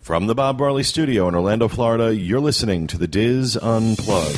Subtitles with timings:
[0.00, 4.34] From the Bob Barley Studio in Orlando, Florida, you're listening to the Diz Unplugged.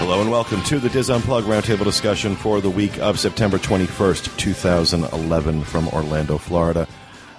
[0.00, 4.36] Hello and welcome to the Diz Unplugged Roundtable discussion for the week of September 21st,
[4.36, 6.88] 2011, from Orlando, Florida.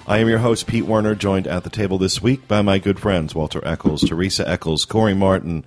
[0.07, 3.01] I am your host, Pete Werner, joined at the table this week by my good
[3.01, 5.65] friends Walter Eccles, Teresa Eccles, Corey Martin,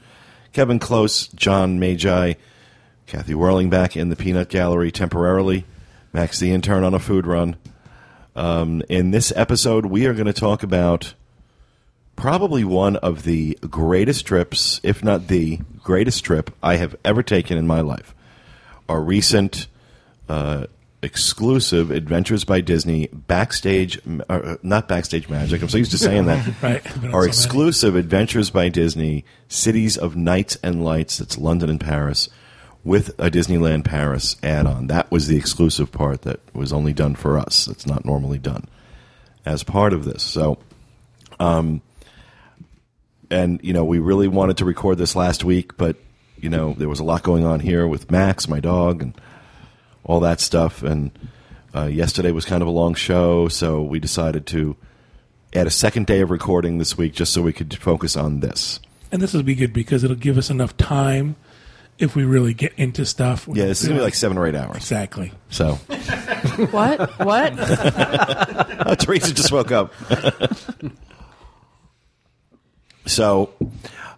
[0.52, 2.34] Kevin Close, John Magi,
[3.06, 5.64] Kathy Whirling back in the Peanut Gallery temporarily,
[6.12, 7.56] Max the intern on a food run.
[8.34, 11.14] Um, in this episode, we are going to talk about
[12.16, 17.56] probably one of the greatest trips, if not the greatest trip I have ever taken
[17.56, 18.14] in my life.
[18.88, 19.68] Our recent
[20.28, 20.66] uh,
[21.02, 25.62] exclusive Adventures by Disney backstage, uh, not backstage magic.
[25.62, 26.38] I'm so used to saying that.
[26.62, 27.14] Right.
[27.14, 31.18] Our so exclusive Adventures by Disney Cities of Nights and Lights.
[31.18, 32.28] That's London and Paris
[32.84, 34.86] with a Disneyland Paris add-on.
[34.86, 37.68] That was the exclusive part that was only done for us.
[37.68, 38.66] It's not normally done
[39.44, 40.22] as part of this.
[40.22, 40.58] So
[43.30, 45.96] and you know we really wanted to record this last week, but
[46.36, 49.14] you know there was a lot going on here with Max, my dog, and
[50.08, 50.82] all that stuff.
[50.82, 51.12] And
[51.72, 54.76] uh, yesterday was kind of a long show, so we decided to
[55.54, 58.80] add a second day of recording this week just so we could focus on this.
[59.12, 61.36] And this will be good because it'll give us enough time
[61.98, 63.48] if we really get into stuff.
[63.52, 64.76] Yeah, this is gonna be like seven or eight hours.
[64.76, 65.32] exactly.
[65.50, 65.78] So
[66.70, 67.18] What?
[67.20, 67.54] What?
[67.58, 69.92] uh, Teresa just woke up.
[73.06, 73.50] so,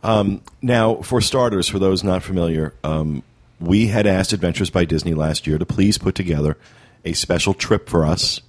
[0.02, 3.22] um, now for starters, for those not familiar, um,
[3.61, 6.56] we had asked Adventures by Disney last year to please put together
[7.05, 8.41] a special trip for us.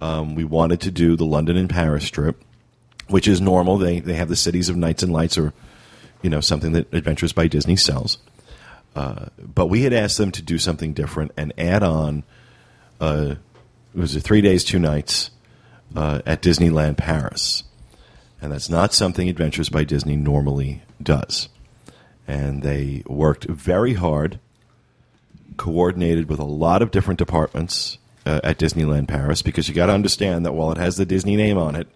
[0.00, 2.42] Um, we wanted to do the London and Paris trip,
[3.06, 3.78] which is normal.
[3.78, 5.52] They they have the cities of nights and lights, or
[6.22, 8.18] you know something that Adventures by Disney sells.
[8.96, 12.24] Uh, but we had asked them to do something different and add on.
[13.00, 13.36] Uh,
[13.94, 15.30] it was three days, two nights
[15.94, 17.62] uh, at Disneyland Paris,
[18.40, 21.48] and that's not something Adventures by Disney normally does.
[22.26, 24.38] And they worked very hard,
[25.56, 29.92] coordinated with a lot of different departments uh, at Disneyland Paris, because you got to
[29.92, 31.88] understand that while it has the Disney name on it,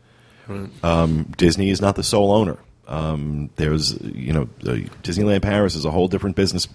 [0.82, 2.58] um, Disney is not the sole owner.
[2.88, 6.68] Um, there's, you know, the Disneyland Paris is a whole different business,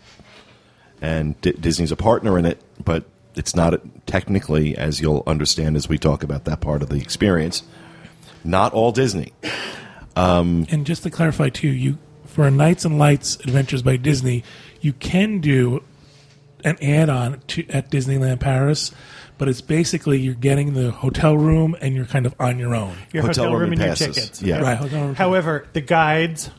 [1.02, 5.88] and D- Disney's a partner in it, but it's not technically, as you'll understand as
[5.88, 7.64] we talk about that part of the experience,
[8.44, 9.32] not all Disney.
[10.70, 11.98] And just to clarify too, you
[12.32, 14.44] for a Nights and Lights Adventures by Disney,
[14.80, 15.84] you can do
[16.64, 18.92] an add-on to at Disneyland Paris,
[19.38, 22.96] but it's basically you're getting the hotel room and you're kind of on your own.
[23.12, 24.42] your Hotel hotel, room room and and your tickets.
[24.42, 24.60] Yeah.
[24.62, 24.78] Right.
[24.78, 25.16] Hotel room.
[25.16, 26.50] However, the guides,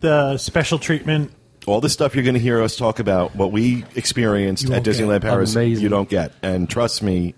[0.00, 1.32] the special treatment,
[1.66, 4.84] All the stuff you're going to hear us talk about, what we experienced at won't
[4.84, 4.94] get.
[4.94, 5.82] Disneyland Paris, Amazing.
[5.82, 6.32] you don't get.
[6.42, 7.34] And trust me,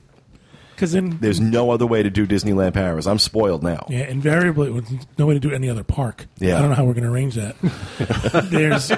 [0.82, 3.06] because then there's no other way to do Disneyland Paris.
[3.06, 3.86] I'm spoiled now.
[3.88, 6.26] Yeah, invariably, with no way to do any other park.
[6.38, 6.58] Yeah.
[6.58, 7.54] I don't know how we're going to arrange that.
[8.50, 8.90] there's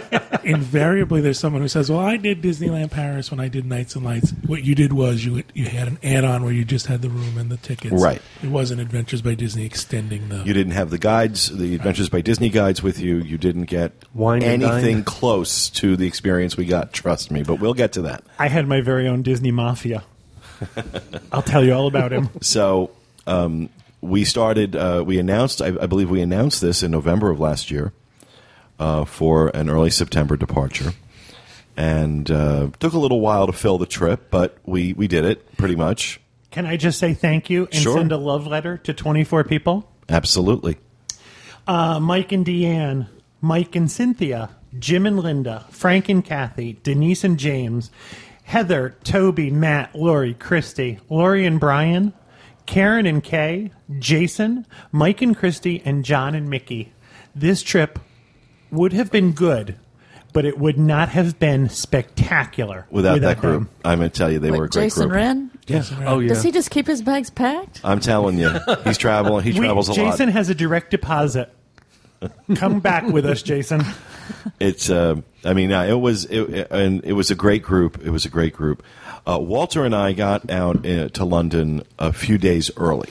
[0.45, 4.05] invariably there's someone who says, "Well, I did Disneyland Paris when I did Nights and
[4.05, 4.33] Lights.
[4.47, 7.37] What you did was you you had an add-on where you just had the room
[7.37, 8.03] and the tickets.
[8.03, 8.23] Right.
[8.43, 10.39] It wasn't Adventures by Disney extending the.
[10.39, 13.19] You didn't have the guides, the Adventures by Disney guides with you.
[13.19, 16.95] You didn't get Wine anything close to the experience we got.
[16.95, 18.25] Trust me, but we'll get to that.
[18.39, 20.03] I had my very own Disney Mafia.
[21.33, 22.29] I'll tell you all about him.
[22.41, 22.91] So
[23.27, 23.69] um,
[24.01, 24.77] we started.
[24.77, 25.61] Uh, we announced.
[25.63, 27.93] I, I believe we announced this in November of last year
[28.79, 30.93] uh, for an early September departure,
[31.77, 35.57] and uh, took a little while to fill the trip, but we we did it
[35.57, 36.21] pretty much.
[36.51, 37.97] Can I just say thank you and Sure.
[37.97, 39.91] send a love letter to 24 people?
[40.09, 40.77] Absolutely.
[41.67, 43.09] Uh, Mike and Deanne,
[43.41, 47.91] Mike and Cynthia, Jim and Linda, Frank and Kathy, Denise and James,
[48.45, 52.13] Heather, Toby, Matt, Lori, Christy, Lori and Brian,
[52.67, 56.93] Karen and Kay, Jason, Mike and Christy, and John and Mickey.
[57.35, 57.99] This trip
[58.71, 59.77] would have been good,
[60.33, 63.71] but it would not have been spectacular Without, that group, them.
[63.85, 65.17] I'm going to tell you they What, were a great Jason group.
[65.17, 65.51] Wren?
[66.07, 66.29] Oh yeah.
[66.29, 67.81] Does he just keep his bags packed?
[67.83, 68.51] I'm telling you,
[68.85, 69.43] he's traveling.
[69.43, 70.11] He We- travels a lot.
[70.13, 71.51] Jason has a direct deposit.
[72.55, 73.83] Come back with us, Jason.
[74.61, 74.91] It's.
[74.91, 76.25] Uh, I mean, uh, it was.
[76.27, 78.05] It, and it was a great group.
[78.05, 78.83] It was a great group.
[79.27, 83.11] Uh, Walter and I got out uh, to London a few days early.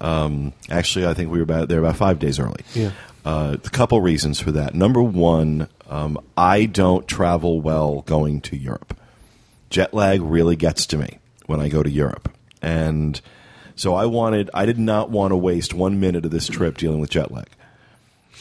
[0.00, 2.64] Um, actually, I think we were about there about five days early.
[2.74, 2.92] Yeah.
[3.24, 4.74] Uh, a couple reasons for that.
[4.74, 8.96] Number one, um, I don't travel well going to Europe.
[9.68, 13.20] Jet lag really gets to me when I go to Europe, and
[13.76, 14.50] so I wanted.
[14.54, 17.48] I did not want to waste one minute of this trip dealing with jet lag.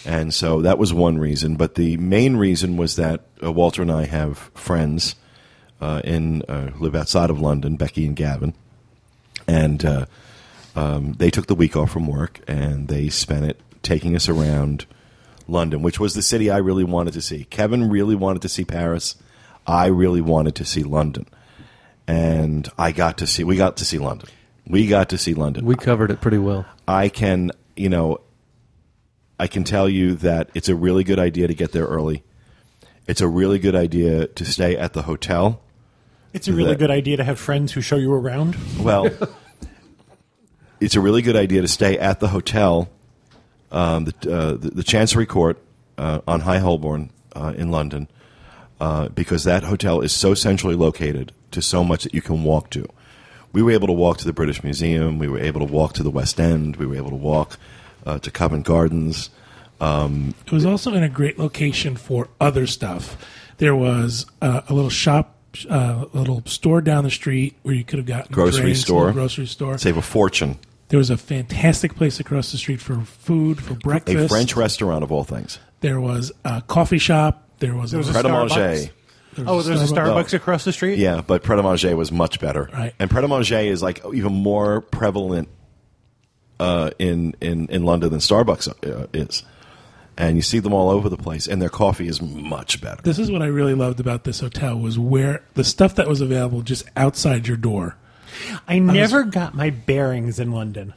[0.06, 1.56] And so that was one reason.
[1.56, 5.16] But the main reason was that uh, Walter and I have friends
[5.82, 8.54] uh, in uh, live outside of London, Becky and Gavin,
[9.48, 10.06] and uh,
[10.76, 14.86] um, they took the week off from work and they spent it taking us around
[15.48, 17.46] London, which was the city I really wanted to see.
[17.46, 19.16] Kevin really wanted to see Paris.
[19.66, 21.28] I really wanted to see London,
[22.08, 23.44] and I got to see.
[23.44, 24.30] We got to see London.
[24.68, 25.66] We got to see London.
[25.66, 26.66] We covered it pretty well.
[26.88, 28.20] I can, you know,
[29.40, 32.24] I can tell you that it's a really good idea to get there early.
[33.08, 35.62] It's a really good idea to stay at the hotel.
[36.34, 38.56] It's a really That- good idea to have friends who show you around.
[38.80, 39.10] Well,
[40.80, 42.90] it's a really good idea to stay at the hotel,
[43.72, 45.58] um, the, uh, the, the Chancery Court
[45.98, 48.08] uh, on High Holborn uh, in London,
[48.80, 52.70] uh, because that hotel is so centrally located to so much that you can walk
[52.72, 52.86] to.
[53.52, 55.18] We were able to walk to the British Museum.
[55.18, 56.76] We were able to walk to the West End.
[56.76, 57.58] We were able to walk
[58.10, 59.30] uh, to Covent Gardens.
[59.82, 63.24] It was also in a great location for other stuff.
[63.58, 65.36] There was uh, a little shop,
[65.70, 68.84] uh, a little store down the street where you could have gotten Grocery drinks, a
[68.84, 69.00] store.
[69.06, 69.78] little grocery store.
[69.78, 70.58] Save a fortune.
[70.90, 74.26] There was a fantastic place across the street for food, for breakfast.
[74.26, 75.60] A French restaurant of all things.
[75.82, 77.48] There was a coffee shop.
[77.60, 78.56] There was, There was a Pret a Manger.
[78.56, 78.92] Starbucks.
[79.36, 80.14] there was Oh, there's a Starbucks.
[80.14, 80.98] Starbucks across the street.
[80.98, 82.70] Yeah, but Pret a Manger was much better.
[82.74, 82.94] Right.
[82.98, 85.48] And Pret a Manger is like even more prevalent
[86.60, 88.68] uh, in, in, in London than Starbucks
[89.04, 89.44] uh, is.
[90.18, 93.02] And you see them all over the place, and their coffee is much better.
[93.02, 96.20] This is what I really loved about this hotel was where the stuff that was
[96.20, 97.96] available just outside your door.
[98.68, 100.94] I never got my bearings in London.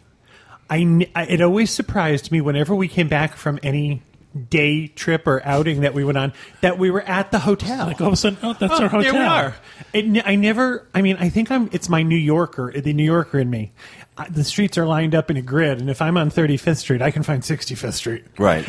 [0.68, 4.02] I, n- I- it always surprised me whenever we came back from any
[4.48, 6.32] day trip or outing that we went on
[6.62, 7.86] that we were at the hotel.
[7.86, 9.12] Like all of a sudden, oh, that's Oh, our hotel.
[9.12, 9.54] There we are.
[9.92, 10.88] It, I never.
[10.94, 11.68] I mean, I think I'm.
[11.72, 13.72] It's my New Yorker, the New Yorker in me.
[14.30, 17.10] The streets are lined up in a grid, and if I'm on 35th Street, I
[17.10, 18.24] can find 65th Street.
[18.38, 18.66] Right.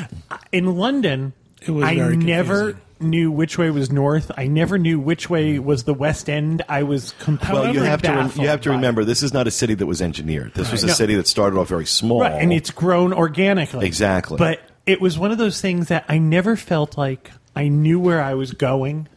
[0.51, 3.09] In London, It was I very never confusing.
[3.09, 4.31] knew which way was north.
[4.37, 5.63] I never knew which way mm.
[5.63, 6.61] was the West End.
[6.69, 9.45] I was completely Well, you have to rem- you have to remember this is not
[9.47, 10.53] a city that was engineered.
[10.53, 10.93] This was a No.
[10.93, 12.21] city that started off very small.
[12.21, 13.85] Right, and it's grown organically.
[13.85, 14.37] Exactly.
[14.37, 18.21] But it was one of those things that I never felt like I knew where
[18.21, 19.07] I was going.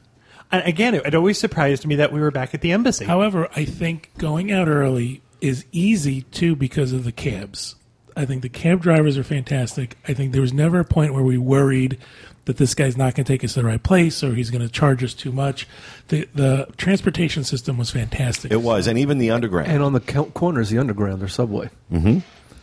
[0.52, 3.04] And again, it, it always surprised me that we were back at the embassy.
[3.04, 7.74] However, I think going out early is easy too because of the cabs.
[8.16, 9.98] I think the cab drivers are fantastic.
[10.08, 11.98] I think there was never a point where we worried
[12.46, 14.62] that this guy's not going to take us to the right place or he's going
[14.62, 15.66] to charge us too much.
[16.08, 18.52] The the transportation system was fantastic.
[18.52, 19.70] it was, and even the underground.
[19.70, 21.68] And on the corners, the underground, their subway.
[21.92, 22.18] Mm-hmm.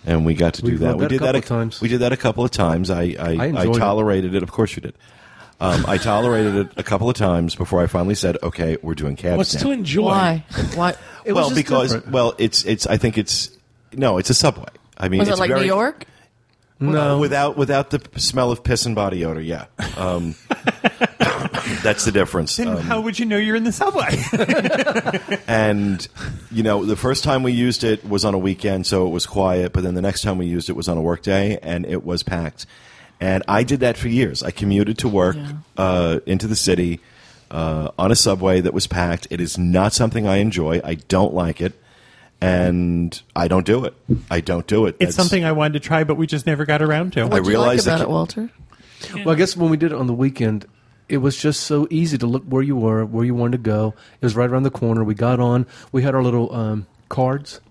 [0.05, 0.93] and we got to do We've that.
[0.93, 1.81] rode We a did that couple a of times.
[1.81, 2.89] We did that a couple of times.
[2.89, 3.79] I I, I I, enjoyed it.
[3.79, 4.41] tolerated it.
[4.41, 4.95] Of course, you did.
[5.63, 9.15] Um, I tolerated it a couple of times before I finally said, "Okay, we're doing
[9.15, 10.03] cabs What's now." to enjoy?
[10.03, 10.45] Why?
[10.75, 10.95] Why?
[11.23, 12.13] It well, just because different.
[12.13, 12.85] well, it's it's.
[12.85, 13.49] I think it's
[13.93, 14.67] no, it's a subway.
[14.97, 16.05] I mean, Was it's it like very, New York?
[16.81, 19.39] no, without without the smell of piss and body odor.
[19.39, 20.35] Yeah, um,
[21.81, 22.57] that's the difference.
[22.57, 24.21] then Um, how would you know you're in the subway?
[25.47, 26.05] and
[26.51, 29.25] you know, the first time we used it was on a weekend, so it was
[29.25, 29.71] quiet.
[29.71, 32.03] But then the next time we used it was on a work day, and it
[32.03, 32.65] was packed.
[33.23, 34.43] And I did that for years.
[34.43, 35.51] I commuted to work Yeah.
[35.77, 36.99] uh, into the city
[37.49, 39.27] uh, on a subway that was packed.
[39.29, 40.81] It is not something I enjoy.
[40.83, 41.73] I don't like it,
[42.41, 43.93] and I don't do it.
[44.29, 44.97] I don't do it.
[44.99, 47.23] it's That's- something I wanted to try, but we just never got around to.
[47.23, 48.49] What do you like realized that about ca- it, Walter?
[49.25, 50.65] Well, I guess when we did it on the weekend,
[51.09, 53.93] it was just so easy to look where you were, where you wanted to go.
[54.21, 55.03] It was right around the corner.
[55.03, 55.65] We got on.
[55.91, 57.61] We had our little um, cards,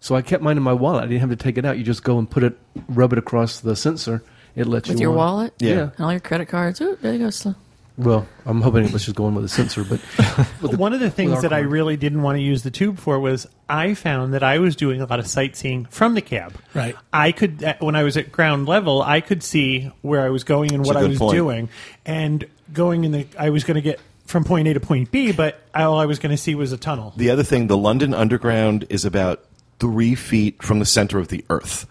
[0.00, 1.02] so I kept mine in my wallet.
[1.04, 1.78] I didn't have to take it out.
[1.78, 2.56] You just go and put it,
[2.88, 4.22] rub it across the sensor.
[4.56, 5.16] It lets With you your on.
[5.16, 5.54] wallet?
[5.58, 5.70] Yeah.
[5.74, 5.80] Yeah.
[5.96, 6.80] And all your credit cards?
[6.80, 7.30] Ooh, there you go.
[7.30, 7.50] Sl-
[7.98, 10.00] Well, I'm hoping it was just going with a sensor, but
[10.60, 12.98] the- One of the things our that I really didn't want to use the tube
[12.98, 16.54] for was I found that I was doing a lot of sightseeing from the cab.
[16.74, 16.96] Right.
[17.12, 20.44] I could, uh, when I was at ground level, I could see where I was
[20.44, 21.34] going and That's what I was point.
[21.36, 21.68] doing,
[22.06, 23.26] and going in the.
[23.38, 26.18] I was going to get from point A to point B, but all I was
[26.18, 27.12] going to see was a tunnel.
[27.16, 29.44] The other thing, the London Underground is about
[29.78, 31.86] three feet from the center of the earth.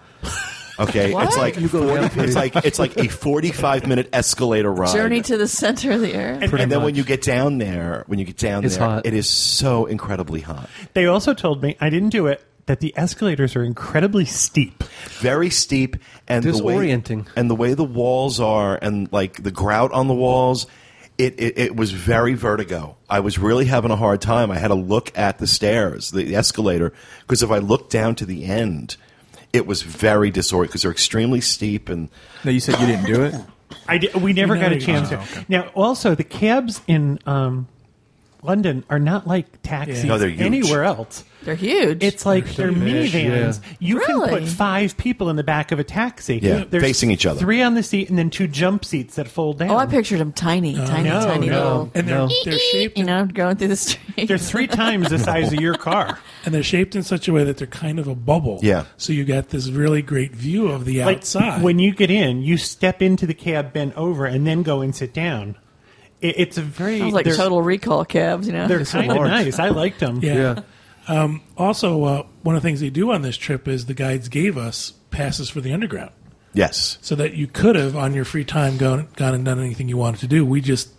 [0.79, 1.27] Okay, What?
[1.27, 4.93] it's like You go 40, it's like it's like a forty-five minute escalator ride.
[4.93, 6.43] Journey to the center of the earth.
[6.43, 9.05] And- and then when you get down there, when you get down It's there, hot.
[9.05, 12.41] it is so incredibly hot, They also told me I didn't do it.
[12.67, 14.83] That the escalators are incredibly steep.
[15.19, 15.95] very steep,
[16.27, 20.13] and the way and the way the walls are, and like the grout on the
[20.13, 20.67] walls.
[21.17, 22.95] It, it, it was very vertigo.
[23.09, 24.51] I was really having a hard time.
[24.51, 28.15] I had to look at the stairs, the, the escalator, because if I looked down
[28.15, 28.95] to the end,
[29.53, 32.10] it was very disorienting because they're extremely steep and
[32.44, 33.36] No, you said you didn't do it.
[33.88, 35.46] I di- we never You got a never- chance oh, okay.
[35.50, 37.68] Now, also the cabs in um,
[38.41, 40.41] London are not like taxis No, they're huge.
[40.41, 41.24] anywhere else.
[41.43, 42.03] They're huge.
[42.03, 43.62] It's like they're huge, minivans.
[43.62, 43.69] yeah.
[43.79, 46.38] You can put five people in the back of a taxi.
[46.41, 47.39] Yeah, facing each other.
[47.39, 49.72] Three on the seat and then two jump seats that fold down.
[49.72, 51.55] oh, I pictured them tiny, oh, tiny, no, tiny no.
[51.63, 51.91] little.
[51.96, 52.29] and they're No.
[52.43, 54.27] they're shaped You know, going through the street.
[54.27, 56.19] They're three times the size of your car.
[56.43, 58.60] and they're shaped in such a way that they're kind of a bubble.
[58.62, 58.84] Yeah.
[58.98, 61.63] So you get this really great view of the Like outside.
[61.63, 64.93] when you get in, you step into the cab, bend over, and then go and
[64.93, 65.55] sit down.
[66.22, 68.46] It, it's a very Sounds like they're, Total Recall cabs.
[68.46, 69.29] You know, They're kind of large.
[69.29, 69.58] nice.
[69.58, 70.19] I liked them.
[70.22, 70.63] yeah.
[71.10, 71.38] Yeah.
[71.58, 74.58] Also, uh, one of the things they do on this trip is the guides gave
[74.58, 76.12] us passes for the underground,
[76.54, 76.98] Yes.
[77.01, 79.98] so that you could have on your free time gone gone and done anything you
[79.98, 80.46] wanted to do.
[80.46, 80.89] We just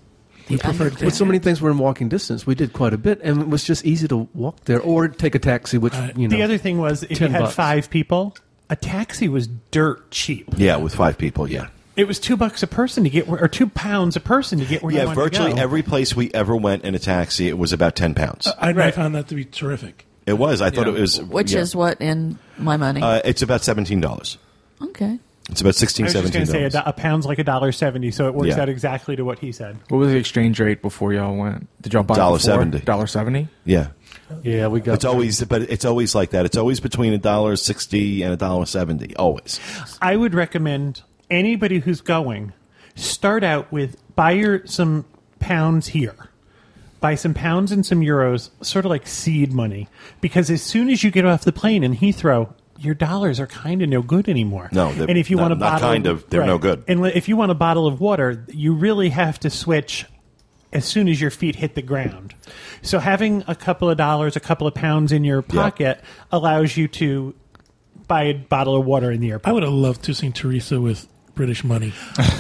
[0.49, 2.99] we preferred to With so many things were in walking distance, we did quite a
[2.99, 6.17] bit, and it was just easy to walk there or take a taxi, which Right.
[6.19, 6.37] you know.
[6.37, 7.55] The other thing was, if you had bucks.
[7.55, 8.35] five people,
[8.69, 10.49] a taxi was dirt cheap.
[10.57, 11.49] Yeah, with five people.
[11.49, 11.69] Yeah.
[12.00, 14.64] It was two bucks a person to get where, or two pounds a person to
[14.64, 15.62] get where you Yeah, wanted virtually to go.
[15.62, 18.47] every place we ever went in a taxi, it was about ten pounds.
[18.59, 18.95] I, I Right.
[18.95, 20.07] found that to be terrific.
[20.26, 20.62] it was.
[20.62, 21.21] I thought it was.
[21.21, 21.61] which yeah.
[21.61, 23.02] is what in my money.
[23.02, 24.38] Uh, it's about seventeen dollars.
[24.80, 25.19] okay.
[25.50, 26.85] It's about I 16 was just going 17 to say a, dollars.
[26.85, 28.62] do- a pound's like a dollar seventy, so it works Yeah.
[28.62, 29.76] out exactly to what he said.
[29.88, 31.69] What was the exchange rate before y'all went?
[31.83, 32.78] Did y'all buy Dollar seventy.
[32.78, 33.49] Dollar seventy.
[33.64, 33.88] Yeah.
[34.45, 36.45] yeah, we got It's always, but it's always like that.
[36.47, 39.14] It's always between a dollar sixty and a dollar seventy.
[39.16, 39.59] Always.
[40.00, 42.52] I would recommend anybody who's going
[42.96, 45.04] start out with buy your some
[45.38, 46.14] pounds here.
[47.00, 49.88] Buy some pounds and some euros, sort of like seed money,
[50.20, 53.80] because as soon as you get off the plane in Heathrow, your dollars are kind
[53.80, 54.68] of no good anymore.
[54.72, 56.84] No, they're and if you not- want a not bottle, kind of, they're no good.
[56.88, 60.04] And if you want a bottle of water, you really have to switch
[60.75, 62.34] as soon as your feet hit the ground.
[62.82, 65.62] So having a couple of dollars, a couple of pounds in your Yeah.
[65.62, 67.34] pocket allows you to
[68.06, 69.49] buy a bottle of water in the airport.
[69.49, 71.06] I would have loved to have seen Teresa with
[71.40, 71.94] British money.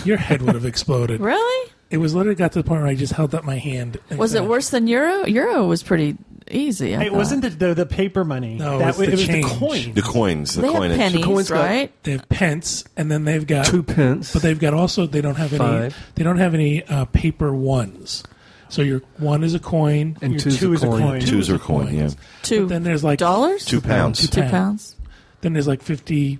[0.04, 1.20] Your head would have exploded.
[1.22, 1.70] Really?
[1.88, 3.96] It was literally got to the point where I just held up my hand.
[4.10, 5.24] and Was it worse than Euro?
[5.26, 6.18] Euro was pretty
[6.50, 6.94] easy.
[6.94, 7.16] I It thought.
[7.16, 8.56] wasn't the, the the paper money.
[8.56, 9.94] No, that it's was, the it was the coin.
[9.94, 10.98] The coins, the They have coinage.
[10.98, 12.02] pennies, coin's got- right?
[12.02, 14.32] They have pence, and then they've got two pence.
[14.34, 15.58] But they've got also they don't have any.
[15.58, 15.96] Five.
[16.14, 18.22] They don't have any uh, paper ones.
[18.68, 21.00] So your one is a coin, and Your two a is a coin.
[21.02, 21.20] coin.
[21.22, 21.94] Two is are a coin, coin.
[21.96, 22.10] yeah.
[22.42, 24.28] Two then there's like dollars, Two pounds.
[24.28, 24.50] two pounds.
[24.52, 24.96] pounds.
[25.40, 26.38] then there's like fifty.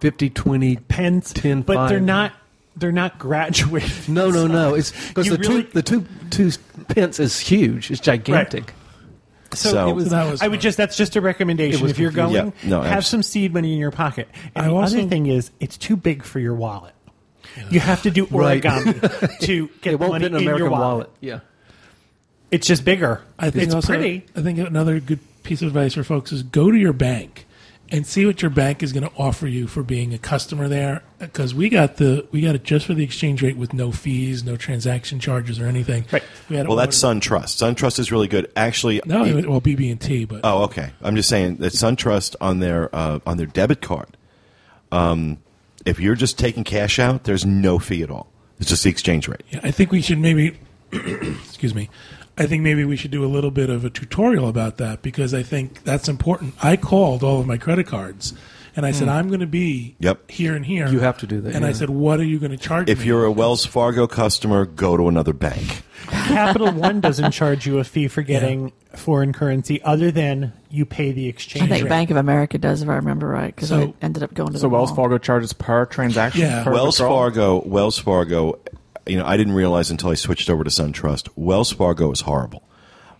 [0.00, 0.76] 50, 20.
[0.76, 2.32] pence, 10, but they're not
[2.76, 3.90] they're not graduated.
[4.08, 4.74] No, no, no.
[4.74, 6.50] It's because the really- two the two two
[6.88, 7.90] pence is huge.
[7.90, 8.72] It's gigantic.
[9.54, 11.88] So, So- it was, that was I would just that's just a recommendation.
[11.88, 12.70] If you're going, confusing.
[12.70, 12.78] Yeah.
[12.78, 14.28] No, have some seed money in your pocket.
[14.54, 16.94] And I the also- other thing is, it's too big for your wallet.
[17.70, 18.62] You have to do Right.
[18.62, 20.82] origami to get It won't money fit an in American your wallet.
[21.08, 21.10] wallet.
[21.20, 21.40] Yeah.
[22.50, 23.22] It's just bigger.
[23.38, 24.24] I think it's also, pretty.
[24.36, 27.46] I think another good piece of advice for folks is go to your bank
[27.90, 31.02] and see what your bank is going to offer you for being a customer there.
[31.18, 34.44] Because we got the we got it just for the exchange rate with no fees,
[34.44, 36.04] no transaction charges or anything.
[36.12, 36.22] Right.
[36.48, 37.74] We had Well, that's ordered- SunTrust.
[37.74, 38.50] SunTrust is really good.
[38.56, 40.90] Actually, no, it- well BB and T, but Oh, okay.
[41.00, 44.16] I'm just saying that SunTrust on their uh, on their debit card,
[44.92, 45.38] um,
[45.84, 48.28] if you're just taking cash out, there's no fee at all.
[48.60, 49.42] It's just the exchange rate.
[49.50, 50.58] Yeah, I think we should maybe,
[50.92, 51.88] excuse me,
[52.38, 55.34] I think maybe we should do a little bit of a tutorial about that because
[55.34, 56.54] I think that's important.
[56.62, 58.32] I called all of my credit cards
[58.76, 60.04] and I said, I'm going to be Hmm.
[60.04, 60.30] Yep.
[60.30, 60.86] here and here.
[60.88, 62.92] You have to do that, And I said, what are you going to charge me?
[62.92, 63.06] If me?
[63.06, 65.82] you're a Wells Fargo customer, go to another bank.
[66.06, 71.10] Capital One doesn't charge you a fee for getting foreign currency, other than you pay
[71.12, 71.88] the exchange I think rate.
[71.88, 74.58] Bank of America does, if I remember right, because So- I ended up going to
[74.58, 74.96] So the Wells mall.
[74.96, 76.42] Fargo charges per transaction.
[76.42, 76.62] Yeah.
[76.62, 77.16] per Wells withdrawal?
[77.18, 78.58] Fargo, Wells Fargo,
[79.08, 81.28] you know, I didn't realize until I switched over to SunTrust.
[81.36, 82.62] Wells Fargo is horrible.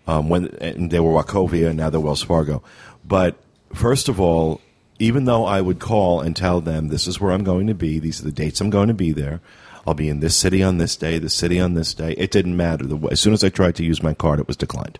[0.07, 2.63] Um, when and they were Wachovia, and now they're Wells Fargo.
[3.05, 3.37] But
[3.75, 4.61] first of all,
[4.99, 7.99] even though I would call and tell them this is where I'm going to be,
[7.99, 9.41] these are the dates I'm going to be there.
[9.87, 12.13] I'll be in this city on this day, this city on this day.
[12.13, 12.85] It didn't matter.
[12.87, 14.99] The, as soon as I tried to use my card, it was declined,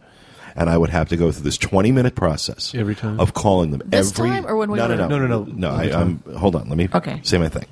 [0.57, 3.19] and I would have to go through this 20 minute process Every time?
[3.21, 5.45] of calling them This every time or when we no, no, were- no No, no,
[5.45, 5.53] no.
[5.53, 5.71] no.
[5.71, 6.69] I, I'm hold on.
[6.69, 7.21] Let me Okay.
[7.23, 7.67] say my thing.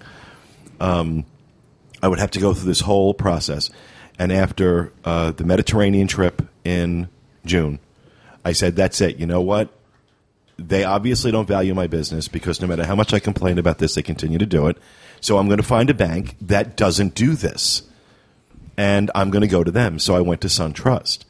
[2.02, 3.70] I would have to go through this whole process.
[4.18, 7.08] And after uh, the Mediterranean trip in
[7.44, 7.78] June,
[8.44, 9.16] I said, that's it.
[9.16, 9.70] You know what?
[10.58, 13.94] They obviously don't value my business because no matter how much I complain about this,
[13.94, 14.78] they continue to do it.
[15.20, 17.82] So I'm going to find a bank that doesn't do this.
[18.78, 19.98] And I'm going to go to them.
[19.98, 21.24] So I went to SunTrust.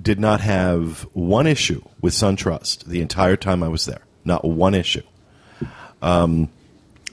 [0.00, 4.02] Did not have one issue with SunTrust the entire time I was there.
[4.24, 5.02] Not one issue.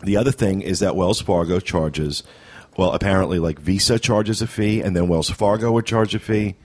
[0.03, 2.23] The other thing is that Wells Fargo charges,
[2.77, 6.55] well, apparently, like Visa charges a fee, and then Wells Fargo would charge a fee.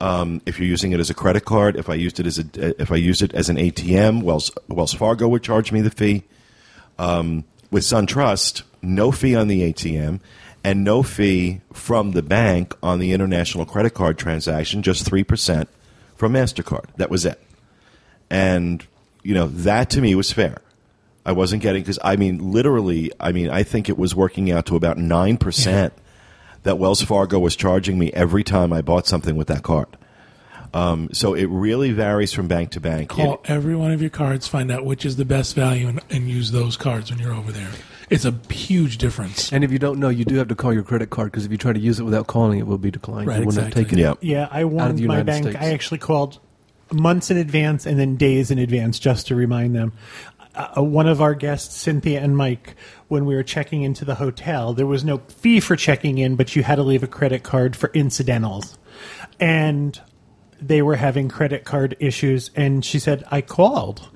[0.00, 2.80] Um, if you're using it as a credit card, if I used it as a,
[2.80, 6.24] if I used it as an ATM, Wells Wells Fargo would charge me the fee.
[6.98, 10.20] Um, with SunTrust, no fee on the ATM,
[10.62, 15.68] and no fee from the bank on the international credit card transaction, just three percent
[16.16, 16.86] from Mastercard.
[16.96, 17.40] That was it.
[18.30, 18.84] and
[19.22, 20.58] you know that to me was fair.
[21.26, 24.66] I wasn't getting because I mean, literally, I mean, I think it was working out
[24.66, 25.92] to about nine percent
[26.64, 29.88] that Wells Fargo was charging me every time I bought something with that card.
[30.72, 33.10] Um, so it really varies from bank to bank.
[33.10, 36.00] Call It- every one of your cards, find out which is the best value, and,
[36.10, 37.68] and use those cards when you're over there.
[38.10, 39.52] It's a huge difference.
[39.52, 41.52] And if you don't know, you do have to call your credit card because if
[41.52, 43.28] you try to use it without calling, it will be declined.
[43.28, 43.84] Right, you will not exactly.
[43.84, 43.98] take it.
[43.98, 45.44] yeah, Yeah, I Out warned my United bank.
[45.44, 45.58] States.
[45.60, 46.40] I actually called
[46.92, 49.92] months in advance and then days in advance just to remind them.
[50.54, 52.76] Uh, one of our guests, Cynthia and Mike,
[53.08, 56.54] when we were checking into the hotel, there was no fee for checking in, but
[56.54, 58.78] you had to leave a credit card for incidentals.
[59.40, 60.00] And
[60.60, 64.08] they were having credit card issues, and she said, I called.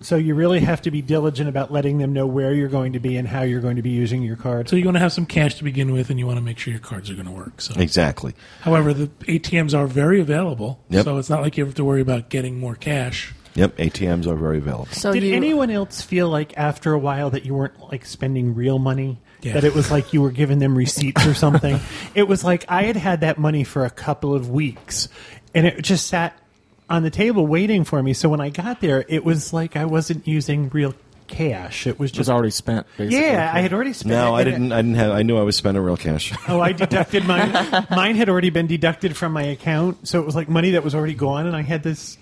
[0.00, 2.98] So you really have to be diligent about letting them know where you're going to
[3.00, 4.68] be and how you're going to be using your card.
[4.68, 6.58] So you're going to have some cash to begin with, and you want to make
[6.58, 7.60] sure your cards are going to work.
[7.60, 8.34] So, exactly.
[8.62, 11.04] however, the ATMs are very available, Yep.
[11.04, 13.32] so it's not like you have to worry about getting more cash.
[13.54, 14.86] Yep, ATMs are very available.
[14.86, 18.54] So Did you, anyone else feel like after a while that you weren't like spending
[18.54, 19.18] real money?
[19.42, 19.54] Yeah.
[19.54, 21.80] That it was like you were giving them receipts or something?
[22.14, 25.08] it was like I had had that money for a couple of weeks
[25.54, 26.38] and it just sat
[26.88, 28.12] on the table waiting for me.
[28.14, 30.94] So when I got there, it was like I wasn't using real
[31.26, 31.86] cash.
[31.86, 32.30] It was just It was just.
[32.30, 32.86] already spent.
[32.96, 33.18] Basically.
[33.26, 34.72] yeah, I had already spent No, it, I didn't.
[34.72, 35.10] I didn't have.
[35.12, 36.32] I knew I was spending real cash.
[36.48, 37.52] Oh, I deducted mine.
[37.90, 40.94] mine had already been deducted from my account, so it was like money that was
[40.94, 42.16] already gone, and I had this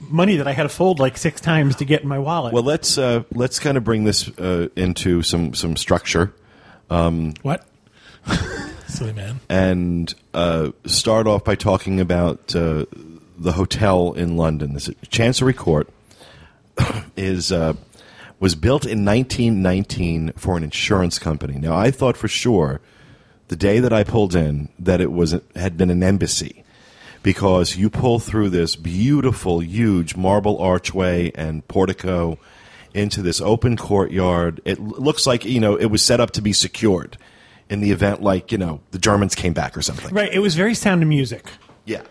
[0.00, 2.52] money that I had to fold like six times to get in my wallet.
[2.52, 6.32] Well, let's uh, let's kind of bring this uh, into some some structure
[6.90, 7.66] Um, What?
[8.86, 9.40] Silly man.
[9.48, 12.84] and uh, start off by talking about uh,
[13.36, 14.74] the hotel in London.
[14.74, 15.88] This Chancery Court
[17.16, 17.74] is uh,
[18.40, 21.58] was built in 1919 for an insurance company.
[21.58, 22.80] Now, I thought for sure
[23.48, 26.63] the day that I pulled in that it was had been an embassy
[27.24, 32.38] because you pull through this beautiful, huge marble archway and portico
[32.92, 34.60] into this open courtyard.
[34.64, 37.16] It looks like you know it was set up to be secured
[37.68, 40.14] in the event, like you know the Germans came back or something.
[40.14, 41.44] right, it was very Sound of Music.
[41.86, 42.02] Yeah.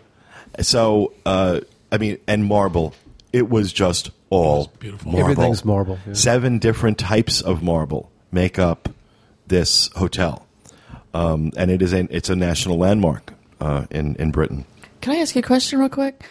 [0.60, 2.94] So, uh, I mean, and marble.
[3.32, 5.12] It was just all beautiful.
[5.12, 5.32] marble.
[5.32, 6.14] Everything's marble, yeah.
[6.14, 8.90] Seven different types of marble make up
[9.48, 10.46] this hotel,
[11.14, 14.66] um, and it is a it's a national landmark uh, in in Britain.
[15.04, 16.24] Can I ask you a question real quick?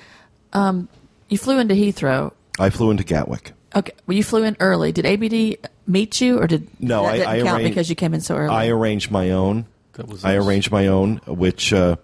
[0.55, 0.89] Um,
[1.29, 2.33] you flew into Heathrow.
[2.59, 3.53] I flew into Gatwick.
[3.77, 4.93] Okay, well, you flew in early.
[4.93, 7.97] Did ABD meet you, or did No, that I- didn't I count arranged- because you
[7.97, 8.55] came in so early?
[8.55, 9.67] I arranged my own.
[9.93, 10.47] That was I us.
[10.47, 11.97] arranged my own, which uh,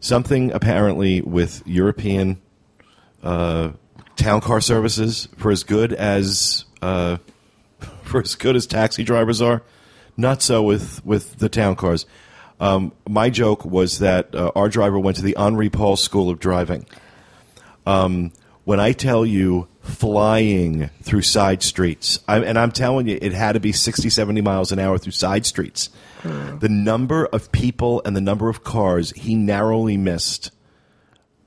[0.00, 2.38] something apparently with European
[3.22, 3.70] uh,
[4.16, 7.18] town car services for as good as uh,
[8.02, 9.62] for as good as taxi drivers are,
[10.16, 12.06] not so with with the town cars.
[12.60, 16.38] Um, my joke was that uh, our driver went to the Henri Paul School of
[16.38, 16.86] Driving.
[17.84, 18.32] Um,
[18.64, 23.52] when I tell you flying through side streets, I, and I'm telling you, it had
[23.52, 25.90] to be 60, 70 miles an hour through side streets.
[26.58, 30.50] The number of people and the number of cars he narrowly missed.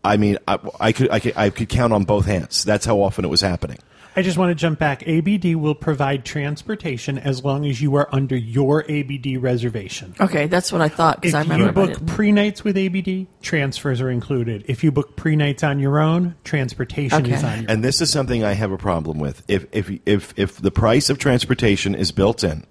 [0.06, 2.64] I mean, I, I could, I could, I could count on both hands.
[2.64, 3.80] That's how often it was happening.
[4.20, 5.08] I just want to jump back.
[5.08, 10.14] ABD will provide transportation as long as you are under your ABD reservation.
[10.20, 11.82] okay, that's what I thought because If I remember.
[11.82, 14.66] you I book pre nights with ABD, transfers are included.
[14.68, 17.48] If you book pre nights on your own, transportation is Okay.
[17.52, 19.42] on your And this is something I have a problem with.
[19.48, 22.66] If if if if the price of transportation is built in,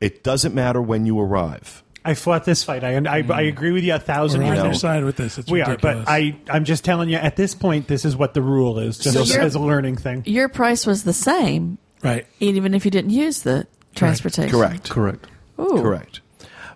[0.00, 1.82] it doesn't matter when you arrive.
[2.06, 2.84] I fought this fight.
[2.84, 4.80] I, I, I agree with you a thousand We're on know, your percent.
[4.80, 5.38] side with this.
[5.38, 6.04] It's We are, ridiculous.
[6.06, 8.98] but I, I'm just telling you, at this point, this is what the rule is,
[8.98, 10.22] just So as, you're- as a learning thing.
[10.26, 12.26] your price was the same, right.
[12.40, 14.50] even if you didn't use the transportation.
[14.50, 14.88] Correct.
[14.90, 15.26] Correct.
[15.60, 15.80] Ooh.
[15.82, 16.20] Correct.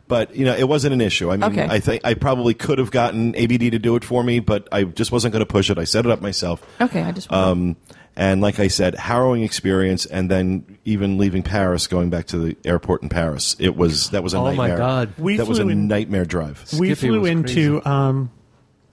[0.08, 1.30] But you know, it wasn't an issue.
[1.30, 1.66] I mean, Okay.
[1.70, 4.82] I think I probably could have gotten ABD to do it for me, but I
[4.82, 5.78] just wasn't going to push it.
[5.78, 6.60] I set it up myself.
[6.80, 7.32] Okay, I just.
[7.32, 7.76] Um,
[8.20, 12.56] and like I said, harrowing experience, and then even leaving Paris, going back to the
[12.66, 14.76] airport in Paris, it was that was a Oh, my nightmare.
[14.76, 15.14] God.
[15.16, 16.62] We that was a in- nightmare drive.
[16.78, 18.30] we Skippy flew into um,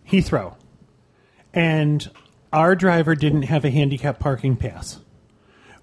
[0.10, 0.56] Heathrow,
[1.54, 2.10] and
[2.54, 5.00] our driver didn't have a handicap parking pass.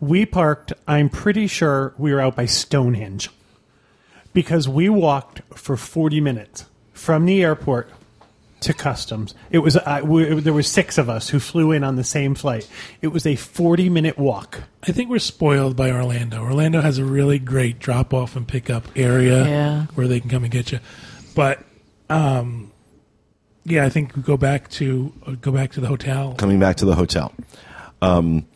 [0.00, 0.72] We parked.
[0.88, 3.28] I'm pretty sure we were out by Stonehenge
[4.32, 7.90] because we walked for 40 minutes from the airport
[8.64, 9.34] to customs.
[9.50, 12.34] It was uh, we, there were six of us who flew in on the same
[12.34, 12.68] flight.
[13.02, 14.62] It was a 40 minute walk.
[14.86, 16.42] I think we're spoiled by Orlando.
[16.42, 19.86] Orlando has a really great drop off and pick up area Yeah.
[19.94, 20.80] where they can come and get you.
[21.34, 21.64] But
[22.10, 22.70] um,
[23.64, 26.34] yeah, I think we go back to uh, go back to the hotel.
[26.34, 27.32] Coming back to the hotel,
[28.02, 28.46] um,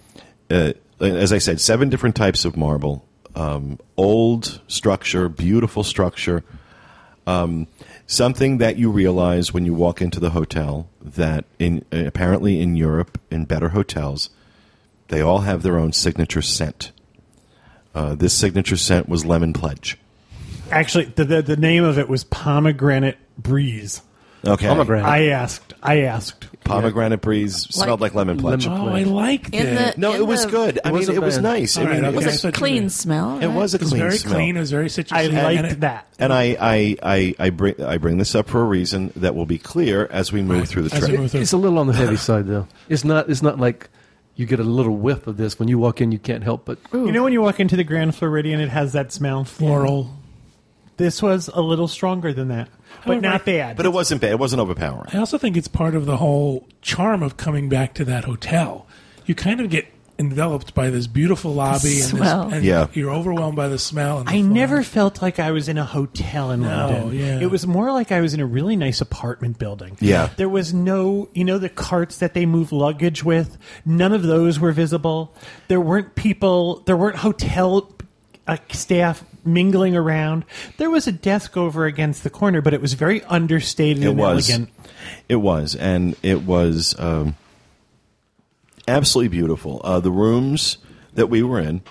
[0.51, 6.43] uh, as I said, seven different types of marble, um, old structure, beautiful structure.
[7.27, 7.67] Um,
[8.09, 13.21] something that you realize when you walk into the hotel that in apparently in Europe
[13.31, 14.31] in better hotels,
[15.09, 16.91] they all have their own signature scent.
[17.95, 19.97] Uh, this signature scent was lemon pledge.
[20.73, 24.03] Actually, the, the the name of it was pomegranate breeze.
[24.45, 25.05] Okay, Pomegranate.
[25.05, 25.75] I asked.
[25.83, 26.48] I asked.
[26.69, 28.67] Pomegranate breeze smelled like lemon pledge.
[28.67, 29.95] Lemon- Oh, I liked In it.
[29.97, 30.81] the- no, in it was the- good.
[30.85, 31.43] I mean, wasn't it was bad.
[31.43, 31.77] nice.
[31.77, 32.17] I All right, mean, it okay.
[32.17, 33.39] was It was a you clean meant- smell.
[33.41, 33.55] It right?
[33.57, 34.35] was a It was clean very smell.
[34.35, 34.57] clean.
[34.57, 35.13] It was very citrusy.
[35.13, 36.07] I and liked it- that.
[36.19, 39.47] And I, I, I, I bring I bring this up for a reason that will
[39.47, 40.69] be clear as we move Right.
[40.69, 41.21] through the As we trip.
[41.21, 41.41] move through.
[41.41, 42.67] It's a little on the heavy side, though.
[42.89, 43.29] It's not.
[43.31, 43.89] It's not like
[44.37, 46.13] you get a little whiff of this when you walk in.
[46.13, 46.79] You can't help but.
[46.93, 49.45] You know when you walk into the Grand Floridian, it has that smell.
[49.45, 50.11] floral.
[50.97, 52.69] This was a little stronger than that,
[53.07, 53.77] but oh, not bad.
[53.77, 54.33] But it wasn't bad.
[54.33, 55.11] It wasn't overpowering.
[55.13, 58.87] I also think it's part of the whole charm of coming back to that hotel.
[59.27, 59.87] You kind of get
[60.21, 62.53] enveloped by this beautiful lobby and, this, smell.
[62.53, 62.89] and Yeah.
[62.93, 64.19] you're overwhelmed by the smell.
[64.19, 64.53] And the I floor.
[64.53, 67.17] never felt like I was in a hotel in No, London.
[67.17, 67.39] yeah.
[67.39, 69.97] It was more like I was in a really nice apartment building.
[70.01, 70.31] Yeah.
[70.37, 74.59] There was no, you know, the carts that they move luggage with, none of those
[74.59, 75.33] were visible.
[75.69, 77.83] There weren't people, there weren't hotel
[78.49, 80.45] uh, staff mingling around.
[80.79, 84.19] There was a desk over against the corner, but it was very understated It and
[84.19, 84.49] was.
[84.51, 84.71] elegant.
[85.29, 87.37] It was, and it was um,
[88.87, 89.81] absolutely beautiful.
[89.85, 90.79] Uh, the rooms
[91.15, 91.83] that we were in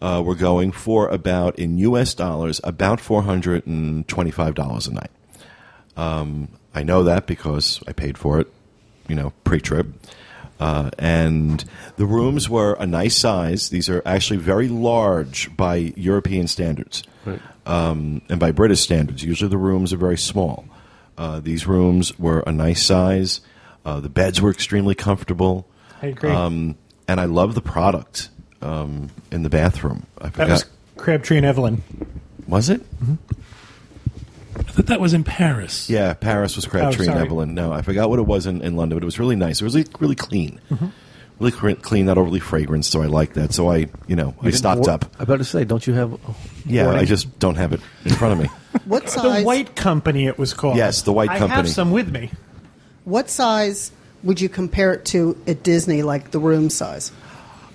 [0.00, 2.14] uh, were going for about in U.S.
[2.14, 5.10] dollars about four hundred and twenty-five dollars a night.
[5.96, 8.46] Um, I know that because I paid for it,
[9.08, 9.86] you know, pre-trip.
[10.60, 11.64] Uh, and
[11.96, 13.68] the rooms were a nice size.
[13.70, 17.40] These are actually very large by European standards, Right.
[17.66, 19.22] um, and by British standards.
[19.22, 20.64] Usually, the rooms are very small.
[21.16, 23.40] Uh, these rooms were a nice size.
[23.84, 25.66] Uh, the beds were extremely comfortable.
[26.02, 26.30] I agree.
[26.30, 26.74] Um,
[27.06, 28.28] and I love the product
[28.60, 30.06] um, in the bathroom.
[30.20, 30.64] I that was
[30.96, 31.82] Crabtree and Evelyn.
[32.48, 32.82] was it?
[34.58, 35.88] I thought that was in Paris.
[35.88, 37.20] Yeah, Paris was Crabtree Oh, and.
[37.20, 37.54] Evelyn.
[37.54, 39.60] No, I forgot what it was in, in London, but it was really nice.
[39.60, 40.60] It was really, really clean.
[40.70, 40.86] Mm-hmm.
[41.40, 43.54] Really cre- clean, not overly fragrant, so I like that.
[43.54, 45.04] So I, you know, I stocked War- up.
[45.20, 46.12] I about to say, don't you have?
[46.14, 47.00] oh, Yeah, warning?
[47.02, 48.48] I just don't have it in front of me.
[48.84, 49.40] What size?
[49.40, 49.46] The?
[49.46, 50.76] White Company, it was called.
[50.76, 51.52] Yes, the White I Company.
[51.54, 52.30] I have some with me.
[53.04, 53.90] What size
[54.22, 56.02] would you compare it to at Disney?
[56.02, 57.10] Like the room size?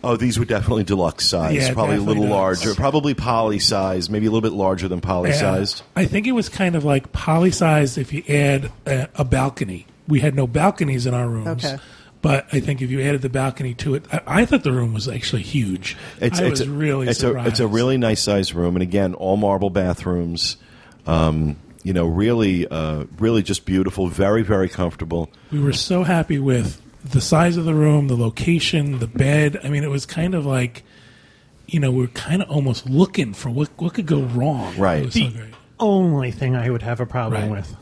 [0.03, 1.55] Oh, these were definitely deluxe size.
[1.55, 2.65] Yeah, probably a little deluxe.
[2.65, 2.75] larger.
[2.75, 5.37] Probably poly size, maybe a little bit larger than poly Yeah.
[5.39, 5.81] sized.
[5.95, 9.85] I think it was kind of like poly sized if you add a, a balcony.
[10.07, 11.63] We had no balconies in our rooms.
[11.63, 11.77] Okay.
[12.21, 14.93] But I think if you added the balcony to it, I, I thought the room
[14.93, 15.95] was actually huge.
[16.21, 17.47] It's, I it's was a, really it's surprised.
[17.47, 20.57] a it's a really nice sized room, and again, all marble bathrooms.
[21.05, 24.07] Um, you know, really, uh, really just beautiful.
[24.07, 25.29] Very, very comfortable.
[25.51, 29.59] we were so happy with the size of the room, the location, the bed.
[29.63, 30.83] I mean, it was kind of like,
[31.67, 34.75] you know, we are kind of almost looking for what what could go wrong.
[34.77, 35.01] Right.
[35.01, 35.53] It was so The great.
[35.79, 37.51] only thing I would have a problem Right.
[37.51, 37.75] with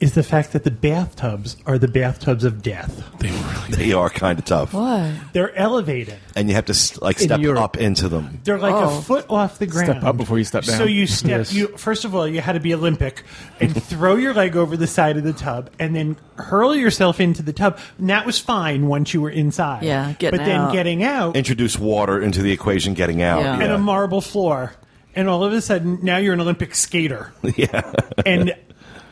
[0.00, 3.04] is the fact that the bathtubs are the bathtubs of death.
[3.18, 5.12] They really They are kind of tough, What?
[5.34, 6.16] They're elevated.
[6.34, 7.62] and you have to like step Europe.
[7.62, 8.40] up into them.
[8.44, 8.98] They're like Oh.
[8.98, 9.88] a foot off the ground.
[9.90, 10.78] Step up before you step down.
[10.78, 11.30] So you step.
[11.30, 11.52] Yes.
[11.52, 13.24] You first of all, you had to be Olympic
[13.60, 17.42] and throw your leg over the side of the tub and then hurl yourself into
[17.42, 17.78] the tub.
[17.98, 19.82] And that was fine once you were inside.
[19.82, 23.42] Yeah, getting but then getting out Introduce water into the equation, getting out.
[23.42, 23.60] Yeah.
[23.60, 24.72] and a marble floor,
[25.14, 27.32] and all of a sudden now you're an Olympic skater.
[27.56, 27.92] yeah.
[28.24, 28.54] and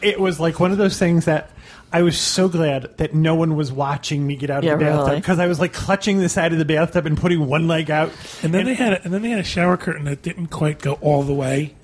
[0.03, 1.51] it was like one of those things that
[1.93, 4.85] I was so glad that no one was watching me get out Yeah, of the
[4.85, 5.21] bathtub really.
[5.21, 8.13] because I was like clutching the side of the bathtub and putting one leg out.
[8.43, 10.81] And then they had a, and then they had a shower curtain that didn't quite
[10.81, 11.75] go all the way.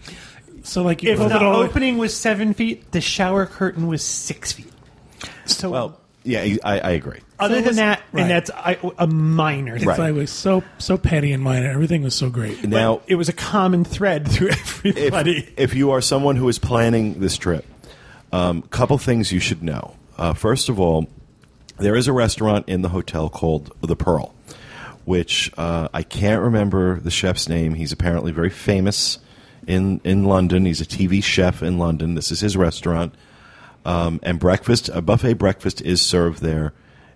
[0.62, 4.02] So like you If the it all opening was seven feet, the shower curtain was
[4.04, 4.70] six feet.
[5.46, 7.20] So Well, yeah, I, I agree.
[7.38, 8.22] other so than was- that, right.
[8.22, 9.76] and that's I, a minor.
[9.78, 9.98] Right.
[10.00, 11.70] I was so so petty and minor.
[11.70, 12.64] Everything was so great.
[12.64, 15.48] Now, It was a common thread through if, everybody.
[15.58, 17.73] if you are someone who is planning this trip, a
[18.34, 19.94] um, couple things you should know.
[20.18, 21.06] Uh, first of all,
[21.78, 24.34] there is a restaurant in the hotel called the Pearl,
[25.04, 27.74] which uh, I can't remember the chef's name.
[27.74, 29.20] He's apparently very famous
[29.68, 30.66] in in London.
[30.66, 32.16] He's a TV chef in London.
[32.16, 33.14] This is his restaurant,
[33.84, 36.72] um, and breakfast a buffet breakfast is served there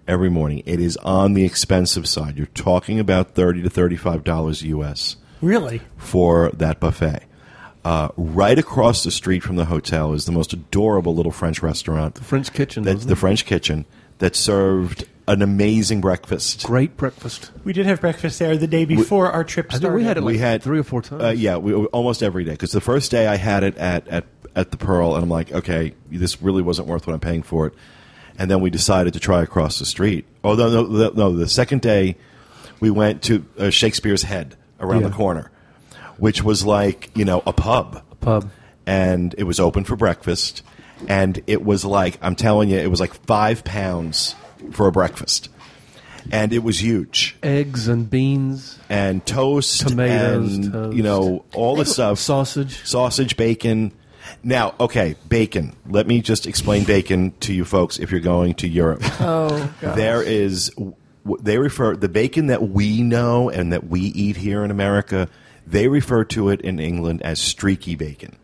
[0.06, 0.62] every morning.
[0.66, 2.36] It is on the expensive side.
[2.36, 7.24] You're talking about thirty to thirty five dollars US really, for that buffet.
[7.84, 12.16] Uh, right across the street from the hotel is the most adorable little French restaurant.
[12.16, 13.16] The French kitchen, That's the it?
[13.18, 13.86] French kitchen
[14.18, 16.64] that served an amazing breakfast.
[16.64, 17.50] Great breakfast.
[17.64, 19.86] we did have breakfast there the day before our trip I started.
[19.88, 21.22] think we had it like We had- three or four times.
[21.22, 22.52] Uh, yeah, we, almost every day.
[22.52, 24.24] Because the first day I had it at, at,
[24.56, 27.66] at the Pearl, and I'm like, okay, this really wasn't worth what I'm paying for
[27.68, 27.74] it.
[28.38, 30.24] And then we decided to try across the street.
[30.42, 32.16] Oh, no, no, no, no the second day
[32.80, 35.08] we went to uh, Shakespeare's Head around Yeah.
[35.08, 35.50] the corner,
[36.18, 38.02] which was like, you know, a pub.
[38.20, 38.50] pub.
[38.86, 40.62] and it was open for breakfast,
[41.08, 44.34] and it was like I'm telling you, it was like five pounds
[44.72, 45.48] for a breakfast,
[46.32, 47.36] and it was huge.
[47.42, 50.96] Eggs and beans, and toast, Tomatoes, and toast.
[50.96, 52.84] you know all the stuff, sausage.
[52.84, 53.92] sausage, bacon.
[54.42, 55.74] Now, okay, bacon.
[55.88, 59.02] Let me just explain bacon to you folks if you're going to Europe.
[59.20, 59.96] Oh, God.
[59.96, 60.70] There is,
[61.40, 65.28] they refer the bacon that we know and that we eat here in America.
[65.70, 68.36] They refer to it in England as streaky bacon.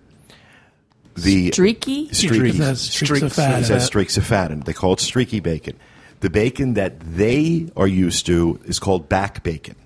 [1.14, 2.12] The Streaky?
[2.12, 3.86] streaky, It says streaks of fat It says it.
[3.86, 5.76] streaks of fat, and they call it streaky bacon.
[6.20, 9.76] The bacon that they are used to is called back bacon.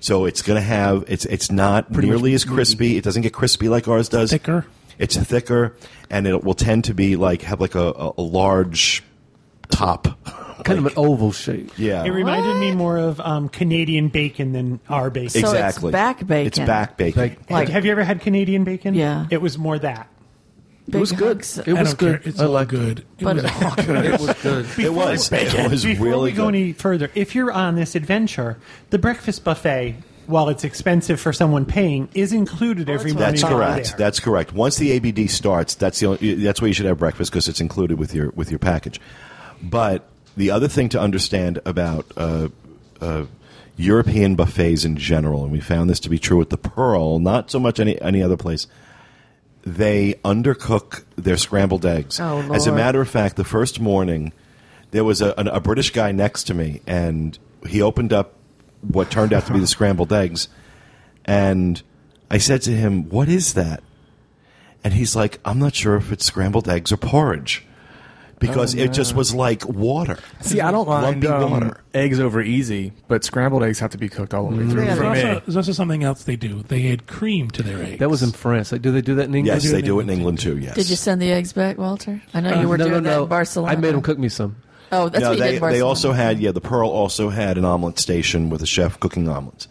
[0.00, 2.96] So it's going to have it's it's not Pretty nearly as crispy.
[2.96, 4.30] It doesn't get crispy like ours does.
[4.30, 4.66] Thicker.
[4.98, 5.76] It's thicker,
[6.10, 9.02] and it will tend to be like have like a, a, a large
[9.70, 10.08] top.
[10.64, 11.70] Kind of an oval shape.
[11.76, 15.30] Yeah, It reminded me more of um, Canadian bacon than our bacon.
[15.30, 15.92] So it's exactly.
[15.92, 16.46] back bacon.
[16.46, 17.20] It's back bacon.
[17.22, 18.94] Like- Like, have you ever had Canadian bacon?
[18.94, 19.26] Yeah.
[19.30, 20.08] It was more that.
[20.86, 21.38] Big it was good.
[21.38, 22.22] It I was don't good.
[22.22, 22.28] care.
[22.30, 23.00] It's I all like good.
[23.00, 24.04] It But- was all good.
[24.06, 24.66] It was good.
[24.78, 25.32] it was.
[25.32, 26.54] It was Before really we go good.
[26.54, 28.58] any further, if you're on this adventure,
[28.90, 29.96] the breakfast buffet,
[30.26, 33.18] while it's expensive for someone paying, is included every morning.
[33.30, 33.88] That's while you're correct.
[33.90, 33.96] there.
[33.98, 34.52] That's correct.
[34.52, 37.60] Once the ABD starts, that's the only, that's where you should have breakfast because it's
[37.60, 39.00] included with your with your package.
[39.62, 40.08] But
[40.40, 42.48] the other thing to understand about uh,
[43.00, 43.26] uh,
[43.76, 47.50] European buffets in general, and we found this to be true at the Pearl, not
[47.50, 48.66] so much any any other place.
[49.62, 52.18] They undercook their scrambled eggs.
[52.18, 54.32] Oh, As a matter of fact, the first morning
[54.92, 58.32] there was a, a British guy next to me, and he opened up
[58.80, 60.48] what turned out to be the scrambled eggs,
[61.26, 61.82] and
[62.30, 63.82] I said to him, "What is that?"
[64.82, 67.66] And he's like, "I'm not sure if it's scrambled eggs or porridge."
[68.40, 70.18] Because it just was like water.
[70.40, 71.80] See, I don't mind Lumpy um, water.
[71.94, 74.94] eggs over easy, but scrambled eggs have to be cooked all the way through Yeah,
[74.96, 75.28] for There's me.
[75.28, 76.62] also, there's also something else they do.
[76.62, 77.98] They add cream to their eggs.
[77.98, 78.72] That was in France.
[78.72, 79.46] Like, do they do that in England?
[79.46, 80.66] Yes, do it they do it in England, England too.
[80.66, 80.74] Yes.
[80.74, 82.20] Did you send the eggs back, Walter?
[82.34, 83.72] I know Uh, you were no, doing no, that in Barcelona.
[83.72, 84.56] I made them cook me some.
[84.90, 85.76] Oh, that's no, what you they, did in Barcelona.
[85.78, 86.50] they also had yeah.
[86.52, 89.68] The Pearl also had an omelet station with a chef cooking omelets.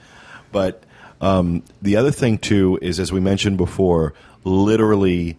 [0.52, 0.84] But
[1.22, 5.38] um, the other thing too is, as we mentioned before, literally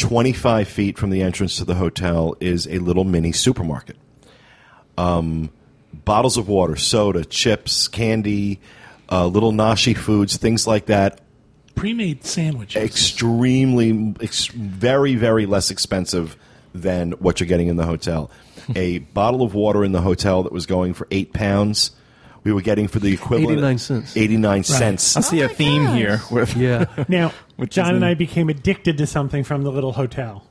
[0.00, 3.96] twenty five feet from the entrance to the hotel is a little mini supermarket.
[4.98, 5.50] Um,
[5.92, 8.60] bottles of water, soda, chips, candy,
[9.10, 11.20] uh, little nashi foods, things like that.
[11.74, 12.82] pre-made sandwiches.
[12.82, 16.36] Extremely, ex- very, very less expensive
[16.74, 18.30] than what you're getting in the hotel.
[18.76, 21.92] a bottle of water in the hotel that was going for eight pounds,
[22.44, 24.16] we were getting for the equivalent 89 cents.
[24.16, 25.16] Eighty nine cents.
[25.16, 25.96] I see Oh a theme gosh.
[25.96, 26.86] here with Yeah.
[27.08, 30.44] Now, Which John and I became addicted to something from the little hotel.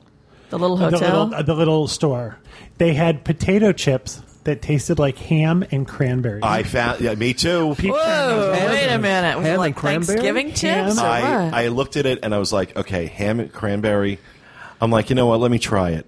[0.50, 1.00] the little The hotel.
[1.26, 2.38] little, uh, the little store.
[2.78, 6.44] They had potato chips that tasted like ham and cranberries.
[6.44, 7.74] I found, yeah, me too.
[7.74, 8.54] Whoa!
[8.54, 9.38] Ham wait a minute.
[9.38, 10.06] Was it ham like and cranberry?
[10.06, 11.54] Thanksgiving chips or I, what?
[11.54, 14.20] I looked at it and I was like, okay, ham and cranberry.
[14.82, 15.40] I'm like, you know what?
[15.40, 16.06] Let me try it.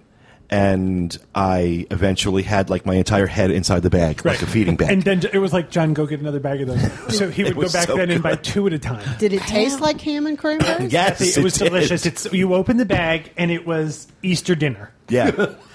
[0.52, 4.90] And I eventually had like my entire head inside the bag, like a feeding bag.
[4.92, 6.92] and then it was like, John, go get another bag of those.
[7.18, 9.02] So he would go back so then and buy two at a time.
[9.18, 10.86] Did it taste like ham and cranberry?
[10.90, 11.64] yes, It was did.
[11.70, 12.04] delicious.
[12.04, 14.90] It's you open the bag and it was Easter dinner.
[15.08, 15.28] Yeah,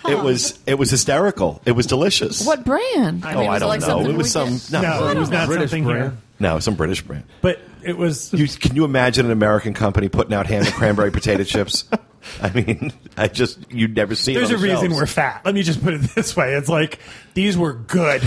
[0.07, 0.57] it was.
[0.67, 1.59] It was hysterical.
[1.65, 2.45] It was delicious.
[2.45, 3.23] what brand?
[3.25, 4.01] Oh, mean, I it don't like know.
[4.07, 6.11] It was some no, No, it was not British something brand.
[6.11, 6.17] here.
[6.39, 7.23] no, some British brand.
[7.41, 11.11] But it was You, can you imagine an American company putting out ham and cranberry
[11.11, 11.85] potato chips?
[12.41, 14.33] I mean, I just you'd never see.
[14.33, 14.95] There's it a on reason shelves.
[14.95, 15.41] we're fat.
[15.45, 16.53] Let me just put it this way.
[16.53, 16.99] It's like
[17.33, 18.21] these were good.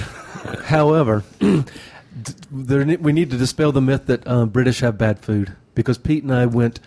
[0.65, 1.23] However,
[2.51, 6.23] there, we need to dispel the myth that um, British have bad food because Pete
[6.23, 6.81] and I went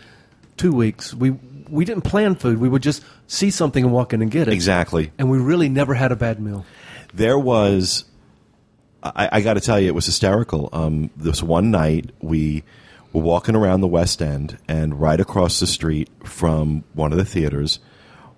[0.57, 1.13] two weeks.
[1.13, 1.31] We
[1.69, 2.59] we didn't plan food.
[2.59, 4.53] We would just see something and walk in and get it.
[4.53, 5.11] exactly.
[5.17, 6.65] And we really never had a bad meal.
[7.13, 8.05] there was
[9.03, 12.63] i, I got to tell you it was hysterical um, this one night we
[13.13, 17.25] were walking around the west end and right across the street from one of the
[17.25, 17.79] theaters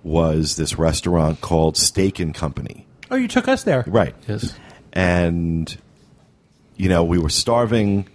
[0.04, 2.86] was this restaurant called steak and company.
[3.10, 3.84] Oh, you took us there.
[3.88, 4.14] right.
[4.28, 4.54] Yes.
[4.94, 5.76] and
[6.78, 8.08] you know we were starving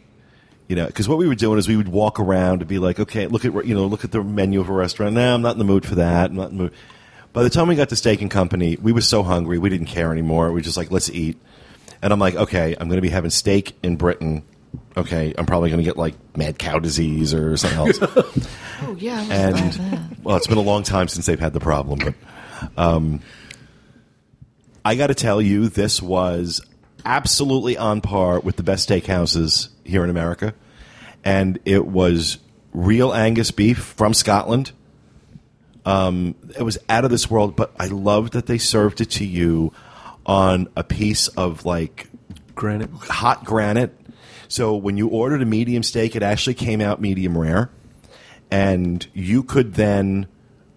[0.69, 3.01] you know because what we were doing is we would walk around and be like
[3.01, 5.15] okay look at you know look at the menu of a restaurant.
[5.15, 6.31] No i'm not in the mood for that.
[6.31, 6.73] I'm not in the mood.
[7.33, 9.87] By the time we got to steak and company we were so hungry we didn't
[9.87, 10.49] care anymore.
[10.49, 11.39] We were just like let's eat.
[12.03, 14.43] And i'm like okay i'm going to be having steak in britain
[14.97, 17.99] okay i'm probably going to get like mad cow disease or something else
[18.83, 20.01] Oh yeah, I was and that.
[20.23, 22.15] well, it's been a long time since they've had the problem, but
[22.79, 23.21] um,
[24.85, 26.63] I got to tell you, this was
[27.05, 30.55] absolutely on par with the best steakhouses here in America,
[31.25, 32.39] and it was
[32.73, 34.73] real Angus beef from Scotland.
[35.85, 39.27] Um, it was out of this world, but I loved that they served it to
[39.27, 39.73] you
[40.25, 42.09] on a piece of like
[42.55, 42.91] Granite.
[42.93, 43.95] hot granite.
[44.51, 47.71] So when you ordered a medium steak, it actually came out medium rare.
[48.51, 50.27] and you could then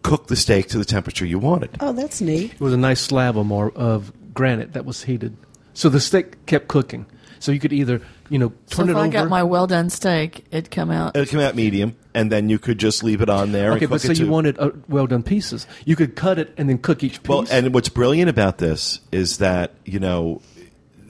[0.04, 1.72] cook the steak to the temperature you wanted.
[1.80, 2.54] Oh, that's neat.
[2.54, 5.36] It was a nice slab of, mar- of granite that was heated,
[5.74, 7.06] so the steak kept cooking.
[7.40, 9.12] So you could either, you know, turn So turn if it I over.
[9.12, 11.18] got my well done steak, it'd come out.
[11.18, 13.72] It'll come out medium, and then you could just leave it on there.
[13.74, 15.66] okay, and but cook so it you to- wanted uh, well done pieces.
[15.84, 17.28] You could cut it and then cook each piece.
[17.30, 20.42] Well, and what's brilliant about this is that you know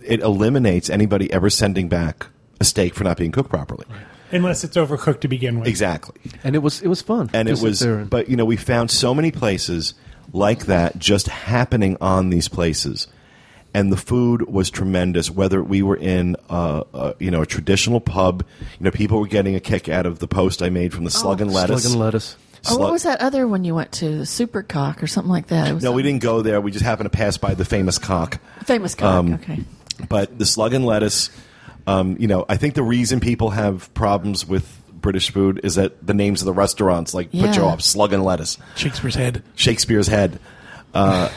[0.04, 2.28] it eliminates anybody ever sending back
[2.60, 3.86] a steak for not being cooked properly.
[4.32, 5.68] Unless it's overcooked to begin with.
[5.68, 7.30] Exactly, and it was it was fun.
[7.34, 7.82] and it was.
[7.84, 9.94] and- But you know, we found so many places
[10.32, 13.06] like that just happening on these places,
[13.76, 15.30] and the food was tremendous.
[15.30, 18.44] Whether we were in, uh, uh, you know, a traditional pub,
[18.80, 21.12] you know, people were getting a kick out of the post I made from the
[21.12, 21.84] slug and lettuce.
[21.84, 22.36] slug and lettuce.
[22.70, 24.20] Oh, what was that other one you went to?
[24.20, 25.68] The Super Cock or something like that?
[25.68, 26.60] It was No, we didn't go there.
[26.62, 28.40] We just happened to pass by the famous cock.
[28.64, 29.14] Famous cock.
[29.14, 29.60] Um, okay.
[30.08, 31.30] But the slug and lettuce,
[31.88, 36.06] um, you know, I think the reason people have problems with British food is that
[36.06, 37.62] the names of the restaurants like put you Yeah.
[37.64, 37.82] off.
[37.82, 39.44] Slug and lettuce, Shakespeare's head.
[39.56, 40.40] Shakespeare's head.
[40.94, 41.30] Uh,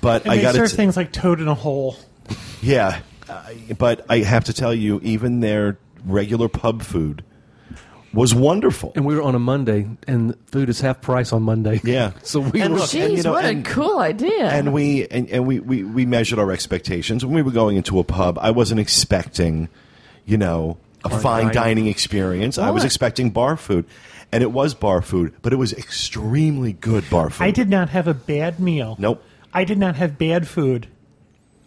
[0.00, 1.96] but I got serve to, things like toad in a hole.
[2.60, 3.00] yeah.
[3.28, 7.22] I but I have to tell you, even their regular pub food
[8.12, 8.92] was wonderful.
[8.94, 11.80] And we were on a Monday, and food is half price on Monday.
[11.84, 12.12] Yeah.
[12.22, 12.80] so we And were.
[12.80, 14.48] look, Jeez, and, you know, what and- a cool idea.
[14.48, 17.98] and we and, and we, we we measured our expectations when we were going into
[18.00, 18.38] a pub.
[18.40, 19.68] I wasn't expecting,
[20.24, 21.52] you know, a fine dining.
[21.54, 22.58] dining experience.
[22.58, 23.84] I was expecting bar food,
[24.30, 27.44] and it was bar food, but it was extremely good bar food.
[27.44, 28.96] I did not have a bad meal.
[28.98, 29.22] Nope.
[29.52, 30.86] I did not have bad food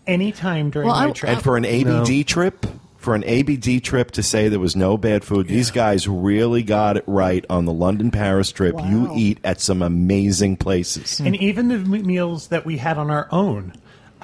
[0.07, 1.31] any time during Well, my I- trip.
[1.33, 2.65] And for an ABD trip,
[2.97, 6.97] for an ABD trip to say there was no bad food, these guys really got
[6.97, 8.75] it right on the London Paris trip.
[8.83, 11.19] You eat at some amazing places.
[11.19, 13.73] and even the meals that we had on our own,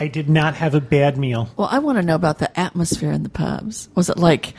[0.02, 1.50] I did not have a bad meal.
[1.58, 3.88] well, I want to know about the atmosphere in the pubs.
[3.96, 4.54] Was it like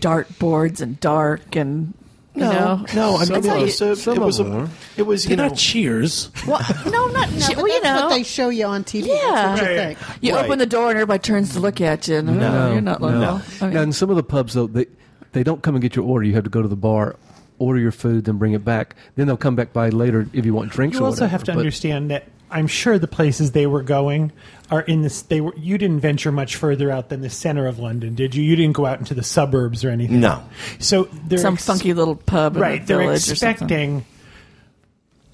[0.00, 1.94] dart boards and dark and
[2.34, 2.84] you know?
[2.94, 3.16] no.
[3.16, 5.30] I Some mean, it of was, a, some it was, of a, it was, you
[5.30, 6.30] They're know, not Cheers.
[6.46, 8.00] Well, no, not No, che- but well, you know.
[8.06, 9.06] what they show you on TV.
[9.08, 9.14] Yeah.
[9.32, 9.98] That's what you think.
[10.20, 10.44] you Right.
[10.44, 12.16] open the door and everybody turns to look at you.
[12.16, 13.06] And, No, oh, you're not no.
[13.08, 13.40] local.
[13.60, 14.86] I mean, Now, in some of the pubs, though, they
[15.32, 16.24] they don't come and get your order.
[16.26, 17.16] You have to go to the bar,
[17.58, 18.94] order your food, then bring it back.
[19.16, 20.96] Then they'll come back by later if you want drinks.
[20.96, 21.30] You or also whatever.
[21.30, 24.30] have to But understand that I'm sure the places they were going
[24.74, 25.22] are in this.
[25.22, 25.54] They were.
[25.56, 28.42] You didn't venture much further out than the center of London, did you?
[28.42, 30.20] You didn't go out into the suburbs or anything.
[30.20, 30.44] No.
[30.78, 32.82] So they're some ex- funky little pub in right.
[32.82, 33.50] a They're village or something.
[33.50, 34.04] expecting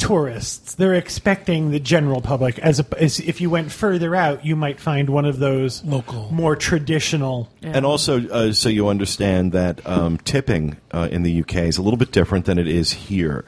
[0.00, 0.74] tourists.
[0.74, 2.58] They're expecting the general public.
[2.58, 6.32] As, a, as if you went further out, you might find one of those Local.
[6.32, 7.48] more traditional.
[7.60, 7.72] Yeah.
[7.74, 11.82] And also, uh, so you understand that um, tipping uh, in the UK is a
[11.82, 13.44] little bit different than it is here.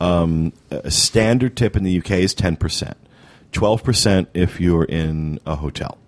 [0.00, 2.94] Um, a standard tip in the UK is 10%.
[3.54, 5.98] 12% if you're in a hotel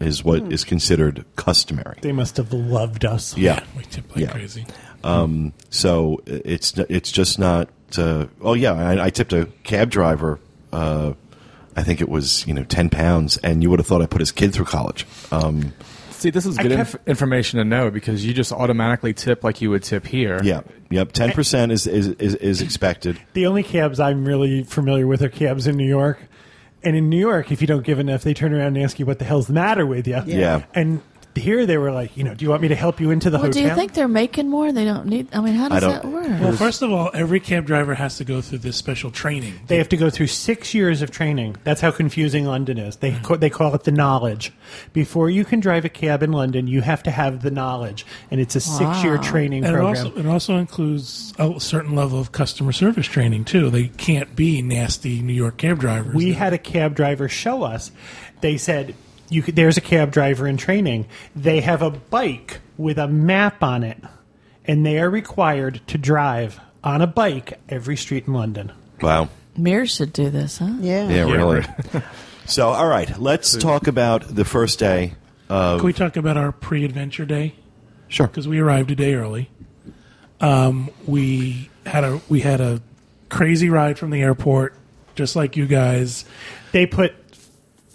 [0.00, 1.96] is what is considered customary.
[2.02, 3.36] They must have loved us.
[3.36, 3.64] Yeah.
[3.76, 4.30] We tip like Yeah.
[4.30, 4.66] crazy.
[5.04, 7.68] Um, so it's it's just not.
[7.96, 10.40] Uh, oh yeah, I, I tipped a cab driver.
[10.72, 11.14] Uh,
[11.76, 14.20] I think it was you know ten pounds, and you would have thought I put
[14.20, 15.06] his kid through college.
[15.30, 15.72] Um,
[16.10, 19.60] See, this is good kept- inf- information to know because you just automatically tip like
[19.60, 20.40] you would tip here.
[20.42, 23.20] yeah, yep, ten percent is, is is is expected.
[23.34, 26.18] The only cabs I'm really familiar with are cabs in New York.
[26.82, 29.06] And in New York, if you don't give enough, they turn around and ask you
[29.06, 30.22] what the hell's the matter with you.
[30.26, 30.64] Yeah.
[30.74, 31.02] And
[31.36, 33.38] here they were like, you know, do you want me to help you into the
[33.38, 34.72] Well, do you think they're making more?
[34.72, 35.28] They don't need.
[35.32, 36.26] I mean, how does that work?
[36.40, 39.54] Well, first of all, every cab driver has to go through this special training.
[39.66, 41.56] they have to go through six years of training.
[41.64, 42.96] That's how confusing London is.
[42.96, 44.52] They ca- they call it the knowledge.
[44.92, 48.40] Before you can drive a cab in London, you have to have the knowledge, and
[48.40, 50.06] it's a six year training And it program.
[50.06, 53.70] also, it also includes a certain level of customer service training too.
[53.70, 56.14] They can't be nasty New York cab drivers.
[56.14, 57.90] we had a cab driver show us.
[58.40, 58.94] They said,
[59.28, 61.06] "You could, there's a cab driver in training.
[61.34, 63.98] They have a bike with a map on it,
[64.64, 69.28] and they are required to drive on a bike every street in London." Wow.
[69.56, 70.74] Mears should do this, huh?
[70.80, 71.08] Yeah.
[71.08, 71.64] Yeah, really.
[72.46, 75.14] so, all right, let's talk about the first day.
[75.48, 77.54] Can we talk about our pre-adventure day?
[78.08, 78.26] Sure.
[78.26, 79.50] because we arrived a day early.
[80.40, 82.80] Um, we had a we had a
[83.28, 84.74] crazy ride from the airport,
[85.14, 86.24] just like you guys.
[86.72, 87.14] They put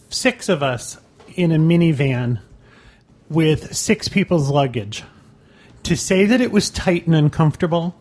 [0.10, 0.98] six of us
[1.36, 2.39] in a minivan
[3.30, 5.04] with six people's luggage.
[5.84, 7.95] To say that it was tight and uncomfortable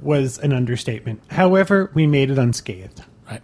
[0.00, 1.22] was an understatement.
[1.28, 3.02] However, we made it unscathed.
[3.28, 3.42] Right.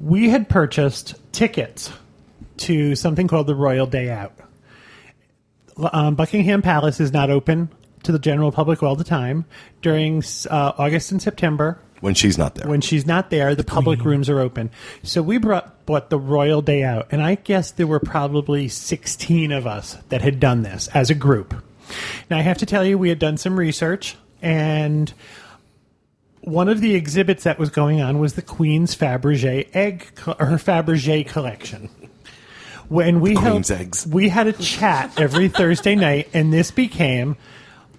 [0.00, 1.92] we had purchased tickets
[2.58, 4.32] to something called the Royal Day Out.
[5.76, 7.68] Um, Buckingham Palace is not open
[8.04, 9.44] to the general public all the time.
[9.82, 12.68] During uh, August and September, When she's not there.
[12.68, 14.70] when she's not there, the public rooms are open.
[15.02, 19.50] So we brought bought the Royal Day Out, and I guess there were probably sixteen
[19.50, 21.52] of us that had done this as a group.
[22.30, 25.12] Now I have to tell you, we had done some research, and
[26.42, 30.56] one of the exhibits that was going on was the Queen's Fabergé egg, or her
[30.58, 31.88] Fabergé collection.
[32.88, 34.06] When we Queen's held- eggs.
[34.06, 37.36] we had a chat every Thursday night, and this became,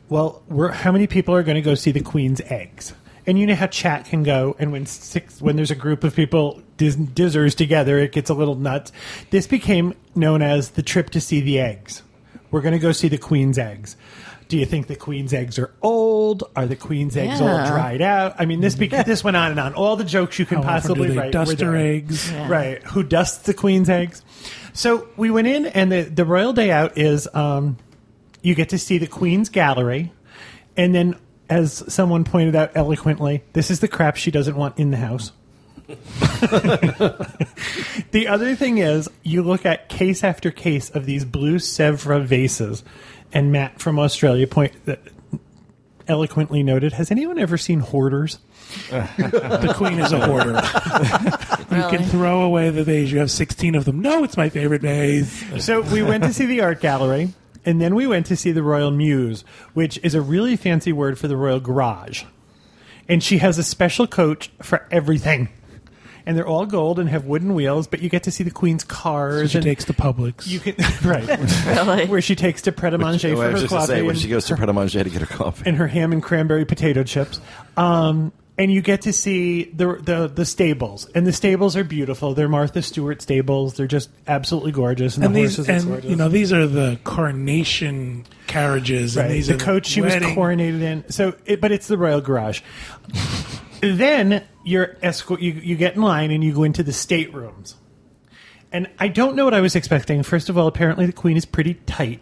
[0.08, 2.94] well, we're, how many people are going to go see the Queen's eggs?
[3.28, 6.16] And you know how chat can go, and when six, when there's a group of
[6.16, 8.94] people diz, dizzers together, it gets a little nuts.
[9.32, 12.04] This became known as the trip to see the eggs.
[12.52, 13.98] We're going to go see the Queen's eggs.
[14.48, 16.46] Do you think the Queen's eggs are old?
[16.56, 17.70] Are the Queen's eggs all Yeah.
[17.70, 18.36] dried out?
[18.40, 19.74] I mean, this beca- this went on and on.
[19.74, 21.32] All the jokes you can How often possibly do they write.
[21.34, 21.76] dust were there.
[21.76, 22.32] eggs?
[22.32, 22.48] Yeah.
[22.50, 22.82] Right.
[22.84, 24.24] Who dusts the queen's eggs?
[24.72, 27.76] So we went in, and the, the royal day out is um,
[28.42, 30.14] you get to see the queen's gallery,
[30.78, 31.18] and then,
[31.50, 35.32] as someone pointed out eloquently, this is the crap she doesn't want in the house.
[38.12, 42.84] the other thing is, you look at case after case of these blue Sevres vases,
[43.32, 44.96] and Matt from Australia point uh,
[46.08, 48.40] eloquently noted, "Has anyone ever seen hoarders?"
[48.90, 50.56] The queen is a hoarder.
[51.76, 53.10] you can throw away the vase.
[53.10, 54.02] You have 16 of them.
[54.02, 55.64] No, it's my favorite vase.
[55.64, 57.30] So we went to see the art gallery,
[57.68, 59.44] and then we went to see the Royal Mews,
[59.76, 62.24] which is a really fancy word for the Royal Garage.
[63.08, 65.50] And she has a special coach for everything.
[66.26, 68.84] And they're all gold and have wooden wheels, but you get to see the Queen's
[68.84, 69.52] cars.
[69.52, 70.46] She and takes to Publix.
[70.46, 70.76] you can
[71.08, 71.26] right
[71.66, 72.06] Really?
[72.08, 74.16] where she takes to Pret a Manger I for was her just coffee say when
[74.18, 75.64] she goes to Pret a Manger to get her coffee.
[75.66, 77.40] and her ham and cranberry potato chips.
[77.78, 82.34] Um, and you get to see the, the the stables, and the stables are beautiful.
[82.34, 83.76] They're Martha Stewart stables.
[83.76, 86.10] They're just absolutely gorgeous, and, and the these, horses are and gorgeous.
[86.10, 89.16] you know, these are the coronation carriages.
[89.16, 89.26] Right.
[89.26, 91.10] And these the are coach she was coronated in.
[91.12, 92.62] So, it, but it's the Royal Garage.
[93.82, 95.42] then you're escort.
[95.42, 97.76] You, you get in line and you go into the staterooms.
[98.72, 100.24] And I don't know what I was expecting.
[100.24, 102.20] First of all, apparently the Queen is pretty tight.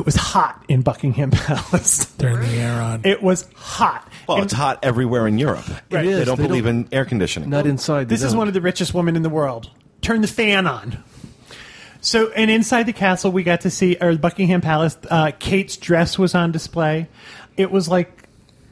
[0.00, 2.06] It was hot in Buckingham Palace.
[2.16, 3.02] Turn the air on.
[3.04, 4.08] It was hot.
[4.26, 5.68] Well, And it's hot everywhere in Europe.
[5.90, 6.06] Right.
[6.06, 7.50] It They don't They believe don't- in air conditioning.
[7.50, 8.08] Not inside.
[8.08, 8.38] This is don't.
[8.38, 9.68] one of the richest women in the world.
[10.00, 11.04] Turn the fan on.
[12.00, 16.18] So, and inside the castle, we got to see, or Buckingham Palace, uh, Kate's dress
[16.18, 17.06] was on display.
[17.58, 18.19] It was like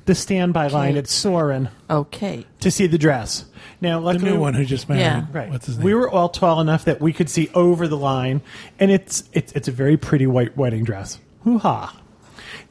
[0.09, 0.99] the standby line Kate.
[0.99, 2.45] at Soren Okay.
[2.61, 3.45] to see the dress.
[3.81, 5.03] Now, the luckily, new one who just married.
[5.03, 5.27] Yeah.
[5.33, 5.51] right?
[5.51, 5.85] What's his name?
[5.85, 8.41] We were all tall enough that we could see over the line,
[8.81, 11.21] and it's it's it's a very pretty white wedding dress.
[11.45, 12.01] Hoo ha!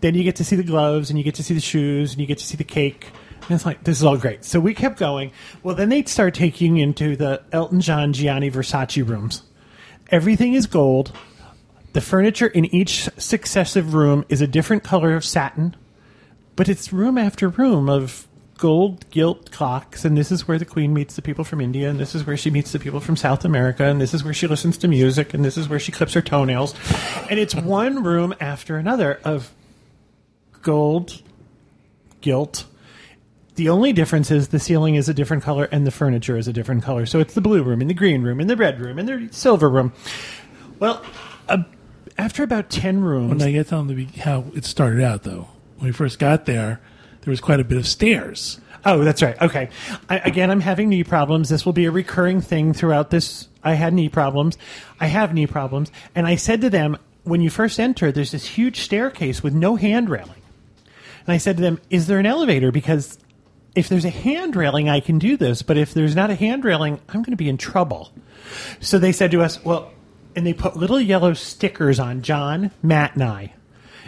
[0.01, 2.19] Then you get to see the gloves, and you get to see the shoes, and
[2.21, 3.07] you get to see the cake.
[3.43, 4.43] And it's like this is all great.
[4.43, 5.31] So we kept going.
[5.63, 9.43] Well, then they start taking you into the Elton John, Gianni Versace rooms.
[10.11, 11.13] Everything is gold.
[11.93, 15.75] The furniture in each successive room is a different color of satin,
[16.57, 18.27] but it's room after room of
[18.57, 20.03] gold gilt clocks.
[20.03, 22.35] And this is where the Queen meets the people from India, and this is where
[22.35, 25.33] she meets the people from South America, and this is where she listens to music,
[25.33, 26.75] and this is where she clips her toenails.
[27.29, 29.53] And it's one room after another of
[30.63, 31.21] gold,
[32.19, 32.65] gilt.
[33.55, 36.53] The only difference is the ceiling is a different color and the furniture is a
[36.53, 37.07] different color.
[37.07, 39.29] So it's the blue room and the green room and the red room and the
[39.31, 39.93] silver room.
[40.77, 41.03] Well,
[41.49, 41.63] uh,
[42.19, 43.29] after about 10 rooms.
[43.29, 45.47] When I get the be- how it started out, though,
[45.77, 46.81] when we first got there,
[47.21, 48.59] there was quite a bit of stairs.
[48.85, 49.39] Oh, that's right.
[49.41, 49.69] Okay.
[50.09, 51.49] I, again, I'm having knee problems.
[51.49, 53.47] This will be a recurring thing throughout this.
[53.63, 54.57] I had knee problems.
[54.99, 55.91] I have knee problems.
[56.15, 59.75] And I said to them, when you first enter, there's this huge staircase with no
[59.75, 60.41] hand railing.
[61.25, 62.71] And I said to them, Is there an elevator?
[62.71, 63.17] Because
[63.75, 65.61] if there's a hand railing, I can do this.
[65.61, 68.11] But if there's not a hand railing, I'm going to be in trouble.
[68.79, 69.91] So they said to us, Well,
[70.35, 73.53] and they put little yellow stickers on John, Matt, and I.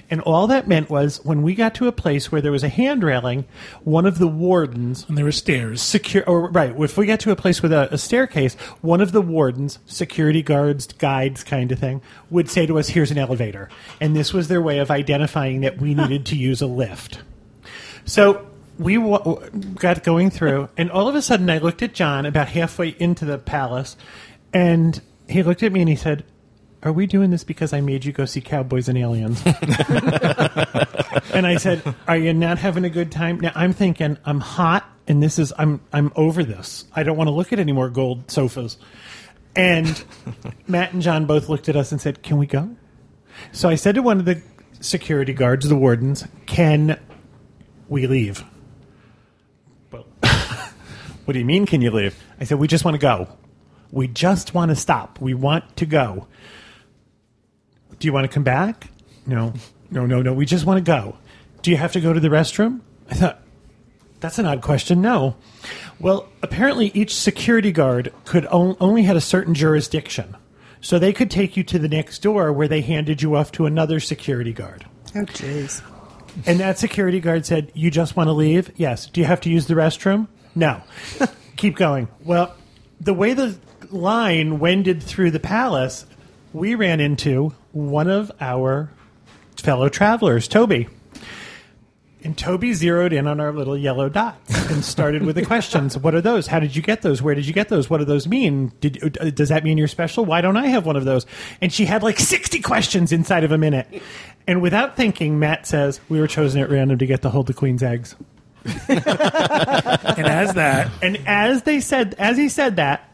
[0.09, 2.69] And all that meant was when we got to a place where there was a
[2.69, 3.45] hand railing,
[3.83, 5.81] one of the wardens And there were stairs.
[5.81, 9.11] secure or right if we get to a place with a, a staircase one of
[9.11, 13.69] the wardens security guards guides kind of thing would say to us here's an elevator
[14.01, 17.19] and this was their way of identifying that we needed to use a lift
[18.05, 18.45] so
[18.77, 22.47] we w- got going through and all of a sudden i looked at john about
[22.49, 23.95] halfway into the palace
[24.53, 26.23] and he looked at me and he said
[26.81, 29.41] are we doing this because I made you go see Cowboys and Aliens?
[31.33, 34.85] and I said, "Are you not having a good time?" Now I'm thinking, I'm hot,
[35.07, 36.85] and this is I'm I'm over this.
[36.95, 38.77] I don't want to look at any more gold sofas.
[39.55, 40.03] And
[40.67, 42.69] Matt and John both looked at us and said, "Can we go?"
[43.51, 44.41] So I said to one of the
[44.79, 46.97] security guards, the wardens, "Can
[47.89, 48.45] we leave?"
[49.91, 50.05] Well,
[51.25, 51.65] what do you mean?
[51.65, 52.17] Can you leave?
[52.39, 53.27] I said, "We just want to go.
[53.91, 55.19] We just want to stop.
[55.19, 56.27] We want to go."
[57.99, 58.89] Do you want to come back?
[59.25, 59.53] No,
[59.91, 60.33] no, no, no.
[60.33, 61.17] We just want to go.
[61.61, 62.81] Do you have to go to the restroom?
[63.09, 63.41] I thought,
[64.19, 65.01] that's an odd question.
[65.01, 65.35] No.
[65.99, 70.35] Well, apparently each security guard could on- only had a certain jurisdiction.
[70.81, 73.65] So they could take you to the next door where they handed you off to
[73.65, 74.85] another security guard.
[75.15, 75.81] Oh, jeez.
[76.45, 78.71] And that security guard said, You just want to leave?
[78.77, 79.07] Yes.
[79.07, 80.27] Do you have to use the restroom?
[80.55, 80.81] No.
[81.57, 82.07] Keep going.
[82.23, 82.55] Well,
[83.01, 83.57] the way the
[83.89, 86.05] line wended through the palace,
[86.53, 88.91] we ran into one of our
[89.57, 90.87] fellow travelers, Toby.
[92.21, 95.97] And Toby zeroed in on our little yellow dots and started with the questions.
[95.97, 96.47] What are those?
[96.47, 97.21] How did you get those?
[97.21, 97.89] Where did you get those?
[97.89, 98.73] What do those mean?
[98.81, 100.25] Did, uh, does that mean you're special?
[100.25, 101.25] Why don't I have one of those?
[101.61, 103.87] And she had like 60 questions inside of a minute.
[104.47, 107.53] And without thinking, Matt says, We were chosen at random to get to hold the
[107.53, 108.15] queen's eggs.
[108.89, 113.08] And as that, And as they said, as he said that,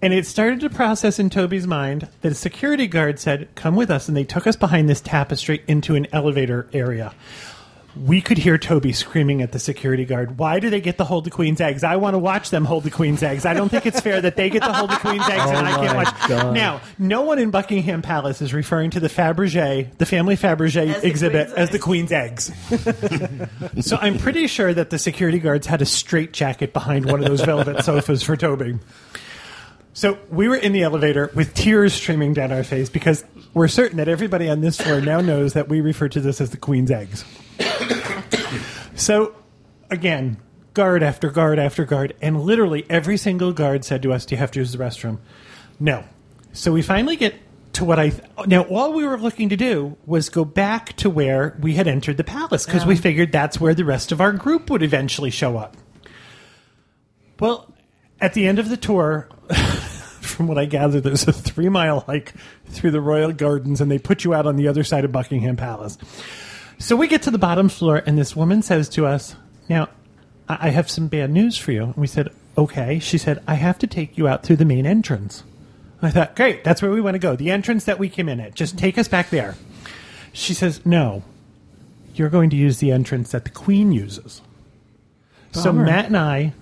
[0.00, 3.90] and it started to process in Toby's mind, that a security guard said, "Come with
[3.90, 7.12] us," and they took us behind this tapestry into an elevator area.
[8.04, 11.24] We could hear Toby screaming at the security guard, "Why do they get to hold
[11.24, 11.82] the queen's eggs?
[11.82, 13.44] I want to watch them hold the queen's eggs.
[13.44, 15.70] I don't think it's fair that they get to hold the queen's eggs and oh
[15.70, 16.54] I can't watch." God.
[16.54, 21.02] Now, no one in Buckingham Palace is referring to the Fabergé, the family Fabergé As
[21.02, 22.52] the exhibit, queen's as the queen's eggs.
[23.80, 27.26] So I'm pretty sure that the security guards had a straight jacket behind one of
[27.26, 28.78] those velvet sofas for Toby.
[29.98, 33.96] So we were in the elevator with tears streaming down our face because we're certain
[33.96, 36.92] that everybody on this floor now knows that we refer to this as the Queen's
[36.92, 37.24] eggs.
[38.94, 39.34] so
[39.90, 40.36] again,
[40.72, 44.38] guard after guard after guard, and literally every single guard said to us, "Do you
[44.38, 45.18] have to use the restroom?"
[45.80, 46.04] No.
[46.52, 47.34] So we finally get
[47.72, 48.12] to what I
[48.46, 52.18] now all we were looking to do was go back to where we had entered
[52.18, 55.56] the palace because we figured that's where the rest of our group would eventually show
[55.56, 55.76] up.
[57.40, 57.74] Well,
[58.20, 59.28] at the end of the tour,
[60.38, 62.32] from what I gather, there's a three mile hike
[62.66, 65.56] through the royal gardens, and they put you out on the other side of Buckingham
[65.56, 65.98] Palace.
[66.78, 69.34] So we get to the bottom floor, and this woman says to us,
[69.68, 69.88] Now,
[70.48, 71.82] I have some bad news for you.
[71.82, 73.00] And we said, Okay.
[73.00, 75.42] She said, I have to take you out through the main entrance.
[76.00, 77.34] I thought, Great, that's where we want to go.
[77.34, 78.54] The entrance that we came in at.
[78.54, 79.56] Just take us back there.
[80.32, 81.24] She says, No,
[82.14, 84.40] you're going to use the entrance that the Queen uses.
[85.50, 86.52] So Matt and I,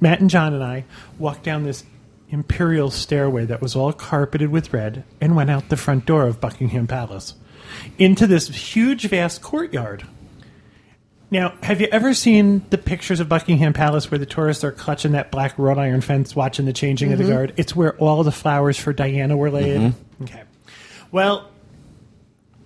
[0.00, 0.84] Matt and John and I,
[1.18, 1.82] walked down this
[2.28, 6.40] imperial stairway that was all carpeted with red and went out the front door of
[6.40, 7.34] Buckingham Palace
[7.98, 10.04] into this huge, vast courtyard.
[11.30, 15.12] Now, have you ever seen the pictures of Buckingham Palace where the tourists are clutching
[15.12, 17.32] that black wrought iron fence watching the changing of the mm-hmm.
[17.32, 17.54] guard?
[17.56, 19.80] It's where all the flowers for Diana were laid.
[19.80, 20.24] Mm-hmm.
[20.24, 20.42] Okay.
[21.10, 21.50] Well,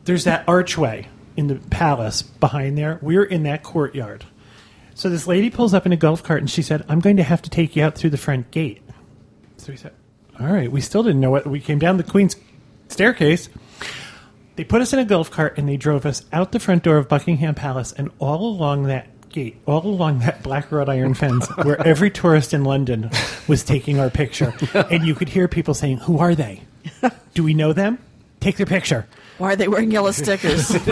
[0.05, 2.99] there's that archway in the palace behind there.
[3.01, 4.27] We're in that courtyard.
[4.95, 7.23] So this lady pulls up in a golf cart and she said, I'm going to
[7.23, 8.83] have to take you out through the front gate.
[9.61, 9.93] So we said,
[10.39, 10.73] All right.
[10.73, 11.47] We still didn't know what.
[11.47, 12.35] We came down the Queen's
[12.89, 13.49] staircase.
[14.57, 16.97] They put us in a golf cart and they drove us out the front door
[16.97, 21.47] of Buckingham Palace and all along that gate, all along that black wrought iron fence,
[21.63, 23.11] where every tourist in London
[23.49, 24.55] was taking our picture.
[24.91, 26.63] And you could hear people saying, Who are they?
[27.35, 27.99] Do we know them?
[28.41, 29.07] Take their picture.
[29.37, 30.71] Why are they wearing yellow stickers?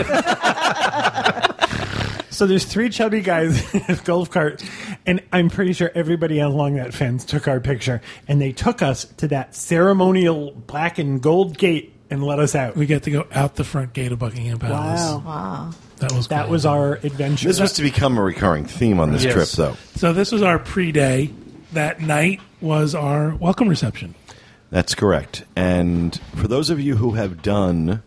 [2.39, 4.63] So there's three chubby guys in a golf cart,
[5.05, 9.03] and I'm pretty sure everybody along that fence took our picture, and they took us
[9.17, 12.77] to that ceremonial black and gold gate and let us out.
[12.77, 15.01] we get to go out the front gate of Buckingham Palace.
[15.01, 15.17] Wow.
[15.25, 15.71] wow.
[15.97, 16.51] That was That cool.
[16.51, 17.45] was our adventure.
[17.49, 19.33] This was to become a recurring theme on this Yes.
[19.33, 19.75] trip, though.
[19.97, 21.31] So this was our pre-day.
[21.73, 24.15] That night was our welcome reception.
[24.69, 25.43] That's correct.
[25.57, 28.01] And for those of you who have done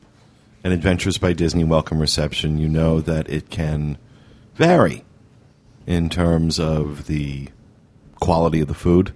[0.65, 3.99] an Adventures by Disney welcome reception, you know that it can
[4.67, 5.05] vary
[5.89, 7.49] in terms of the
[8.21, 9.13] quality of the food.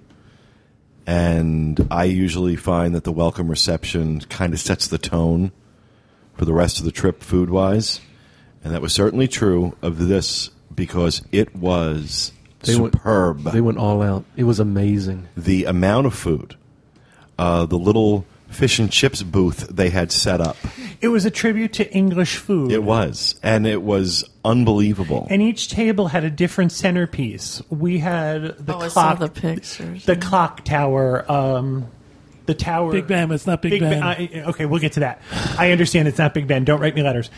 [1.06, 5.52] And I usually find that the welcome reception kind of sets the tone
[6.34, 8.00] for the rest of the trip food wise.
[8.64, 12.32] And that was certainly true of this because it was
[12.62, 14.24] They went- superb They went all out.
[14.36, 15.28] It was amazing.
[15.36, 16.56] the amount of food,
[17.38, 18.24] uh, the little
[18.56, 20.56] fish and chips booth they had set up.
[21.00, 22.72] it was a tribute to English food.
[22.72, 25.26] It was, and it was unbelievable.
[25.30, 27.62] And each table had a different centerpiece.
[27.70, 30.04] We had the oh, I saw clock, the pictures.
[30.06, 31.86] the clock tower, um,
[32.46, 32.92] the tower.
[32.92, 34.02] Big Ben, it's not Big, Ben.
[34.02, 35.20] I, okay, we'll get to that.
[35.58, 36.64] I understand it's not Big Ben.
[36.64, 37.30] Don't write me letters.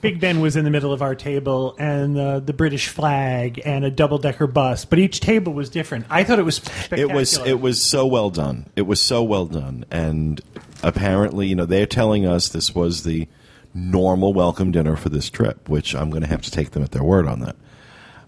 [0.00, 3.84] Big Ben was in the middle of our table, and uh, the British flag, and
[3.84, 4.84] a double decker bus.
[4.84, 6.06] But each table was different.
[6.10, 7.12] I thought it was spectacular.
[7.12, 8.66] it was it was so well done.
[8.76, 10.40] It was so well done, and
[10.82, 13.28] apparently, you know, they're telling us this was the
[13.74, 16.90] normal welcome dinner for this trip, which I'm going to have to take them at
[16.90, 17.56] their word on that.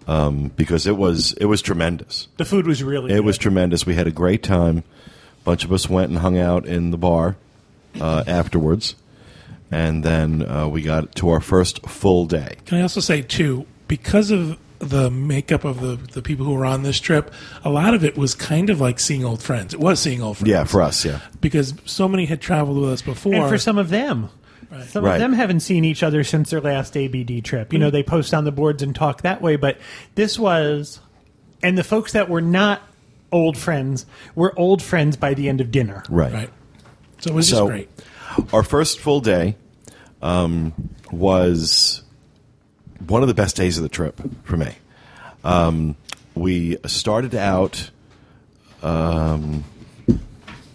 [0.06, 2.28] Um, because it was it was tremendous.
[2.36, 3.10] the food was really.
[3.10, 3.24] It good.
[3.24, 3.86] was tremendous.
[3.86, 4.78] We had a great time.
[4.78, 7.36] A bunch of us went and hung out in the bar
[8.00, 8.96] uh, afterwards,
[9.74, 12.56] and then uh, we got to our first full day.
[12.66, 16.64] Can I also say too, because of the makeup of the the people who were
[16.66, 17.32] on this trip,
[17.64, 19.74] a lot of it was kind of like seeing old friends.
[19.74, 20.50] It was seeing old friends.
[20.50, 21.20] Yeah, for us, yeah.
[21.40, 23.34] because so many had traveled with us before.
[23.34, 24.30] and for some of them.
[24.88, 25.14] Some Right.
[25.14, 27.72] of them haven't seen each other since their last ABD trip.
[27.72, 29.78] You know, they post on the boards and talk that way, but
[30.16, 30.98] this was,
[31.62, 32.82] and the folks that were not
[33.30, 34.04] old friends
[34.34, 36.02] were old friends by the end of dinner.
[36.08, 36.32] Right.
[36.32, 36.50] Right.
[37.20, 37.88] So it was So- just great.
[38.52, 39.54] Our first full day
[40.24, 40.72] um,
[41.12, 42.02] was
[43.06, 44.74] one of the best days of the trip for me.
[45.44, 45.94] Um,
[46.34, 47.90] we started out.
[48.82, 49.64] Um,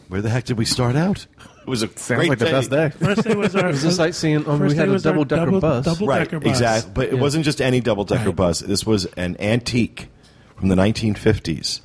[0.07, 1.25] where the heck did we start out?
[1.61, 2.89] It was a Sounds great like the best day.
[2.99, 4.47] First day was our It was a sightseeing.
[4.47, 5.85] Um, we first had day a was our double decker bus.
[5.85, 6.49] double- right, decker bus.
[6.49, 6.91] exactly.
[6.95, 7.21] But it Yeah.
[7.21, 8.35] wasn't just any double decker Right.
[8.35, 8.59] bus.
[8.61, 10.07] This was an antique
[10.55, 11.81] from the 1950s.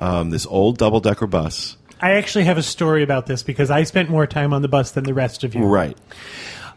[0.00, 1.76] Um, this old double decker bus.
[2.00, 4.90] I actually have a story about this because I spent more time on the bus
[4.92, 5.62] than the rest of you.
[5.64, 5.96] Right.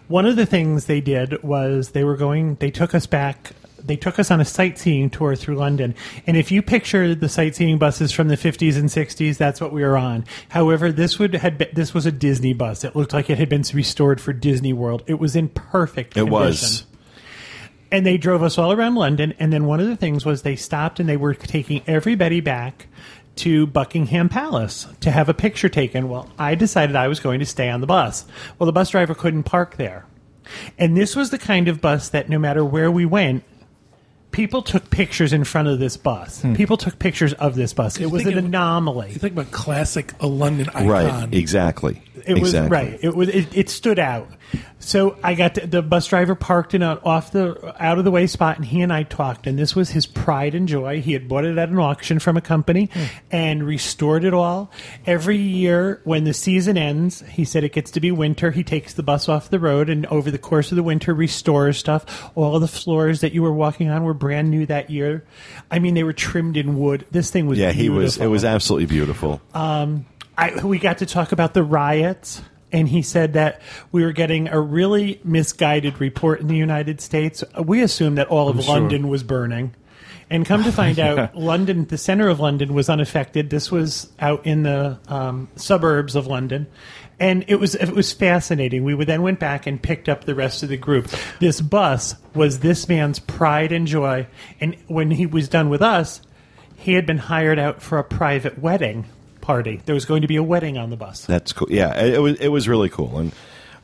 [0.07, 2.55] One of the things they did was they were going.
[2.55, 3.51] They took us back.
[3.83, 5.93] They took us on a sightseeing tour through London.
[6.25, 9.83] And if you picture the sightseeing buses from the 50s and 60s, that's what we
[9.83, 10.25] were on.
[10.49, 12.83] However, this would had been, this was a Disney bus.
[12.83, 15.03] It looked like it had been restored for Disney World.
[15.05, 16.31] It was in perfect It condition.
[16.31, 16.85] was.
[17.91, 19.35] And they drove us all around London.
[19.37, 22.87] And then one of the things was they stopped and they were taking everybody back
[23.37, 26.09] to Buckingham Palace to have a picture taken.
[26.09, 28.25] Well, I decided I was going to stay on the bus.
[28.57, 30.05] Well, the bus driver couldn't park there.
[30.77, 33.43] And this was the kind of bus that no matter where we went,
[34.31, 36.41] people took pictures in front of this bus.
[36.41, 36.53] Hmm.
[36.53, 37.99] People took pictures of this bus.
[37.99, 39.09] It was an it- anomaly.
[39.13, 40.87] You think about classic a London icon.
[40.87, 41.33] Right.
[41.33, 42.01] Exactly.
[42.27, 42.99] It was right.
[43.01, 43.29] It was.
[43.29, 44.27] It, it stood out.
[44.79, 48.11] So I got to, the bus driver parked in a off the out of the
[48.11, 49.47] way spot, and he and I talked.
[49.47, 51.01] And this was his pride and joy.
[51.01, 52.89] He had bought it at an auction from a company
[53.31, 54.71] and restored it all.
[55.05, 58.51] Every year, when the season ends, he said it gets to be winter.
[58.51, 61.77] He takes the bus off the road, and over the course of the winter, restores
[61.77, 62.31] stuff.
[62.35, 65.25] All the floors that you were walking on were brand new that year.
[65.71, 67.05] I mean, they were trimmed in wood.
[67.11, 68.17] This thing was Yeah, he was.
[68.17, 69.41] It was absolutely beautiful.
[69.53, 70.05] Um,
[70.37, 72.41] I, we got to talk about the riots,
[72.71, 73.61] and he said that
[73.91, 77.43] we were getting a really misguided report in the United States.
[77.63, 78.73] We assumed that all of sure.
[78.73, 79.73] London was burning.
[80.29, 83.49] And come to find out, London, the center of London, was unaffected.
[83.49, 86.67] This was out in the um, suburbs of London,
[87.19, 88.83] and it was it was fascinating.
[88.83, 91.09] We then went back and picked up the rest of the group.
[91.39, 94.27] This bus was this man's pride and joy,
[94.59, 96.21] and when he was done with us,
[96.75, 99.05] he had been hired out for a private wedding
[99.45, 99.81] party.
[99.85, 101.25] There was going to be a wedding on the bus.
[101.25, 101.67] That's cool.
[101.71, 102.39] Yeah, it, it was.
[102.39, 103.17] It was really cool.
[103.19, 103.31] And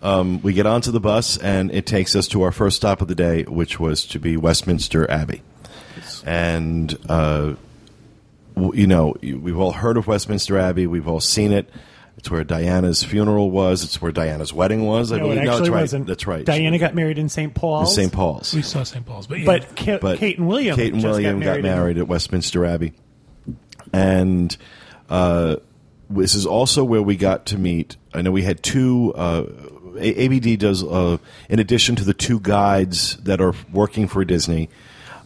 [0.02, 3.08] um, we get onto the bus, and it takes us to our first stop of
[3.08, 5.42] the day, which was to be Westminster Abbey.
[6.26, 7.54] And uh,
[8.56, 10.88] you know, we've all heard of Westminster Abbey.
[10.88, 11.70] We've all seen it.
[12.18, 13.84] It's where Diana's funeral was.
[13.84, 15.12] It's where Diana's wedding was.
[15.12, 15.40] I No, it believe.
[15.40, 15.82] actually that's right.
[15.82, 16.08] wasn't.
[16.08, 16.46] That's right.
[16.46, 17.54] Diana got married in St.
[17.56, 17.96] Paul's.
[17.96, 18.12] St.
[18.12, 18.54] Paul's.
[18.54, 19.04] We saw St.
[19.06, 19.46] Paul's, but yeah.
[19.46, 20.76] But, Ka- but Kate and William.
[20.76, 21.64] Kate and just William got got married.
[21.64, 22.94] married, at Westminster Abbey,
[23.94, 24.56] and
[25.12, 25.58] uh,
[26.10, 27.98] this is also where we got to meet.
[28.14, 29.14] I know we had two.
[29.14, 29.44] Uh,
[30.00, 31.18] ABD does, uh,
[31.50, 34.70] in addition to the two guides that are working for Disney,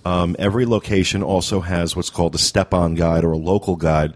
[0.03, 4.15] um, every location also has what's called a step-on guide or a local guide,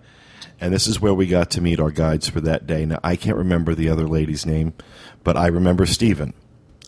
[0.59, 2.85] and this is where we got to meet our guides for that day.
[2.85, 4.73] Now I can't remember the other lady's name,
[5.23, 6.33] but I remember Stephen.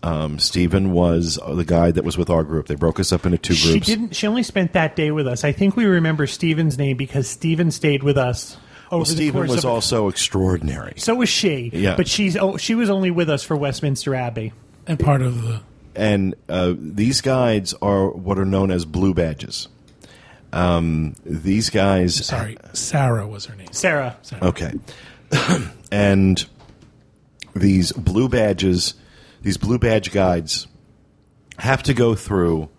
[0.03, 2.65] Um, Stephen was uh, the guide that was with our group.
[2.65, 3.85] They broke us up into two She groups.
[3.85, 4.15] didn't.
[4.15, 5.43] She only spent that day with us.
[5.43, 8.57] I think we remember Stephen's name because Stephen stayed with us
[8.91, 9.71] Well, Stephen was of.
[9.71, 10.93] also extraordinary.
[10.97, 11.71] so was she.
[11.73, 11.95] Yeah.
[11.95, 14.53] But she's oh, she was only with us for Westminster Abbey.
[14.85, 15.61] and part of the
[15.95, 19.67] And uh, these guides are what are known as blue badges.
[20.53, 22.25] Um, these guys.
[22.25, 23.69] sorry, Sarah was her name.
[23.71, 24.17] Sarah.
[24.21, 24.45] Sarah.
[24.47, 24.73] Okay.
[25.91, 26.45] and
[27.55, 28.95] these blue badges,
[29.41, 30.67] these blue badge guides
[31.59, 32.69] have to go through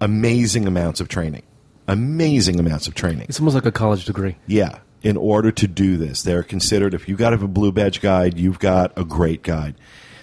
[0.00, 1.42] amazing amounts of training.
[1.86, 3.26] Amazing amounts of training.
[3.28, 4.36] It's almost like a college degree.
[4.46, 4.78] Yeah.
[5.04, 8.00] In order to do this, they're considered, if you got to have a blue badge
[8.00, 9.76] guide, you've got a great guide.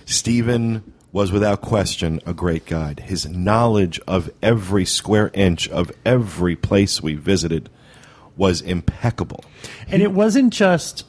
[0.06, 3.02] Stephen was without question a great guide.
[3.02, 7.70] His knowledge of every square inch of every place we visited
[8.36, 9.44] was impeccable.
[9.88, 11.06] And it wasn't just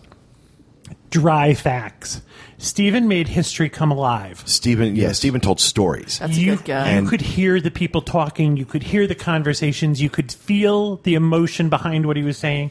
[1.11, 2.21] dry facts.
[2.59, 4.43] Stephen made history come alive.
[4.47, 6.19] Stephen, yeah, Stephen told stories.
[6.19, 6.99] That's you, a good guy.
[6.99, 8.57] you could hear the people talking.
[8.57, 10.01] You could hear the conversations.
[10.01, 12.71] You could feel the emotion behind what he was saying.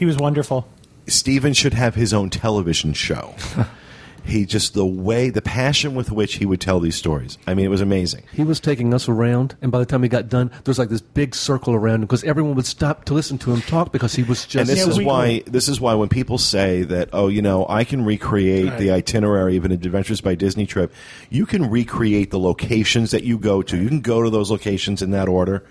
[0.00, 0.66] He was wonderful.
[1.06, 3.34] Stephen should have his own television show.
[4.24, 7.36] he just the way, the passion with which he would tell these stories.
[7.46, 8.22] I mean, it was amazing.
[8.32, 10.88] He was taking us around, and by the time he got done, there was like
[10.88, 14.14] this big circle around him because everyone would stop to listen to him talk because
[14.14, 16.82] he was just And this Yeah, is we- why this is why when people say
[16.84, 20.94] that, oh, you know, I can recreate the itinerary of an Adventures by Disney trip,
[21.28, 23.76] you can recreate the locations that you go to.
[23.76, 25.62] You can go to those locations in that order.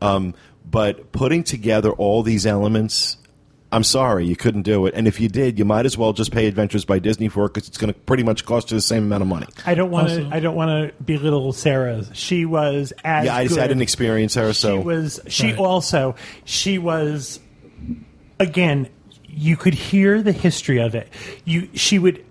[0.00, 3.16] Um, but putting together all these elements,
[3.74, 4.94] I'm sorry, you couldn't do it.
[4.94, 7.54] And if you did, you might as well just pay Adventures by Disney for it
[7.54, 9.46] because it's going to pretty much cost you the same amount of money.
[9.66, 10.34] I don't want Also- to.
[10.34, 12.04] I don't want to belittle Sarah.
[12.14, 13.64] She was as yeah, I just good.
[13.64, 15.20] I didn't experience her, so she was.
[15.28, 15.58] She Right.
[15.58, 16.14] also.
[16.44, 17.40] She was.
[18.40, 18.88] Again,
[19.28, 21.08] you could hear the history of it.
[21.44, 21.68] You.
[21.74, 22.24] She would.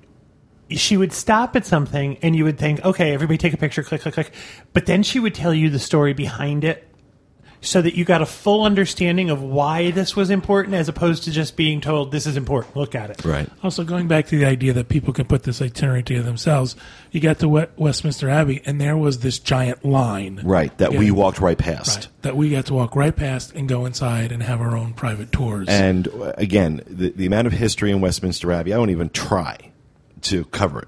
[0.69, 4.01] She would stop at something, and you would think, "Okay, everybody, take a picture." Click,
[4.01, 4.31] click, click.
[4.73, 6.87] But then she would tell you the story behind it,
[7.63, 11.31] so that you got a full understanding of why this was important, as opposed to
[11.31, 12.75] just being told, "This is important.
[12.75, 13.49] Look at it." right.
[13.63, 16.75] Also, going back to the idea that people can put this itinerary together themselves,
[17.11, 20.41] you got to Westminster Abbey, and there was this giant line.
[20.43, 21.95] Right, that we walked right past.
[21.95, 24.93] Right, that we got to walk right past and go inside and have our own
[24.93, 25.67] private tours.
[25.69, 29.57] And uh, again, the, the amount of history in Westminster Abbey, I won't even try
[30.23, 30.87] to cover it.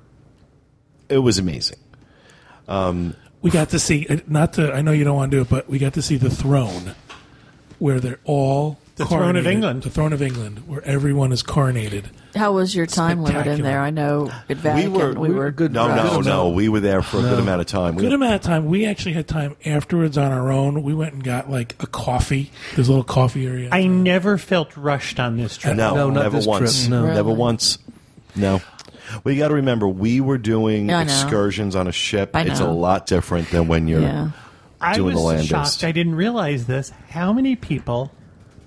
[1.09, 1.77] It was amazing.
[3.45, 5.49] We got to see uh, not to I know you don't want to do it,
[5.49, 6.95] but we got to see the throne
[7.79, 9.45] where they're all The throne of.
[9.45, 9.83] England.
[9.83, 12.05] The throne of England, where everyone is coronated.
[12.35, 13.79] How was your time limit in there?
[13.81, 16.13] I know at Vatican we were- were, we were good- No, rushed.
[16.13, 16.49] no, no.
[16.49, 17.95] We were there for a good amount of time.
[17.95, 18.65] We- Good amount of time.
[18.65, 20.81] We actually had time afterwards on our own.
[20.83, 22.51] We went and got like a coffee.
[22.75, 23.69] There's a little coffee area.
[23.71, 25.75] I never felt rushed on this trip.
[25.77, 26.79] no, No, not never this once.
[26.79, 27.05] trip, no.
[27.13, 27.77] Never once.
[28.35, 28.61] No.
[29.23, 32.31] Well, you got to remember, we were doing Yeah, excursions on a ship.
[32.33, 34.29] I It's a lot different than when you're Yeah.
[34.81, 35.83] I doing was the land shocked.
[35.83, 36.91] I didn't realize this.
[37.09, 38.11] How many people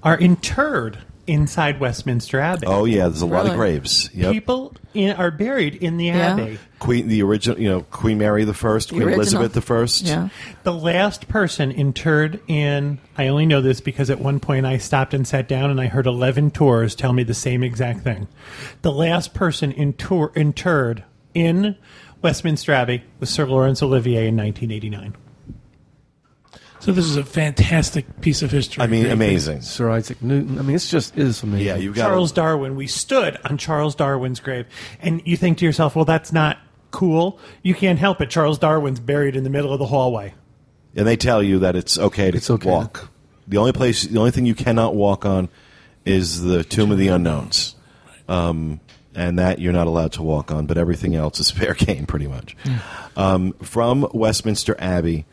[0.03, 2.67] are interred inside Westminster Abbey?
[2.67, 3.57] Oh yeah, there's a lot of Really?
[3.57, 4.11] graves.
[4.15, 4.33] Yep.
[4.33, 6.33] People in, are buried in the Yeah.
[6.35, 6.59] Abbey.
[6.79, 9.21] Queen, the original, you know, Queen Mary the First, Queen original.
[9.21, 10.07] Elizabeth the First.
[10.07, 10.29] Yeah.
[10.63, 15.13] The last person interred in, I only know this because at one point I stopped
[15.15, 18.29] and sat down and I heard 11 tours tell me the same exact thing.
[18.83, 21.03] The last person inter- interred
[21.35, 21.77] in
[22.23, 25.15] Westminster Abbey was Sir Laurence Olivier in 1989.
[26.81, 28.83] So this is a fantastic piece of history.
[28.83, 29.63] I mean, amazing.
[29.63, 30.59] Sir Isaac Newton.
[30.59, 31.67] I mean, it's just it is amazing.
[31.67, 32.77] Yeah, you've got Charles Darwin.
[32.77, 34.67] We stood on Charles Darwin's grave,
[35.01, 36.59] and you think to yourself, "Well, that's not
[36.91, 38.31] cool." You can't help it.
[38.31, 40.35] Charles Darwin's buried in the middle of the hallway.
[40.97, 42.69] and they tell you that it's okay to It's okay.
[42.69, 43.11] walk.
[43.47, 45.49] The only place, the only thing you cannot walk on
[46.05, 47.75] is the Tomb of the Unknowns,
[48.29, 48.81] um,
[49.15, 50.67] and that you're not allowed to walk on.
[50.67, 52.57] But everything else is fair game, pretty much.
[53.17, 55.25] Um, from Westminster Abbey,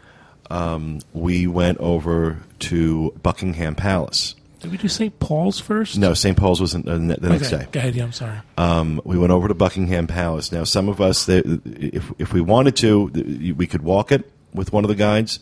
[0.50, 4.36] um, we went over to Buckingham Palace.
[4.60, 5.20] Did we do St.
[5.20, 5.98] Paul's first?
[5.98, 6.36] No, St.
[6.36, 7.66] Paul's was uh, the next okay.
[7.66, 7.70] day.
[7.72, 7.96] Go ahead.
[7.96, 8.40] Yeah, I'm sorry.
[8.58, 10.52] Um, we went over to Buckingham Palace.
[10.52, 14.74] Now, some of us, they, if if we wanted to, we could walk it with
[14.74, 15.40] one of the guides,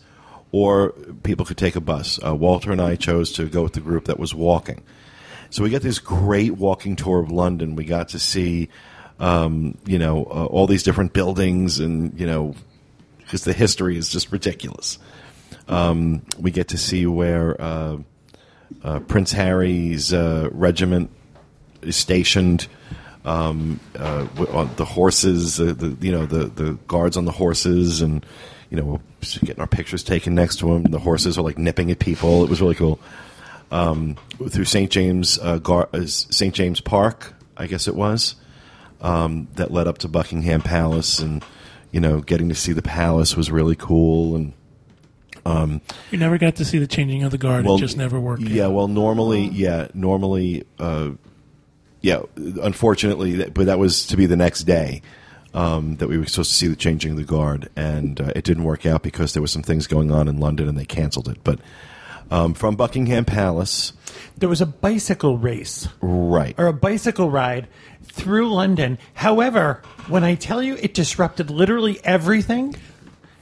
[0.52, 0.90] or
[1.22, 2.20] people could take a bus.
[2.24, 4.82] Uh, Walter and I chose to go with the group that was walking.
[5.48, 7.76] So we got this great walking tour of London.
[7.76, 8.68] We got to see,
[9.20, 12.54] um, you know, uh, all these different buildings, and you know,
[13.34, 14.96] because the history is just ridiculous.
[15.66, 17.96] Um, we get to see where uh,
[18.84, 21.10] uh, Prince Harry's uh, regiment
[21.82, 22.68] is stationed.
[23.24, 28.02] Um, uh, on the horses, uh, the you know the the guards on the horses,
[28.02, 28.24] and
[28.70, 29.00] you know
[29.40, 30.84] getting our pictures taken next to them.
[30.84, 32.44] The horses are like nipping at people.
[32.44, 33.00] It was really cool.
[33.72, 34.16] Um,
[34.48, 38.36] through St James uh, Gar- St James Park, I guess it was
[39.00, 41.44] um, that led up to Buckingham Palace, and
[41.94, 44.34] you know getting to see the palace was really cool.
[44.36, 44.52] And
[45.46, 45.80] Um,
[46.10, 47.66] You never got to see the changing of the guard.
[47.66, 48.42] it just never worked.
[48.42, 48.72] Yeah, out.
[48.72, 51.10] well, normally, yeah, normally, uh,
[52.00, 52.22] yeah.
[52.36, 55.02] Unfortunately, that, but that was to be the next day
[55.52, 58.44] um, that we were supposed to see the changing of the guard, and uh, it
[58.44, 61.28] didn't work out because there was some things going on in London, and they canceled
[61.28, 61.38] it.
[61.44, 61.60] But
[62.30, 63.92] um, from Buckingham Palace,
[64.38, 66.54] There was a bicycle race right?
[66.58, 67.68] or a bicycle ride
[68.02, 68.98] through London.
[69.14, 72.76] However, when I tell you it disrupted literally everything,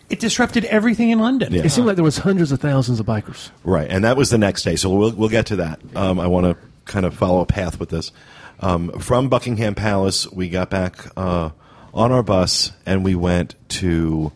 [0.09, 1.53] it disrupted everything in London.
[1.53, 1.63] Yeah.
[1.65, 3.51] It seemed like there was hundreds of thousands of bikers.
[3.65, 4.77] Right, and that was the next day.
[4.77, 5.81] So we'll we'll get to that.
[5.97, 8.13] Um, I want to kind of follow a path with this.
[8.61, 11.51] Um, from Buckingham Palace, we got back uh,
[11.95, 14.31] on our bus and we went to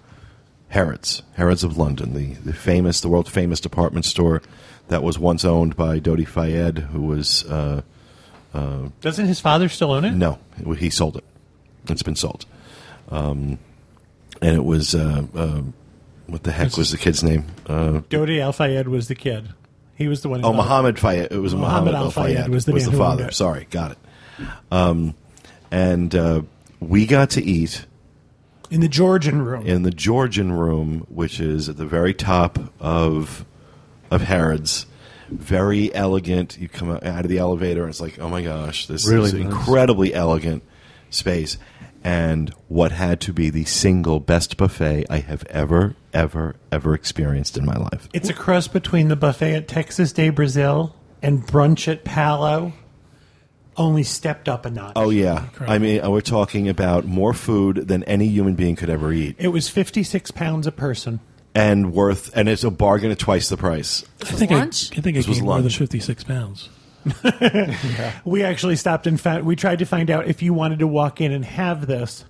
[0.77, 4.43] Harrods, Harrods of London, the, the famous, the world famous department store
[4.89, 7.81] that was once owned by Dodi Fayed, who was uh,
[8.53, 10.11] uh, Doesn't his father still own it?
[10.11, 10.39] no,
[10.77, 11.25] he sold it.
[11.89, 12.45] It's been sold,
[13.09, 13.59] um,
[14.43, 15.63] and it was uh, uh,
[16.27, 17.47] what the heck was the kid's name?
[17.67, 19.49] Uh, Dodi Al Fayed was the kid.
[19.95, 20.45] He was the one.
[20.45, 20.53] Oh.
[20.53, 21.29] Muhammad Fayed.
[21.31, 22.49] It was Muhammad Muhammad Al Fayed.
[22.51, 23.31] Was the who owned father.
[23.31, 23.99] Sorry, got it.
[24.71, 25.15] Um,
[25.71, 26.43] and uh,
[26.81, 27.87] we got to eat
[28.71, 29.67] in the Georgian room.
[29.67, 33.45] in the Georgian room, which is at the very top of
[34.11, 34.87] of Harrods.
[35.29, 36.57] Very elegant.
[36.59, 39.27] You come out out of the elevator, and it's like, oh my gosh, this Really
[39.27, 39.43] is nice.
[39.43, 40.63] incredibly elegant
[41.11, 41.59] space.
[42.05, 47.57] And what had to be the single best buffet I have ever, ever, ever experienced
[47.59, 48.09] in my life.
[48.13, 52.73] It's a cross between the buffet at Texas de Brazil and brunch at Palo.
[53.79, 54.93] Only stepped up a notch.
[54.97, 58.91] Oh yeah, I mean uh, we're talking about more food than any human being could
[58.91, 61.21] ever eat, It was 56 pounds a person.
[61.55, 64.05] and worth, and it's a bargain at twice the price.
[64.23, 64.91] I think I, I lunch?
[64.91, 65.79] think I This was gained more than lunch.
[65.79, 66.69] fifty six pounds.
[68.25, 71.21] We actually stopped and found, we tried to find out if you wanted to walk
[71.21, 72.25] in and have this,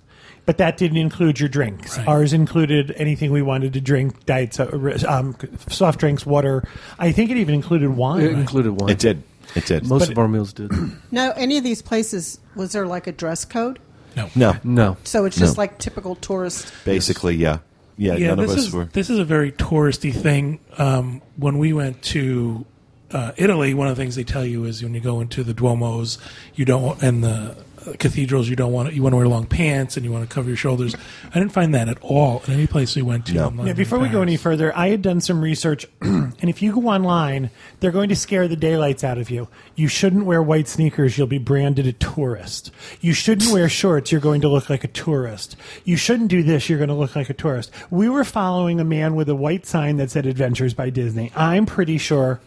[0.45, 1.97] but that didn't include your drinks.
[1.97, 2.07] Right.
[2.07, 4.69] Ours included anything we wanted to drink, diet, so-
[5.07, 5.35] um,
[5.69, 6.63] soft drinks, water.
[6.99, 8.21] I think it even included wine.
[8.23, 8.91] It included wine.
[8.91, 9.23] It did,
[9.55, 9.85] it did.
[9.87, 10.71] Most But- of our meals did.
[11.11, 13.79] Now, any of these places, was there like a dress code?
[14.15, 14.97] No, no, no.
[15.03, 15.61] So it's just No.
[15.61, 16.71] like typical tourist.
[16.85, 17.59] basically, yeah,
[17.97, 18.15] yeah.
[18.15, 18.85] yeah, none of this us is were.
[18.93, 20.59] this is a very touristy thing.
[20.77, 22.65] Um, when we went to
[23.11, 25.53] uh, Italy, one of the things they tell you is when you go into the
[25.53, 26.17] Duomos,
[26.55, 27.55] you don't and the
[27.93, 30.33] cathedrals, you don't want to, you want to wear long pants and you want to
[30.33, 30.95] cover your shoulders.
[31.33, 33.33] I didn't find that at all in any place we went to.
[33.33, 33.47] No.
[33.49, 36.73] in Now, before we go any further, I had done some research, and if you
[36.73, 39.47] go online, they're going to scare the daylights out of you.
[39.75, 42.71] You shouldn't wear white sneakers, you'll be branded a tourist.
[43.01, 45.55] You shouldn't wear shorts, you're going to look like a tourist.
[45.85, 47.71] You shouldn't do this, you're going to look like a tourist.
[47.89, 51.31] We were following a man with a white sign that said Adventures by Disney.
[51.35, 52.39] I'm pretty sure.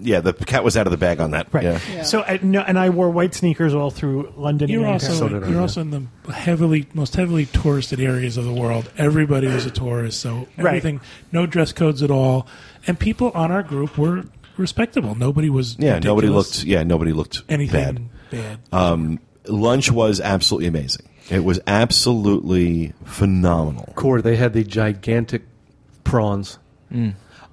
[0.00, 1.52] Yeah, the cat was out of the bag on that.
[1.52, 1.64] Right.
[1.64, 2.02] Yeah.
[2.02, 4.68] So, I, no, and I wore white sneakers all through London.
[4.68, 5.18] You're and also Paris.
[5.18, 5.60] So did I, you're yeah.
[5.62, 8.90] also in the heavily most heavily touristed areas of the world.
[8.98, 10.66] Everybody was a tourist, so Right.
[10.76, 11.00] everything
[11.32, 12.46] no dress codes at all,
[12.86, 14.24] and people on our group were
[14.56, 15.14] respectable.
[15.14, 16.64] Nobody was Yeah, nobody looked.
[16.64, 18.58] Yeah, nobody looked anything bad.
[18.70, 18.78] bad.
[18.78, 21.08] Um, lunch was absolutely amazing.
[21.30, 23.92] It was absolutely phenomenal.
[23.94, 25.42] Core, they had the gigantic
[26.04, 26.58] prawns.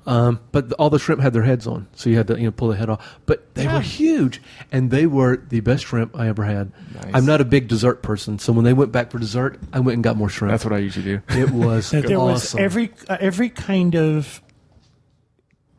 [0.06, 2.52] Um, but all the shrimp had their heads on, so you had to you know
[2.52, 3.20] pull the head off.
[3.28, 4.42] But they were huge,
[4.72, 6.72] and they were the best shrimp I ever had.
[6.96, 7.12] Nice.
[7.14, 9.96] I'm not a big dessert person, so when they went back for dessert, I went
[9.96, 10.52] and got more shrimp.
[10.52, 11.22] That's what I usually do.
[11.30, 11.92] it was.
[11.92, 14.42] there was every uh, every kind of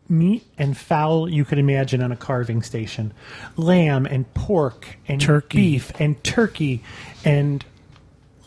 [0.08, 3.12] meat and fowl you could imagine on a carving station
[3.56, 5.56] lamb and pork and Turkey.
[5.56, 6.82] beef and turkey
[7.24, 7.64] and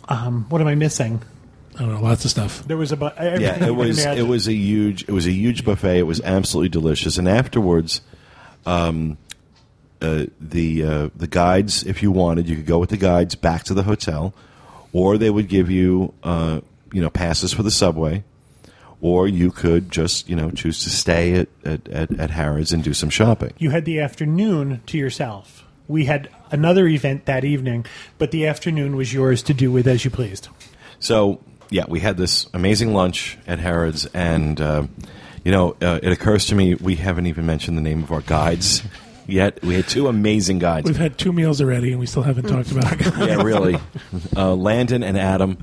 [0.08, 1.20] um, what am i missing
[1.76, 2.64] I don't know, lots of stuff.
[2.68, 6.00] there was about Yeah, it was it was a huge it was a huge buffet.
[6.00, 7.18] It was absolutely delicious.
[7.18, 8.02] And afterwards,
[8.66, 9.18] um,
[10.02, 13.64] uh, the uh, the guides, if you wanted, you could go with the guides back
[13.66, 14.34] to the hotel,
[14.94, 16.62] or they would give you uh,
[16.92, 18.24] you know passes for the subway,
[19.02, 22.84] or you could just you know choose to stay at at, at, at Harrods and
[22.84, 23.54] do some shopping.
[23.58, 27.86] you had the afternoon to yourself we had another event that evening
[28.18, 30.48] but the afternoon was yours to do with as you pleased
[31.00, 31.40] So
[31.76, 34.88] yeah, we had this amazing lunch at Harrods, and uh,
[35.44, 38.22] you know, uh, it occurs to me we haven't even mentioned the name of our
[38.22, 38.82] guides
[39.28, 39.62] yet.
[39.62, 40.88] We had two amazing guides.
[40.88, 42.86] We've had two meals already, and we still haven't talked about.
[42.86, 43.18] Our guides.
[43.28, 43.78] yeah, really.
[44.38, 45.58] Uh, Landon and Adam.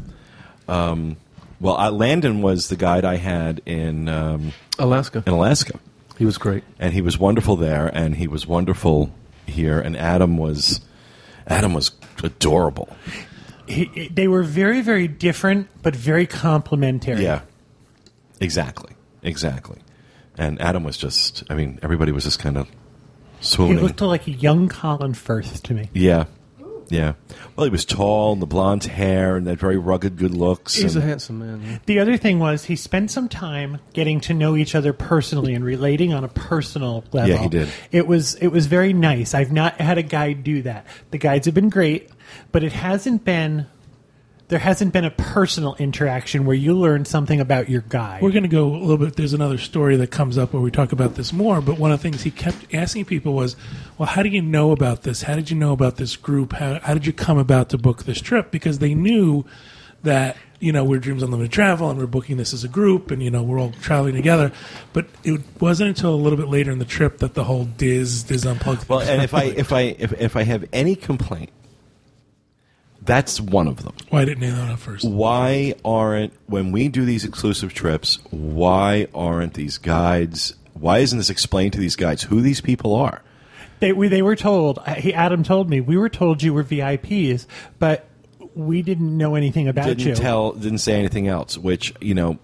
[0.69, 1.17] Um,
[1.61, 5.23] well, uh, Landon was the guide I had in um, Alaska.
[5.27, 5.79] in Alaska,
[6.19, 6.63] He was great.
[6.79, 9.11] and he was wonderful there, and he was wonderful
[9.47, 9.81] here.
[9.81, 10.81] And Adam was
[11.47, 11.93] Adam was
[12.23, 12.89] adorable.
[13.73, 17.41] He, he- they were very very different but very complementary Yeah,
[18.41, 18.93] exactly,
[19.23, 19.79] exactly.
[20.39, 21.43] And Adam was just.
[21.51, 22.67] I mean, everybody was just kind of
[23.41, 23.77] swooning.
[23.79, 26.25] he looked like a young colin firth to me yeah,
[26.93, 27.15] yeah.
[27.57, 30.75] Well, he was tall and the blonde hair and that very rugged good looks.
[30.75, 31.63] He's a handsome man.
[31.63, 31.79] yeah.
[31.87, 35.65] The other thing was he spent some time getting to know each other personally and
[35.65, 37.31] relating on a personal level.
[37.31, 37.69] Yeah, he did.
[37.91, 39.35] It was it was very nice.
[39.35, 40.87] I've not had a guide do that.
[41.11, 42.11] The guides have been great,
[42.53, 43.67] but it hasn't been
[44.53, 48.21] there hasn't been a personal interaction where you learn something about your guide.
[48.21, 49.17] We're going to go a little bit.
[49.17, 51.63] There's another story that comes up where we talk about this more.
[51.63, 53.57] But one of the things he kept asking people was,
[53.97, 55.23] "Well, how do you know about this?
[55.23, 56.53] How did you know about this group?
[56.53, 59.47] How, how did you come about to book this trip?" Because they knew
[60.03, 63.23] that you know we're Dreams Unlimited Travel and we're booking this as a group, and
[63.23, 64.53] you know we're all traveling together.
[64.93, 68.25] But it wasn't until a little bit later in the trip that the whole DIS
[68.25, 68.87] DIS Unplugged.
[68.87, 71.49] Well, thing and if I if I if, if I have any complaint,
[73.05, 73.95] that's one of them.
[74.11, 75.05] why didn't they know that first?
[75.05, 78.19] Why aren't when we do these exclusive trips?
[78.31, 80.55] Why aren't these guides?
[80.75, 83.23] Why isn't this explained to these guides who these people are?
[83.81, 84.79] They we, they were told.
[84.97, 87.47] He, Adam told me we were told you were VIPs,
[87.81, 88.09] but
[88.55, 90.15] we didn't know anything about didn't you.
[90.15, 91.59] tell, didn't say anything else.
[91.59, 92.39] Which you know,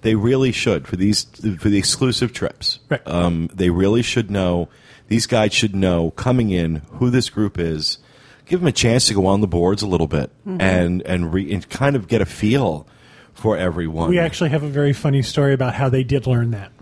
[0.00, 1.24] they really should for these
[1.58, 2.80] for the exclusive trips.
[2.88, 3.06] Right.
[3.06, 4.68] Um, they really should know.
[5.06, 7.98] These guys should know coming in who this group is.
[8.46, 11.52] Give them a chance to go on the boards a little bit and and, re,
[11.52, 12.86] and kind of get a feel
[13.34, 14.10] for everyone.
[14.10, 16.72] we actually have a very funny story about how they did learn that.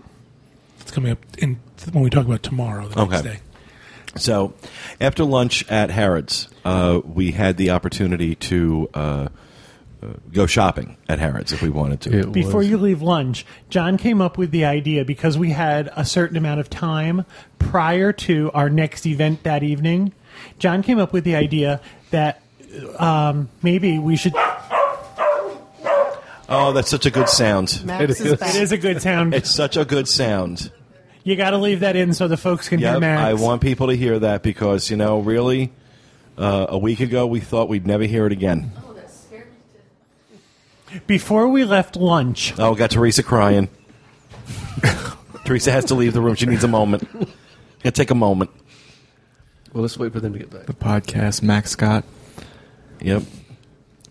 [0.81, 1.59] It's coming up in
[1.91, 2.87] when we talk about tomorrow.
[2.87, 3.29] The next Okay.
[3.35, 3.39] day.
[4.15, 4.53] So,
[4.99, 9.27] after lunch at Harrods, uh, we had the opportunity to uh,
[10.01, 12.19] uh, go shopping at Harrods if we wanted to.
[12.21, 12.69] It Before was.
[12.69, 16.59] you leave lunch, John came up with the idea because we had a certain amount
[16.59, 17.23] of time
[17.59, 20.11] prior to our next event that evening.
[20.59, 21.81] John came up with the idea
[22.11, 22.41] that
[22.97, 24.33] um, maybe we should.
[26.51, 27.83] Oh, that's such a good sound.
[27.85, 28.31] Max is.
[28.41, 29.33] It is a good sound.
[29.35, 30.71] It's such a good sound.
[31.23, 33.21] You got to leave that in so the folks can hear Yep, Max.
[33.21, 35.71] I want people to hear that because you know, really,
[36.37, 38.71] uh, a week ago we thought we'd never hear it again.
[41.05, 43.69] Before we left lunch, Oh, got Teresa crying.
[45.45, 46.33] Teresa has to leave the room.
[46.33, 47.07] She needs a moment.
[47.83, 48.49] Gonna take a moment.
[49.73, 50.65] Well, let's wait for them to get back.
[50.65, 52.03] The podcast, Max Scott.
[53.01, 53.23] Yep.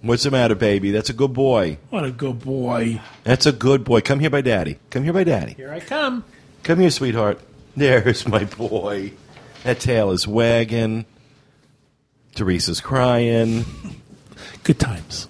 [0.02, 0.92] What's the matter, baby?
[0.92, 1.78] That's a good boy.
[1.90, 3.00] What a good boy.
[3.24, 4.00] That's a good boy.
[4.00, 4.78] Come here by daddy.
[4.90, 5.54] Come here by daddy.
[5.54, 6.24] here I come.
[6.62, 7.40] Come here, sweetheart.
[7.76, 9.12] There's my boy.
[9.64, 11.04] That tail is wagging.
[12.34, 13.64] Teresa's crying.
[14.62, 15.26] Good times.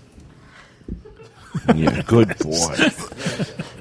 [1.74, 2.76] Yeah, good boy.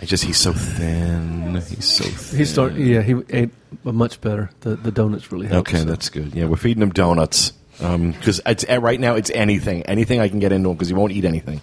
[0.00, 1.54] I just, he's so thin.
[1.68, 2.38] He's so thin.
[2.38, 2.74] He start.
[2.74, 3.50] Yeah, he ate
[3.82, 4.50] much better.
[4.60, 5.68] The the donuts really helped.
[5.68, 5.84] Okay, so.
[5.84, 6.34] that's good.
[6.34, 10.38] Yeah, we're feeding him donuts because it's uh, right now it's anything, anything I can
[10.38, 11.60] get into him because he won't eat anything.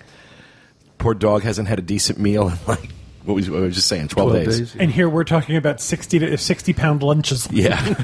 [0.98, 2.90] Poor dog hasn't had a decent meal in like
[3.24, 4.60] what was, what was I just saying, twelve, 12 days.
[4.60, 4.76] days.
[4.80, 7.50] And here we're talking about 60 to 60 pound lunches.
[7.52, 8.04] Yeah.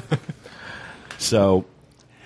[1.18, 1.66] so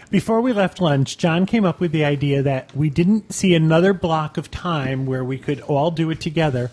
[0.10, 3.94] Before we left lunch, John came up with the idea that we didn't see another
[3.94, 6.72] block of time where we could all do it together.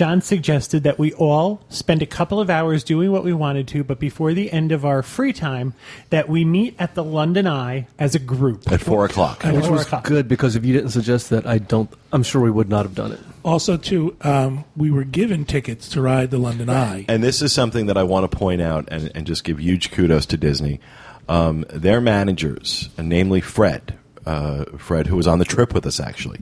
[0.00, 3.84] John suggested that we all spend a couple of hours doing what we wanted to,
[3.84, 5.74] but before the end of our free time,
[6.08, 8.72] that we meet at the London Eye as a group.
[8.72, 9.44] at four o'clock.
[9.44, 10.04] At Which four was o'clock.
[10.04, 11.92] good because if you didn't suggest that, I don't.
[12.14, 13.20] I'm sure we would not have done it.
[13.44, 17.04] Also, too, um, we were given tickets to ride the London Eye.
[17.06, 19.90] And this is something that I want to point out and, and just give huge
[19.90, 20.80] kudos to Disney.
[21.28, 26.40] Um, their managers, namely Fred, uh, Fred, who was on the trip with us actually,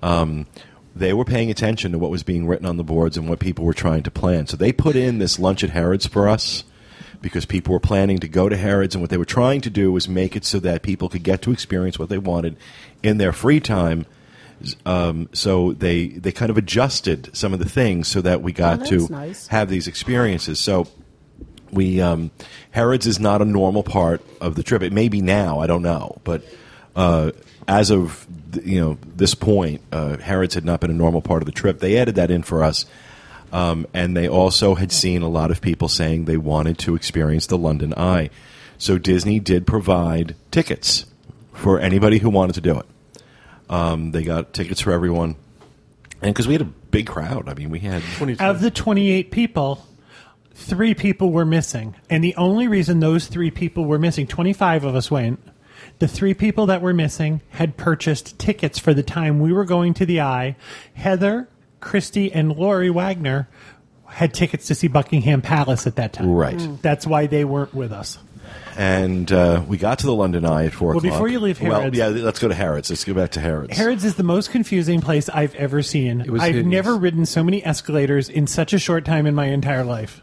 [0.00, 0.46] um,
[0.96, 3.64] they were paying attention to what was being written on the boards and what people
[3.64, 4.46] were trying to plan.
[4.46, 6.64] So they put in this lunch at Harrods for us
[7.20, 9.90] because people were planning to go to Harrods, and what they were trying to do
[9.90, 12.56] was make it so that people could get to experience what they wanted
[13.02, 14.06] in their free time.
[14.86, 18.82] Um, so they they kind of adjusted some of the things so that we got
[18.82, 19.48] Oh, to nice.
[19.48, 20.60] have these experiences.
[20.60, 20.86] So
[21.72, 22.30] we um,
[22.70, 24.82] Harrods is not a normal part of the trip.
[24.82, 26.44] It may be now, I don't know, but
[26.94, 27.32] uh,
[27.66, 28.26] as of
[28.64, 31.80] you know this point, uh, Harrods had not been a normal part of the trip.
[31.80, 32.86] They added that in for us,
[33.52, 37.46] um, and they also had seen a lot of people saying they wanted to experience
[37.46, 38.30] the London Eye.
[38.78, 41.06] So Disney did provide tickets
[41.52, 42.86] for anybody who wanted to do it.
[43.70, 45.36] Um, they got tickets for everyone,
[46.20, 48.02] and because we had a big crowd, I mean, we had
[48.40, 49.86] Of the 28 people,
[50.54, 51.96] three people were missing.
[52.08, 55.40] And the only reason those three people were missing, 25 of us went,
[55.98, 59.94] the three people that were missing had purchased tickets for the time we were going
[59.94, 60.56] to the Eye.
[60.94, 61.48] Heather,
[61.80, 63.48] Christy, and Lori Wagner
[64.06, 66.30] had tickets to see Buckingham Palace at that time.
[66.30, 66.60] Right.
[66.82, 68.18] That's why they weren't with us.
[68.76, 71.12] and uh, we got to the London Eye at four Well, o'clock.
[71.12, 72.90] before you leave well, yeah, let's go to Harrods.
[72.90, 73.76] Let's go back to Harrods.
[73.76, 76.30] Harrods is the most confusing place I've ever seen.
[76.30, 76.66] was I've hideous.
[76.72, 80.20] never ridden so many escalators in such a short time in my entire life.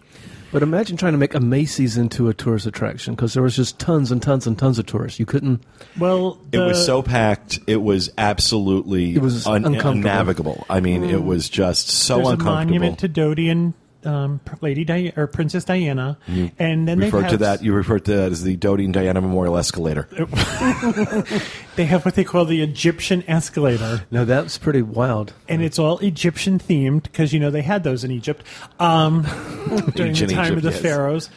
[0.51, 3.79] But imagine trying to make a Macy's into a tourist attraction because there was just
[3.79, 5.19] tons and tons and tons of tourists.
[5.19, 5.63] You couldn't.
[5.97, 7.59] Well, it was so packed.
[7.67, 9.91] It was absolutely It was un- uncomfortable.
[9.91, 10.65] unnavigable.
[10.69, 11.23] I mean, it mm.
[11.23, 12.55] was just so There's a uncomfortable.
[12.55, 13.73] monument to Dodie and
[14.05, 17.63] um, Lady Di- or Princess Diana, and then they referred to that.
[17.63, 20.07] You refer to that as the Dodie and Diana Memorial Escalator.
[21.75, 25.33] they have what they call the Egyptian escalator, No, that's pretty wild.
[25.47, 28.43] and it's all Egyptian themed because you know they had those in Egypt
[28.79, 29.23] um,
[29.95, 30.81] during Ancient the time Egypt, of the yes.
[30.81, 31.29] pharaohs,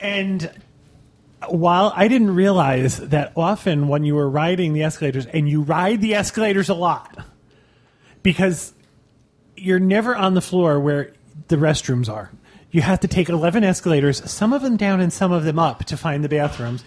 [0.00, 0.50] and.
[1.48, 6.00] While I didn't realize that often when you were riding the escalators, and you ride
[6.00, 7.18] the escalators a lot,
[8.22, 8.72] because
[9.56, 11.12] you're never on the floor where
[11.48, 12.30] the restrooms are.
[12.70, 15.84] You have to take 11 escalators, some of them down and some of them up
[15.86, 16.84] to find the bathrooms.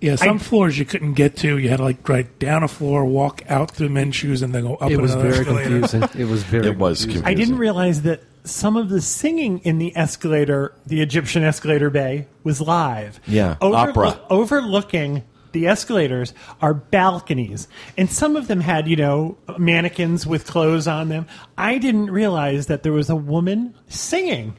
[0.00, 1.56] Yeah, some I- floors you couldn't get to.
[1.56, 4.64] You had to like ride down a floor, walk out through men's shoes, and then
[4.64, 5.80] go up It was very escalator.
[5.80, 6.02] confusing.
[6.20, 6.66] It was very.
[6.68, 7.22] It was confusing.
[7.22, 7.26] confusing.
[7.26, 12.26] I didn't realize that some of the singing in the escalator, the Egyptian escalator bay,
[12.42, 13.18] was live.
[13.26, 14.20] Yeah, opera.
[14.28, 15.22] Overlooking
[15.54, 21.08] the escalators are balconies, and some of them had, you know, mannequins with clothes on
[21.08, 21.26] them.
[21.56, 24.54] I didn't realize that there was a woman singing,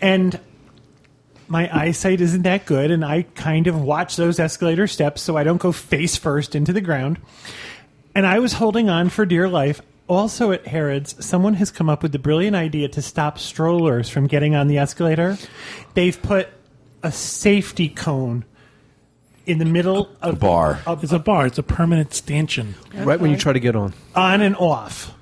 [0.00, 0.38] and
[1.48, 5.44] my eyesight isn't that good, and I kind of watch those escalator steps so I
[5.44, 7.18] don't go face first into the ground.
[8.14, 9.80] And I was holding on for dear life.
[10.06, 14.26] Also at Harrods, someone has come up with the brilliant idea to stop strollers from
[14.26, 15.36] getting on the escalator.
[15.94, 16.48] They've put
[17.02, 18.44] a safety cone
[19.46, 20.80] in the middle of a bar.
[20.86, 21.46] of- It's a bar.
[21.46, 22.74] It's a permanent stanchion.
[22.94, 23.94] right when you try to get on.
[24.14, 25.12] on and off.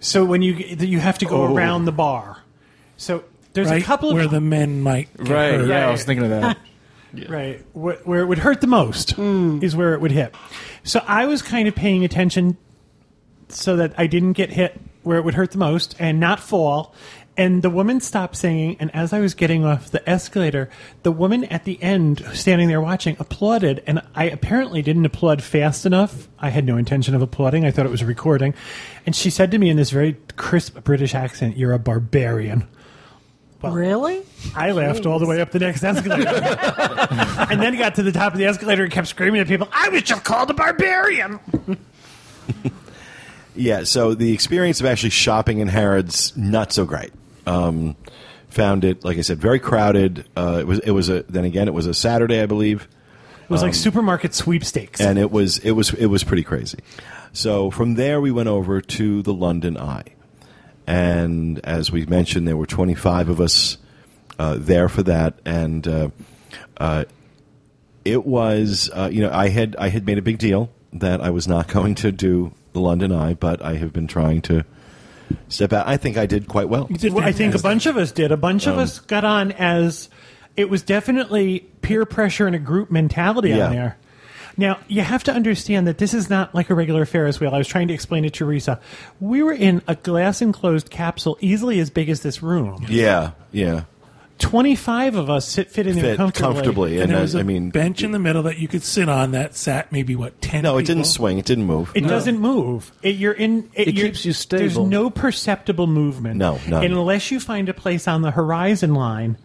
[0.00, 1.54] So when you you have to go oh.
[1.54, 2.38] around the bar.
[2.96, 5.54] So there's right a couple of where the men might get Right.
[5.54, 5.68] hurt.
[5.68, 6.58] Yeah, I was thinking of that.
[7.28, 9.58] right, wh- where it would hurt the most hmm.
[9.62, 10.34] is where it would hit.
[10.84, 12.56] So I was kind of paying attention
[13.48, 16.94] so that I didn't get hit where it would hurt the most and not fall.
[17.38, 20.70] And the woman stopped singing, and as I was getting off the escalator,
[21.02, 23.82] the woman at the end, standing there watching, applauded.
[23.86, 26.28] And I apparently didn't applaud fast enough.
[26.38, 27.66] I had no intention of applauding.
[27.66, 28.54] I thought it was a recording.
[29.04, 32.66] And she said to me in this very crisp British accent, "You're a barbarian."
[33.62, 34.22] Really?
[34.54, 36.28] I laughed all the way up the next escalator.
[37.50, 39.88] and then got to the top of the escalator and kept screaming at people, I
[39.88, 41.40] was just called a barbarian.
[43.56, 47.12] Yeah, so the experience of actually shopping in Harrods not so great.
[47.46, 47.96] Um,
[48.48, 50.26] found it, like I said, very crowded.
[50.36, 52.88] Uh, it was it was a then again it was a Saturday, I believe,
[53.44, 55.00] It was like supermarket sweepstakes.
[55.00, 56.78] and it was it was it was pretty crazy.
[57.32, 60.04] So from there we went over to the London Eye,
[60.86, 63.76] and as we mentioned, there were twenty five of us
[64.38, 66.08] uh, there for that, and uh,
[66.78, 67.04] uh,
[68.04, 71.30] it was uh, you know I had I had made a big deal that I
[71.30, 74.64] was not going to do the London Eye, but I have been trying to
[75.48, 75.86] step out.
[75.86, 76.88] I think I did quite well.
[76.90, 78.32] Well, I think a bunch of us did.
[78.32, 80.08] A bunch Um, of us got on as
[80.56, 83.66] it was definitely peer pressure and a group mentality Yeah.
[83.66, 83.96] on there.
[84.58, 87.54] Now, you have to understand that this is not like a regular Ferris wheel.
[87.54, 88.80] I was trying to explain to Teresa.
[89.20, 92.86] We were in a glass enclosed capsule easily as big as this room.
[92.88, 93.82] Yeah, yeah,
[94.38, 96.52] 25 of us sit, fit in there fit comfortably.
[96.54, 98.68] comfortably, And and, there I, was a I mean, bench in the middle that you
[98.68, 100.62] could sit on that sat maybe what ten.
[100.62, 100.94] no, it people?
[100.96, 101.90] didn't swing, it didn't move.
[101.94, 102.92] It doesn't move.
[103.02, 103.70] It, you're in.
[103.74, 104.60] It, It you're- keeps you stable.
[104.60, 106.36] There's no perceptible movement.
[106.36, 106.84] No, none.
[106.84, 109.38] And unless you find a place on the horizon line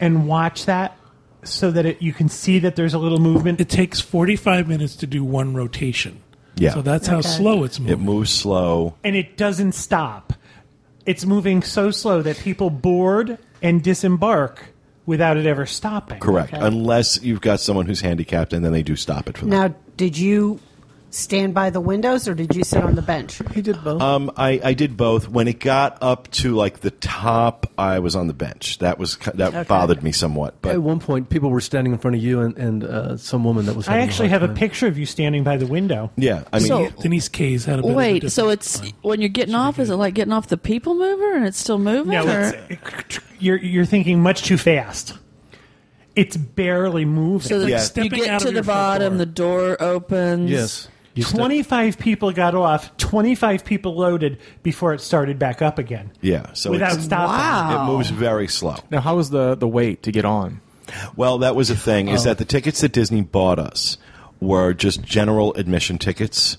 [0.00, 0.96] and watch that,
[1.44, 3.60] so that it, you can see that there's a little movement.
[3.60, 6.20] It takes forty-five minutes to do one rotation.
[6.56, 6.74] Yeah.
[6.74, 7.28] So that's how Okay.
[7.28, 7.92] slow it's moving.
[7.92, 8.14] It moving.
[8.16, 8.96] moves slow.
[9.04, 10.32] and it doesn't stop.
[11.06, 14.66] It's moving so slow that people board and disembark
[15.06, 16.20] without it ever stopping.
[16.20, 16.64] Correct, Okay.
[16.64, 19.50] unless you've got someone who's handicapped, and then they do stop it for them.
[19.50, 20.60] Now, did you
[21.10, 23.40] stand by the windows or did you sit on the bench?
[23.54, 24.02] He did both.
[24.02, 25.28] Um, I, I did both.
[25.28, 28.78] When it got up to like the top, I was on the bench.
[28.78, 29.62] That was that Okay.
[29.64, 30.60] bothered me somewhat.
[30.60, 33.42] But At one point, people were standing in front of you and, and uh, some
[33.44, 33.88] woman that was.
[33.88, 34.56] I having actually hard have a time.
[34.56, 36.10] picture of you standing by the window.
[36.16, 38.80] yeah, I mean, So- Denise Kay's had a bit of a Wait, different so it's
[38.80, 38.90] time.
[39.02, 41.78] when you're getting off, is it like getting off the people mover and it's still
[41.78, 42.12] moving?
[42.12, 45.16] No, or- it's, you're you're thinking much too fast.
[46.16, 47.48] It's barely moving.
[47.48, 47.76] so that Yeah.
[47.78, 49.18] you Stepping get out to the your front bottom, door.
[49.18, 50.50] the door opens.
[50.50, 50.88] Yes.
[51.18, 56.10] You step- 25 people got off, 25 people loaded before it started back up again.
[56.20, 56.52] yeah.
[56.54, 57.36] So without it's- stopping.
[57.36, 57.82] Wow.
[57.84, 58.76] it moves very slow.
[58.90, 60.60] Now, how was the the wait to get on?
[61.16, 62.08] Well, that was the thing.
[62.08, 62.14] Oh.
[62.14, 63.98] Is that the tickets that Disney bought us
[64.40, 66.56] were just general admission tickets,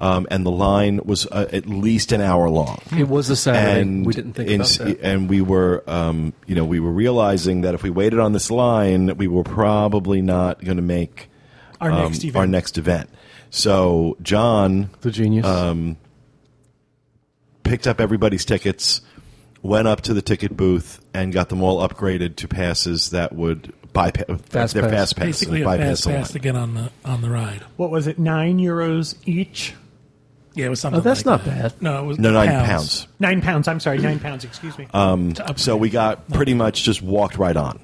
[0.00, 2.80] um, and the line was uh, at least an hour long.
[2.98, 3.80] It was a Saturday.
[3.80, 5.00] and we didn't think in- about that.
[5.00, 8.50] and we were um, you know we were realizing that if we waited on this
[8.50, 11.30] line we were probably not going to make
[11.80, 12.36] Our um, next event.
[12.36, 13.08] our next event
[13.54, 15.46] so john the genius.
[15.46, 15.96] um,
[17.62, 19.00] picked up everybody's tickets
[19.62, 23.72] went up to the ticket booth and got them all upgraded to passes that would
[23.92, 24.92] bypass Fast their pass.
[24.92, 27.62] fast passes basically a bypass fast pass to get on the on the ride.
[27.76, 28.18] What was it?
[28.18, 29.72] Nine euros each?
[30.54, 31.00] Yeah, it was something.
[31.00, 31.72] Oh, that's like not that.
[31.72, 31.82] bad.
[31.82, 33.66] No, it was no nine pounds, Nine pounds.
[33.68, 34.44] I'm sorry, nine pounds.
[34.44, 34.86] Excuse me.
[34.92, 37.80] Um, so we got pretty much just walked right on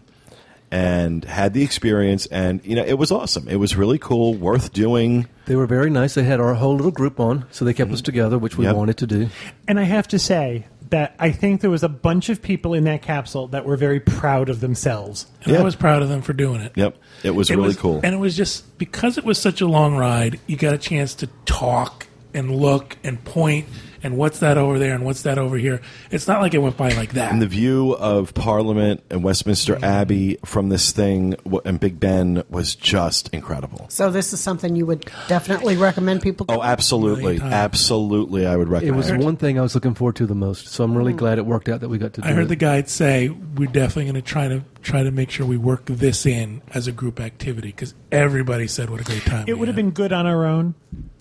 [0.70, 4.72] and had the experience and you know it was awesome it was really cool worth
[4.72, 6.14] doing they were very nice.
[6.14, 8.70] They had our whole little group on, so they kept us together, which we Mm-hmm.
[8.70, 8.76] Yep.
[8.76, 9.28] wanted to do.
[9.66, 12.84] and I have to say that I think there was a bunch of people in
[12.84, 15.26] that capsule that were very proud of themselves.
[15.44, 16.72] and I was proud of them for doing it.
[16.76, 18.00] Yep, it was It really was- cool.
[18.04, 21.14] And it was just because it was such a long ride, you got a chance
[21.16, 23.66] to talk and look and point
[24.02, 25.80] and what's that over there and what's that over here.
[26.10, 27.32] It's not like it went by like that.
[27.32, 32.74] And the view of Parliament and Westminster Abbey from this thing and Big Ben was
[32.74, 33.86] just incredible.
[33.90, 36.46] So this is something you would definitely recommend people.
[36.48, 38.46] Oh, absolutely, absolutely!
[38.46, 38.96] I would recommend.
[38.96, 39.18] It recommend.
[39.18, 40.68] was one thing I was looking forward to the most.
[40.68, 41.18] So I'm really mm.
[41.18, 42.48] glad it worked out that we got to do I heard it.
[42.48, 45.86] the guide say we're definitely going to try to try to make sure we work
[45.86, 49.44] this in as a group activity because everybody said what a great time.
[49.46, 50.74] It we would have been good on our own.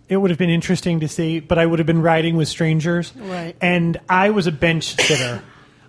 [0.10, 3.14] It would have been interesting to see, but I would have been riding with strangers.
[3.16, 3.56] Right.
[3.62, 5.44] And I was a bench sitter.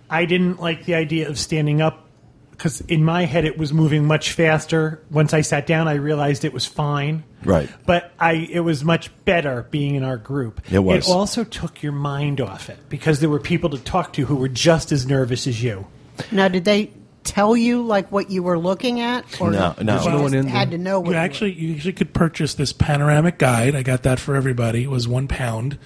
[0.09, 2.07] I didn't like the idea of standing up
[2.51, 5.01] because in my head it was moving much faster.
[5.09, 7.23] Once I sat down, I realized it was fine.
[7.43, 7.67] Right.
[7.87, 10.61] But I, it was much better being in our group.
[10.71, 11.07] It was.
[11.07, 14.35] It also took your mind off it because there were people to talk to who
[14.35, 15.87] were just as nervous as you.
[16.31, 16.91] Now, did they
[17.23, 19.93] tell you like what you were looking at, or No, no.
[19.97, 20.77] you There's no one in had there.
[20.77, 23.75] to know what You you actually you actually could purchase this panoramic guide.
[23.75, 24.83] I got that for everybody.
[24.83, 25.77] It was one pound,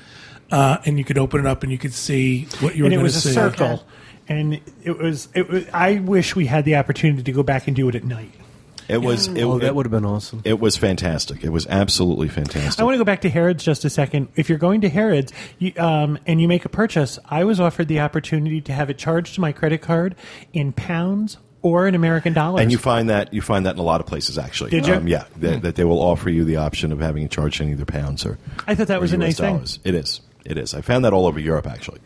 [0.51, 2.93] uh, and you could open it up and you could see what you were and
[2.93, 3.85] it going to was a circle.
[4.27, 5.65] And it was, it was.
[5.71, 8.31] I wish we had the opportunity to go back and do it at night.
[8.87, 9.27] It was.
[9.27, 10.41] It, oh, it- that would have been awesome.
[10.45, 11.43] It was fantastic.
[11.43, 12.79] It was absolutely fantastic.
[12.79, 14.27] I want to go back to Harrods just a second.
[14.35, 17.87] If you're going to Harrods you, um, and you make a purchase, I was offered
[17.87, 20.15] the opportunity to have it charged to my credit card
[20.53, 22.61] in pounds or in American dollars.
[22.61, 24.69] and you find that you find that in a lot of places actually.
[24.69, 24.93] Did you?
[24.93, 27.69] Um, yeah, that, that they will offer you the option of having it charged in
[27.71, 28.37] either pounds or.
[28.67, 29.81] I thought that or was a US nice thing.
[29.83, 30.21] It is.
[30.45, 30.75] It is.
[30.75, 32.01] I found that all over Europe actually.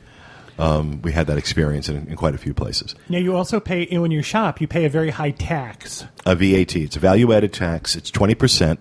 [0.60, 2.94] Um, we had that experience in, in quite a few places.
[3.08, 4.60] Now you also pay when you shop.
[4.60, 6.06] You pay a very high tax.
[6.26, 6.76] A VAT.
[6.76, 7.96] It's a value added tax.
[7.96, 8.80] It's twenty percent,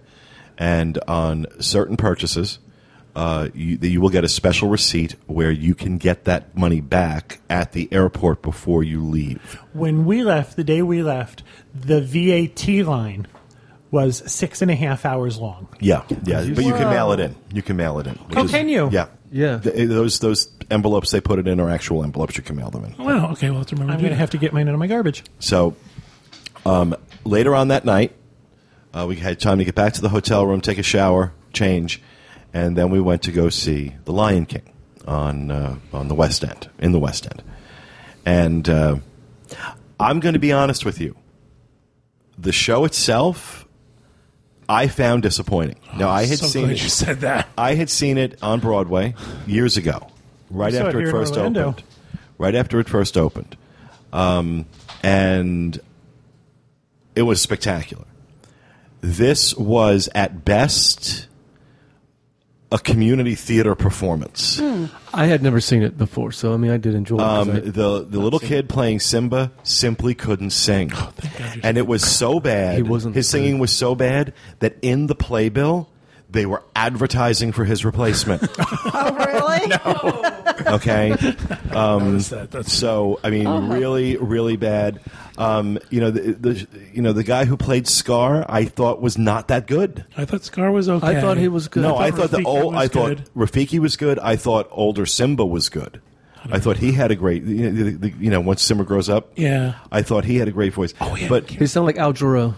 [0.58, 2.58] and on certain purchases,
[3.14, 7.40] uh, you, you will get a special receipt where you can get that money back
[7.48, 9.54] at the airport before you leave.
[9.72, 11.44] When we left, the day we left,
[11.74, 13.28] the VAT line
[13.90, 15.68] was six and a half hours long.
[15.80, 17.34] Yeah, yeah, but you can mail it in.
[17.52, 18.18] You can mail it in.
[18.36, 18.90] Oh, is- can you?
[18.92, 19.58] Yeah, Yeah.
[19.58, 22.36] Th- those those envelopes they put it in are actual envelopes.
[22.36, 23.04] You can mail them in.
[23.04, 23.32] Wow.
[23.32, 23.50] Okay.
[23.50, 23.92] Well, let's remember.
[23.92, 25.24] I'm going to have to get mine out of my garbage.
[25.38, 25.76] So
[26.64, 26.94] um,
[27.24, 28.14] later on that night,
[28.94, 32.02] uh, we had time to get back to the hotel room, take a shower, change,
[32.52, 34.72] and then we went to go see The Lion King
[35.06, 37.42] on uh, on the West End, in the West End.
[38.24, 38.96] And uh,
[40.00, 41.16] I'm going to be honest with you.
[42.36, 43.66] The show itself,
[44.68, 45.76] I found disappointing.
[45.96, 46.82] Now I had so seen glad it.
[46.82, 47.48] you said that.
[47.56, 49.14] I had seen it on Broadway
[49.46, 50.08] years ago,
[50.50, 51.68] right saw after it it, here in first Orlando.
[51.68, 51.84] opened.
[52.36, 53.56] Right after it first opened,
[54.12, 54.66] um,
[55.02, 55.80] and
[57.16, 58.04] it was spectacular.
[59.00, 61.27] This was at best
[62.70, 64.60] a community theater performance.
[65.14, 67.22] I had never seen it before, so I mean, I did enjoy it.
[67.22, 72.02] Um, I- the the little kid playing Simba simply couldn't sing, you and it was
[72.06, 72.76] so bad.
[72.76, 75.88] He wasn't his singing was so bad that in the playbill
[76.30, 78.42] they were advertising for his replacement.
[78.90, 79.72] Oh, really?
[80.66, 81.10] Okay,
[81.70, 82.48] Notice that.
[82.50, 85.00] That's so I mean, really, really bad.
[85.38, 89.16] Um, you know, the, the you know the guy who played Scar, I thought was
[89.16, 90.04] not that good.
[90.16, 91.06] I thought Scar was okay.
[91.06, 91.82] I thought he was good.
[91.84, 92.74] no, I thought the Rafiki old.
[92.74, 93.30] was I thought good.
[93.36, 94.18] Rafiki was good.
[94.18, 96.00] I thought older Simba was good.
[96.50, 97.44] I thought he had a great.
[97.44, 99.74] You know, the, the, you know once Simba grows up, Yeah.
[99.92, 100.92] I thought he had a great voice.
[101.00, 101.28] Oh yeah.
[101.28, 102.54] but he sounded like Al Jarreau.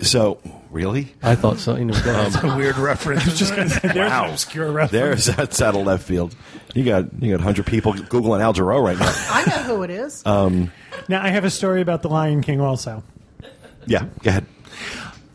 [0.00, 0.38] So
[0.70, 1.76] really, I thought so.
[1.76, 2.32] You know, go ahead.
[2.32, 3.24] That's a weird reference.
[3.38, 4.24] just gonna there's Wow.
[4.24, 5.24] an obscure reference.
[5.26, 6.34] there's that's out of left field.
[6.74, 9.12] You got you got hundred people googling Al Jarreau right now.
[9.30, 10.24] I know who it is.
[10.26, 10.70] Um,
[11.08, 12.60] now I have a story about the Lion King.
[12.60, 13.02] Also,
[13.86, 14.46] yeah, go ahead.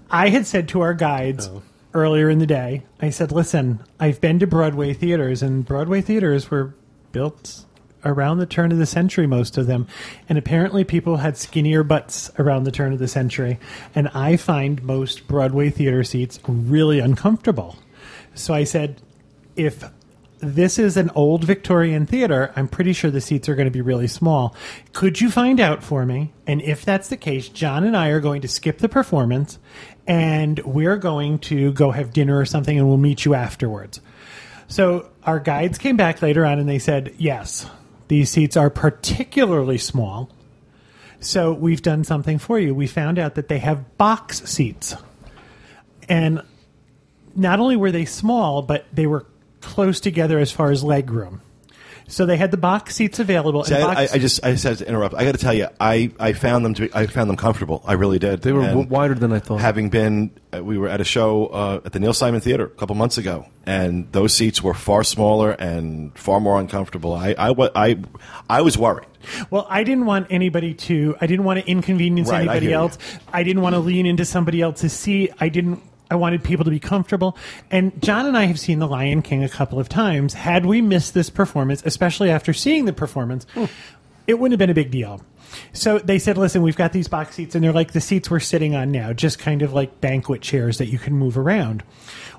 [0.09, 1.63] I had said to our guides oh.
[1.93, 6.51] earlier in the day, I said, "Listen, I've been to Broadway theaters, and Broadway theaters
[6.51, 6.75] were
[7.11, 7.65] built."
[8.03, 9.87] Around the turn of the century, most of them.
[10.27, 13.59] And apparently, people had skinnier butts around the turn of the century.
[13.93, 17.77] And I find most Broadway theater seats really uncomfortable.
[18.33, 19.01] So I said,
[19.55, 19.83] if
[20.39, 23.81] this is an old Victorian theater, I'm pretty sure the seats are going to be
[23.81, 24.55] really small.
[24.91, 26.33] Could you find out for me?
[26.47, 29.59] And if that's the case, John and I are going to skip the performance
[30.07, 34.01] and we're going to go have dinner or something and we'll meet you afterwards.
[34.67, 37.69] So our guides came back later on and they said, yes,
[38.11, 40.29] these seats are particularly small.
[41.21, 42.75] So we've done something for you.
[42.75, 44.97] We found out that they have box seats.
[46.09, 46.41] And
[47.37, 49.25] not only were they small, but they were
[49.61, 51.41] close together as far as leg room.
[52.11, 53.63] So they had the box seats available.
[53.63, 55.15] See, and I, I, box- I just I just had to interrupt.
[55.15, 57.81] I got to tell you, I, I found them to be I found them comfortable.
[57.85, 58.41] I really did.
[58.41, 59.61] They were And w- wider than I thought.
[59.61, 62.69] Having been, uh, we were at a show uh, at the Neil Simon Theater a
[62.69, 67.13] couple months ago, and those seats were far smaller and far more uncomfortable.
[67.13, 67.97] I I, wa- I,
[68.49, 69.07] I was worried.
[69.49, 71.15] well, I didn't want anybody to.
[71.21, 72.75] I didn't want to inconvenience Right, I anybody hear you.
[72.77, 72.97] else.
[73.31, 75.31] I didn't want to lean into somebody else's seat.
[75.39, 75.81] I didn't.
[76.11, 77.37] I wanted people to be comfortable.
[77.71, 80.33] And John and I have seen The Lion King a couple of times.
[80.33, 83.47] Had we missed this performance, especially after seeing the performance,
[84.27, 85.23] it wouldn't have been a big deal.
[85.71, 88.41] So they said, listen, we've got these box seats, and they're like the seats we're
[88.41, 91.81] sitting on now, just kind of like banquet chairs that you can move around.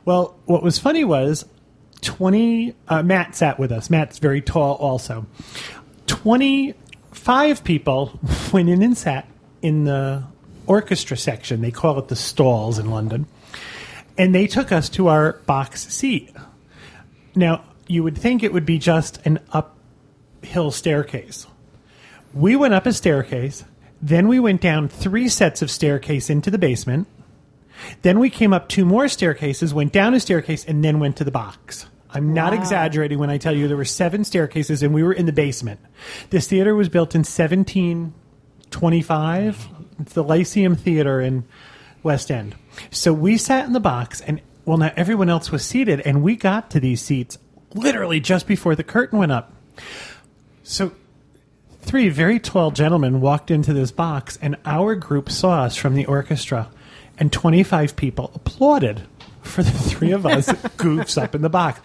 [0.05, 1.47] Well, what was funny was
[2.03, 3.89] 20, uh, Matt sat with us.
[3.89, 5.27] Matt's very tall also.
[6.09, 8.21] 25 people
[8.53, 9.27] went in and sat
[9.63, 10.25] in the
[10.67, 11.61] orchestra section.
[11.61, 13.27] They call it the stalls in London.
[14.19, 16.35] And they took us to our box seat.
[17.35, 21.47] Now, you would think it would be just an uphill staircase.
[22.35, 23.65] We went up a staircase,
[24.01, 27.07] then we went down three sets of staircase into the basement.
[28.03, 31.25] Then we came up two more staircases, went down a staircase, and then went to
[31.25, 31.87] the box.
[32.15, 35.25] I'm not exaggerating when I tell you there were seven staircases and we were in
[35.27, 35.81] the basement.
[36.31, 39.69] This theater was built in 1725.
[40.01, 41.45] It's the Lyceum Theater in
[42.03, 42.55] West End.
[42.91, 46.37] So we sat in the box, and well, now everyone else was seated, and we
[46.37, 47.39] got to these seats
[47.75, 49.53] literally just before the curtain went up.
[50.63, 50.93] So
[51.81, 56.07] three very tall gentlemen walked into this box, and our group saw us from the
[56.07, 56.71] orchestra,
[57.19, 59.03] and 25 people applauded
[59.43, 60.47] for the three of us
[60.77, 61.81] goofs up in the box.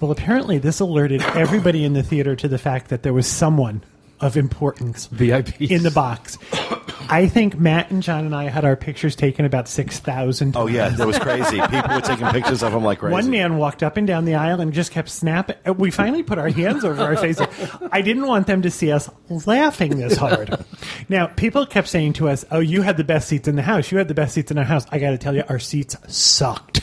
[0.00, 3.84] Well, apparently, this alerted everybody in the theater to the fact that there was someone
[4.22, 5.70] of importance VIPs.
[5.70, 6.38] in the box.
[7.10, 10.88] I think Matt and John and I had our pictures taken about 6,000 Oh yeah,
[10.88, 11.60] that was crazy.
[11.60, 13.12] People were taking pictures of him like crazy.
[13.12, 15.56] one man walked up and down the aisle and just kept snapping.
[15.66, 17.46] Uh, We finally put our hands over our faces.
[17.90, 20.64] I didn't want them to see us laughing this hard.
[21.08, 23.90] Now, people kept saying to us, "Oh, you had the best seats in the house.
[23.90, 25.96] You had the best seats in our house." I got to tell you, our seats
[26.08, 26.80] sucked.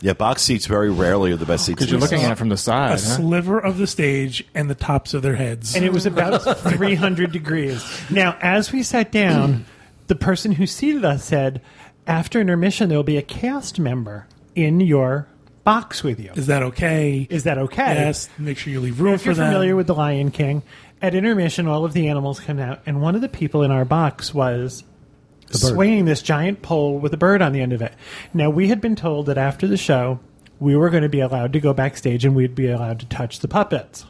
[0.00, 1.76] Yeah, box seats very rarely are the best seats.
[1.76, 2.90] Because you're looking at it from the A side.
[2.92, 2.96] huh?
[2.98, 5.74] sliver of the stage and the tops of their heads.
[5.74, 7.84] and it was about 300 degrees.
[8.10, 9.64] Now, as we sat down,
[10.06, 11.60] the person who seated us said,
[12.06, 15.26] "After intermission, there will be a cast member in your
[15.64, 16.30] box with you.
[16.34, 17.26] Is that okay?
[17.28, 18.28] Is that okay?" Yes.
[18.38, 19.46] Make sure you leave room if for you're them.
[19.48, 20.62] familiar with the Lion King,
[21.02, 23.84] at intermission, all of the animals come out, and one of the people in our
[23.84, 24.84] box was
[25.50, 27.92] swinging this giant pole with a bird on the end of it.
[28.34, 30.20] Now, we had been told that after the show,
[30.60, 33.40] we were going to be allowed to go backstage and we'd be allowed to touch
[33.40, 34.06] the puppets.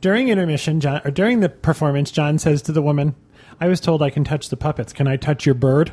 [0.00, 3.16] During intermission, John, or during the performance, John says to the woman,
[3.60, 4.92] "I was told I can touch the puppets.
[4.92, 5.90] Can I touch your bird?"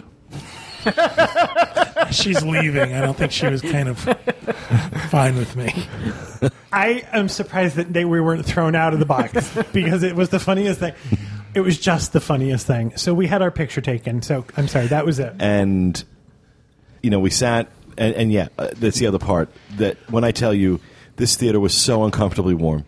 [2.12, 2.94] She's leaving.
[2.94, 3.98] I don't think she was kind of
[5.10, 5.74] fine with me.
[6.72, 9.34] I am surprised that they we weren't thrown out of the box
[9.74, 10.94] because it was the funniest thing.
[11.56, 12.96] It was just the funniest thing.
[12.98, 14.22] So we had our picture taken.
[14.22, 15.34] So I'm sorry, that was it.
[15.40, 16.04] and
[17.02, 20.32] you know we sat and, and yeah uh, that's the other part that when i
[20.32, 20.80] tell you
[21.18, 22.84] this theater was so uncomfortably warm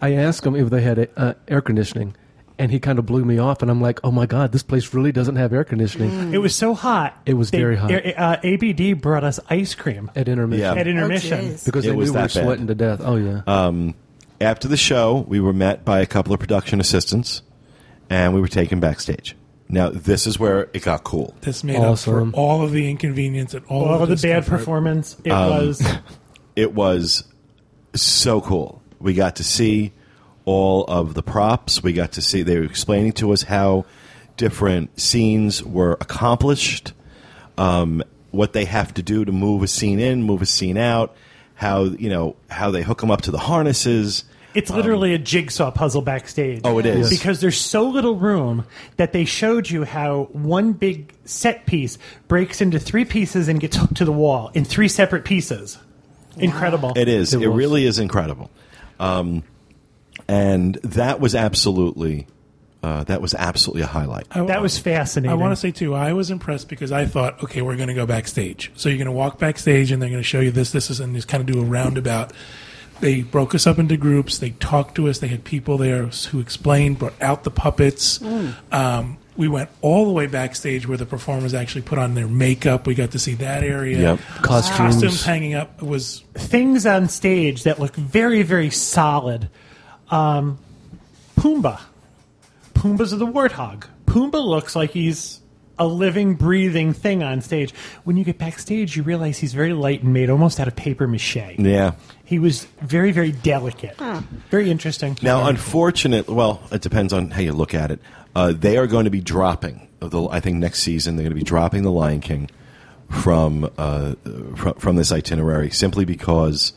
[0.00, 2.16] I asked him if they had uh, air conditioning,
[2.58, 3.62] and he kind of blew me off.
[3.62, 6.56] And I'm like, "Oh my god, this place really doesn't have air conditioning It was
[6.56, 7.16] so hot.
[7.24, 7.92] It was very hot.
[7.92, 10.74] Uh, ABD brought us ice cream at intermission Yeah.
[10.80, 11.38] at intermission.
[11.50, 11.64] jeez.
[11.66, 12.44] because It they was knew we were that bad.
[12.44, 13.92] sweating to death." Oh yeah.
[14.40, 17.42] after the show we were met by a couple of production assistants
[18.10, 19.34] and we were taken backstage
[19.68, 22.28] now this is where it got cool This made Awesome.
[22.28, 24.58] up for all of the inconvenience and all, All of the bad discomfort.
[24.58, 25.16] performance.
[25.24, 25.82] It Um, was
[26.56, 27.22] it was
[27.94, 28.82] so cool.
[28.98, 29.92] We got to see
[30.44, 31.82] all of the props.
[31.84, 33.84] We got to see they were explaining to us how
[34.36, 36.92] different scenes were accomplished,
[37.58, 41.14] um, what they have to do to move a scene in, move a scene out,
[41.54, 44.24] how you know how they hook them up to the harnesses.
[44.54, 46.62] It's literally a jigsaw puzzle backstage.
[46.64, 47.10] Oh, it is.
[47.10, 48.64] because there's so little room
[48.96, 51.98] that they showed you how one big set piece
[52.28, 55.78] breaks into three pieces and gets hooked to the wall in three separate pieces.
[56.36, 56.92] Incredible.
[56.96, 57.34] It is.
[57.34, 58.50] It It, really is incredible.
[58.98, 59.42] Um,
[60.28, 62.26] and that was absolutely
[62.82, 64.26] uh, that was absolutely a highlight.
[64.30, 65.30] I- that was fascinating.
[65.30, 67.94] I want to say too, I was impressed because I thought, okay, we're going to
[67.94, 68.72] go backstage.
[68.74, 70.98] So you're going to walk backstage, and they're going to show you this, this, is,
[70.98, 72.32] and just kind of do a roundabout.
[73.00, 74.38] They broke us up into groups.
[74.38, 75.18] They talked to us.
[75.18, 78.20] They had people there who explained, brought out the puppets.
[78.70, 82.86] Um, we went all the way backstage where the performers actually put on their makeup.
[82.86, 83.98] We got to see that area.
[83.98, 84.20] Yep.
[84.42, 84.76] Costumes.
[84.76, 89.48] Costumes hanging up was things on stage that look very, very solid.
[90.10, 90.58] Um,
[91.36, 91.80] Pumbaa.
[92.74, 93.84] Pumbaa's the warthog.
[94.04, 95.39] Pumbaa looks like he's
[95.80, 97.72] a living, breathing thing on stage.
[98.04, 101.08] When you get backstage, you realize he's very light and made almost out of paper
[101.08, 101.58] mache.
[101.58, 101.92] Yeah.
[102.24, 103.96] He was very, very delicate.
[104.50, 105.18] Very interesting.
[105.22, 108.00] Now, unfortunately, well, it depends on how you look at it.
[108.36, 109.88] Uh, they are going to be dropping.
[109.98, 112.48] The, I think next season they're going to be dropping the Lion King
[113.10, 114.14] from uh,
[114.56, 116.72] from, from this itinerary simply because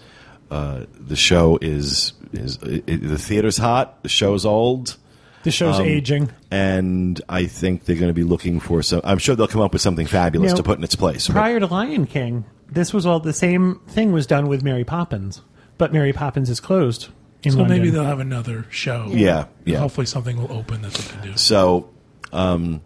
[0.49, 4.97] uh, the show is is it, the theater's hot, the show's old,
[5.43, 6.31] the show's um, aging.
[6.51, 9.01] and I think they're going to be looking for some.
[9.03, 11.27] I'm sure they'll come up with something fabulous Now, to put in its place.
[11.27, 15.41] Prior to Lion King, this was all the same thing was done with Mary Poppins,
[15.77, 17.09] but Mary Poppins is closed.
[17.43, 17.77] In so London.
[17.77, 19.07] maybe they'll have another show.
[19.09, 19.79] Yeah, yeah.
[19.79, 21.37] Hopefully something will open that they can do.
[21.37, 21.89] So,
[22.31, 22.81] um,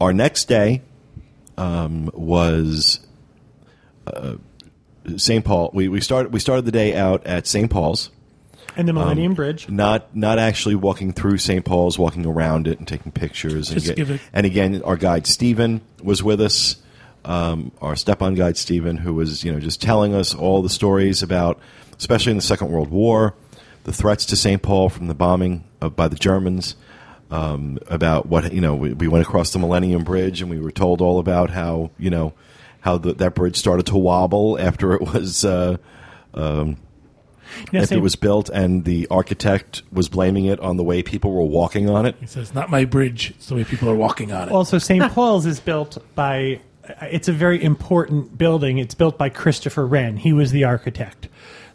[0.00, 0.82] our next day
[1.56, 3.00] um, was
[4.06, 4.34] uh,
[5.16, 5.44] St.
[5.44, 5.70] Paul.
[5.72, 7.70] We, we started we started the day out at St.
[7.70, 8.10] Paul's.
[8.76, 9.68] And the um, Millennium Bridge.
[9.68, 11.64] Not not actually walking through St.
[11.64, 13.70] Paul's, walking around it and taking pictures.
[13.70, 16.76] And, Just give it- and again, our guide Stephen was with us.
[17.24, 21.22] Um, our step-on guide Stephen, who was you know just telling us all the stories
[21.22, 21.60] about,
[21.98, 23.34] especially in the Second World War,
[23.84, 24.60] the threats to St.
[24.60, 26.74] Paul from the bombing of, by the Germans.
[27.30, 30.70] Um, about what you know, we, we went across the Millennium Bridge and we were
[30.70, 32.34] told all about how you know
[32.80, 35.78] how the, that bridge started to wobble after it was uh,
[37.72, 37.98] Now, after St.
[37.98, 41.88] it was built, and the architect was blaming it on the way people were walking
[41.90, 42.16] on it.
[42.20, 43.30] He says, "Not my bridge.
[43.30, 45.12] It's the way people are walking on it." Also, St.
[45.12, 46.60] Paul's is built by.
[47.02, 48.78] It's a very important building.
[48.78, 50.16] It's built by Christopher Wren.
[50.16, 51.28] He was the architect.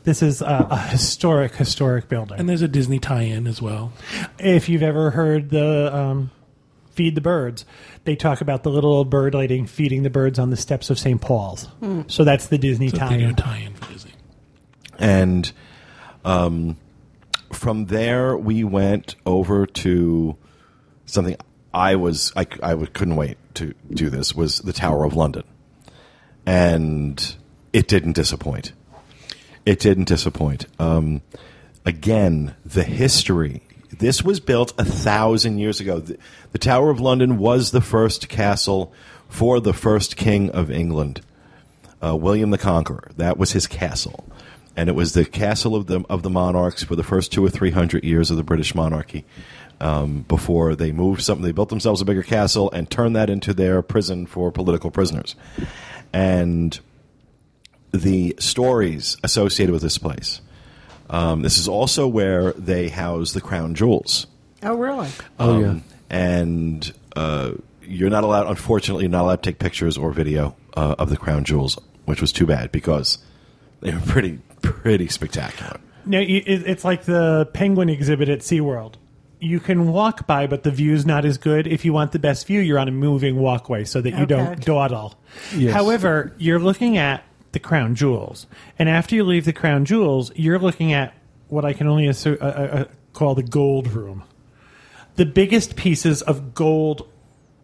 [0.04, 2.40] This is a, a historic, historic building.
[2.40, 3.91] And there's a Disney tie-in as well.
[4.40, 6.32] if you've ever heard the um,
[6.91, 7.66] feed the birds,
[8.06, 10.98] they talk about the little old bird lady feeding the birds on the steps of
[10.99, 11.20] St.
[11.22, 11.68] Paul's.
[12.08, 13.36] So that's the Disney So they do a tie-in.
[13.36, 14.12] tie-in for Disney.
[14.99, 15.52] and
[16.28, 16.76] um,
[17.54, 20.38] from there we went over to
[21.06, 21.38] something
[21.74, 25.44] I was I, I couldn't wait to do this was the Tower of London,
[26.45, 27.36] and
[27.72, 28.74] it didn't disappoint.
[29.66, 30.66] It didn't disappoint.
[30.80, 31.22] Um,
[31.86, 33.62] again, the history.
[33.98, 35.99] This was built a thousand years ago.
[35.99, 36.18] The,
[36.52, 38.94] the Tower of London was the first castle
[39.30, 41.22] for the first king of England
[42.04, 43.10] uh, William the Conqueror.
[43.18, 44.26] That was his castle,
[44.78, 47.49] and it was the castle of the of the monarchs for the first two or
[47.49, 49.26] three hundred years of the British monarchy.
[49.82, 53.54] Um, before they moved something, they built themselves a bigger castle and turned that into
[53.54, 55.36] their prison for political prisoners.
[56.14, 56.80] And
[57.91, 60.41] the stories associated with this place.
[61.10, 64.28] Um, this is also where they house the crown jewels.
[64.64, 65.10] Oh, really?
[65.40, 65.68] Oh, yeah.
[65.70, 67.52] Um, And uh,
[67.82, 71.18] you're not allowed, unfortunately, you're not allowed to take pictures or video uh, of the
[71.18, 73.20] crown jewels, which was too bad because
[73.82, 74.40] they were pretty,
[74.81, 75.80] pretty spectacular.
[76.06, 78.95] No, it's like the penguin exhibit at SeaWorld.
[79.39, 81.68] You can walk by, but the view's not as good.
[81.68, 84.64] If you want the best view, you're on a moving walkway so that you don't
[84.65, 85.14] dawdle.
[85.56, 85.73] Yes.
[85.73, 88.48] However, you're looking at the crown jewels.
[88.80, 91.14] And after you leave the crown jewels, you're looking at
[91.49, 94.23] what I can only assu- uh, uh, uh, call the gold room.
[95.18, 97.07] The biggest pieces of gold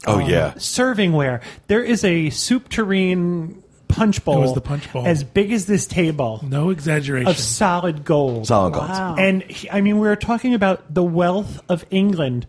[0.05, 0.51] Oh, um, yeah.
[0.57, 1.41] servingware.
[1.67, 3.62] There is a soup tureen
[3.95, 4.41] punch bowl.
[4.41, 5.05] was the punch bowl.
[5.05, 7.27] As big as this table No exaggeration.
[7.29, 8.47] of solid gold.
[8.47, 8.89] Solid gold.
[8.89, 9.15] Wow.
[9.17, 12.45] And he- I mean, we're talking about the wealth of England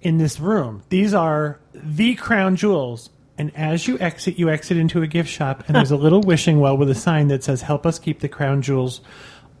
[0.00, 0.82] in this room.
[0.88, 3.10] These are the crown jewels.
[3.38, 6.60] And as you exit, you exit into a gift shop, and there's a little wishing
[6.60, 9.00] well with a sign that says, Help us keep the crown jewels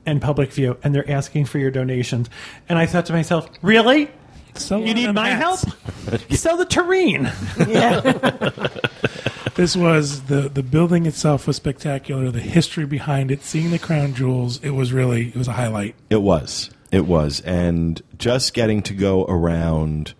[0.04, 0.76] in public view.
[0.84, 2.28] And they're asking for your donations.
[2.68, 4.10] And I thought to myself, Really?
[4.54, 5.60] So You need my help?
[6.30, 7.32] Sell the tureen.
[9.54, 12.30] This was the the building itself was spectacular.
[12.30, 15.94] The history behind it, seeing the crown jewels, it was really it was a highlight.
[16.08, 16.70] It was.
[16.90, 17.40] It was.
[17.40, 20.14] And just getting to go around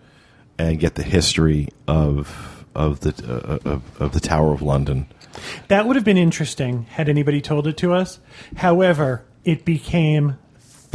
[0.57, 5.07] and get the history of of the uh, of, of the Tower of London.
[5.67, 8.19] That would have been interesting had anybody told it to us.
[8.57, 10.37] However, it became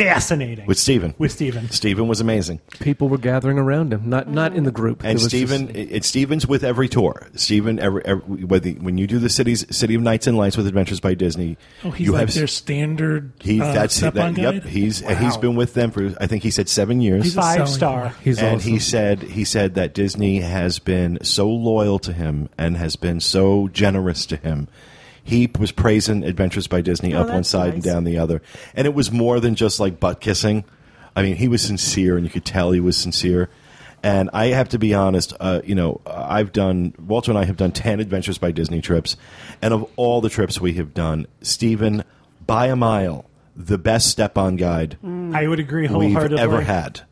[0.04, 1.14] fascinating With Stephen.
[1.18, 1.68] With Stephen.
[1.70, 2.60] Stephen was amazing.
[2.80, 5.00] People were gathering around him, not not in the group.
[5.02, 7.26] And It was Stephen, just- it, it's Stephen's with every tour.
[7.34, 10.66] Stephen, every, every whether, when you do the cities, City of Nights and Lights with
[10.66, 13.32] Adventures by Disney, Oh, he's you like have their standard.
[13.40, 14.54] he uh, that's step on that, guide.
[14.54, 14.64] yep.
[14.64, 15.14] He's Wow.
[15.16, 17.24] he's been with them for I think he said seven years.
[17.24, 18.14] He's a Five selling star.
[18.22, 18.70] he's and awesome.
[18.70, 23.20] he said he said that Disney has been so loyal to him and has been
[23.20, 24.68] so generous to him.
[25.28, 28.40] He was praising Adventures by Disney Oh, up one that's side and down the other,
[28.74, 30.64] and it was more than just like butt kissing.
[31.14, 33.50] I mean, he was sincere, and you could tell he was sincere.
[34.02, 37.56] And I have to be honest, uh, you know, I've done Walter and I have
[37.58, 39.16] done ten Adventures by Disney trips,
[39.60, 42.04] and of all the trips we have done, Stephen,
[42.46, 46.40] by a mile, the best step-on guide I would agree we've wholeheartedly.
[46.40, 47.02] ever had.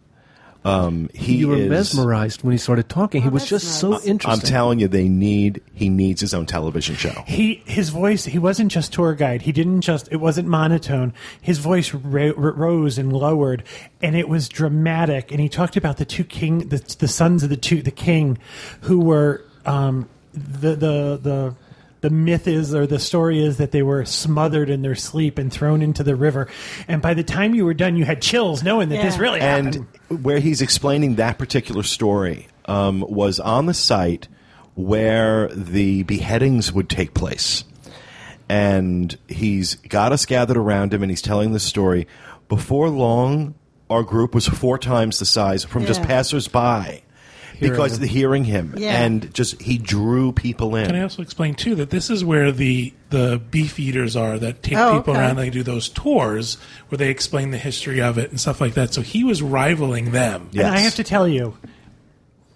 [0.67, 3.23] Um, he you were is, mesmerized when he started talking.
[3.23, 4.05] he Oh, was that's just so nice.
[4.07, 4.45] interesting.
[4.45, 7.23] I'm telling you, they need he needs his own television show.
[7.27, 8.25] He his voice.
[8.25, 9.43] He wasn't just tour guide.
[9.43, 10.09] He didn't just.
[10.11, 11.15] It wasn't monotone.
[11.41, 13.63] His voice ra- r- rose and lowered,
[14.03, 15.31] and it was dramatic.
[15.31, 18.37] And he talked about the two king, the, the sons of the two, the king,
[18.83, 21.55] who were um, the the the.
[22.03, 25.53] The myth is, or the story is, that they were smothered in their sleep and
[25.53, 26.49] thrown into the river.
[26.87, 29.23] And by the time you were done, you had chills knowing that this Yeah.
[29.23, 29.87] really happened.
[30.11, 34.29] And where he's explaining that particular story um, was on the site
[34.75, 37.65] where the beheadings would take place.
[38.49, 42.07] And he's got us gathered around him and he's telling this story.
[42.49, 43.55] Before long,
[43.91, 46.07] our group was four times the size from just Yeah.
[47.59, 48.75] Passersby because of the hearing him.
[48.77, 49.03] Yeah.
[49.03, 50.87] And just he drew people in.
[50.87, 54.63] Can I also explain too that this is where the the beef eaters are that
[54.63, 55.21] take Oh, people okay.
[55.23, 55.37] around.
[55.37, 56.57] They do those tours
[56.89, 58.93] where they explain the history of it and stuff like that.
[58.93, 60.49] So he was rivaling them.
[60.53, 60.67] Yes.
[60.67, 61.57] And I have to tell you,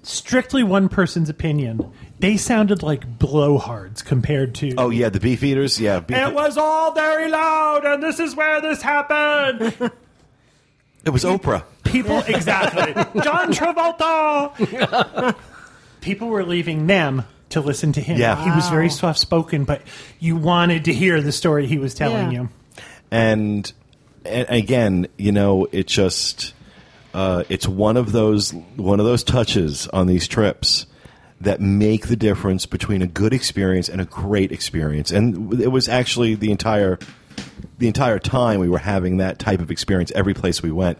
[0.03, 4.75] strictly one person's opinion, they sounded like blowhards compared to.
[4.77, 5.81] Oh yeah, the beef eaters.
[5.81, 9.91] Yeah, beef, It was all very loud, and this is where this happened.
[11.05, 11.65] it was Oprah.
[11.85, 12.93] People, exactly.
[13.23, 15.35] John Travolta.
[16.01, 18.19] People were leaving them to listen to him.
[18.19, 18.43] Yeah.
[18.45, 19.83] He was very soft spoken, but
[20.19, 22.43] you wanted to hear the story he was telling Yeah.
[22.43, 22.49] you.
[23.11, 23.73] and,
[24.25, 26.55] and again, you know, it just
[27.13, 30.87] uh, it's one of those one of those touches on these trips
[31.41, 35.11] that make the difference between a good experience and a great experience.
[35.11, 36.99] And it was actually the entire
[37.79, 40.99] the entire time we were having that type of experience every place we went.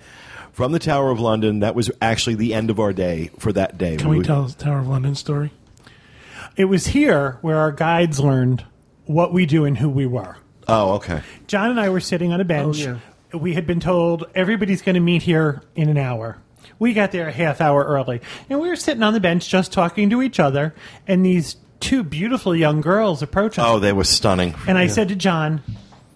[0.53, 3.79] From the Tower of London, that was actually the end of our day for that
[3.79, 3.97] day.
[3.97, 5.53] Can we tell the Tower of London story?
[6.57, 8.65] It was here where our guides learned
[9.07, 10.37] what we do and who we were.
[10.69, 11.23] Oh, okay.
[11.47, 12.87] John and I were sitting on a bench.
[12.87, 12.99] Oh,
[13.39, 16.39] We had been told everybody's going to meet here in an hour.
[16.79, 18.21] We got there a half hour early.
[18.49, 20.75] And we were sitting on the bench just talking to each other.
[21.07, 23.65] And these two beautiful young girls approach us.
[23.67, 24.55] Oh, they were stunning.
[24.67, 25.63] And I said to John,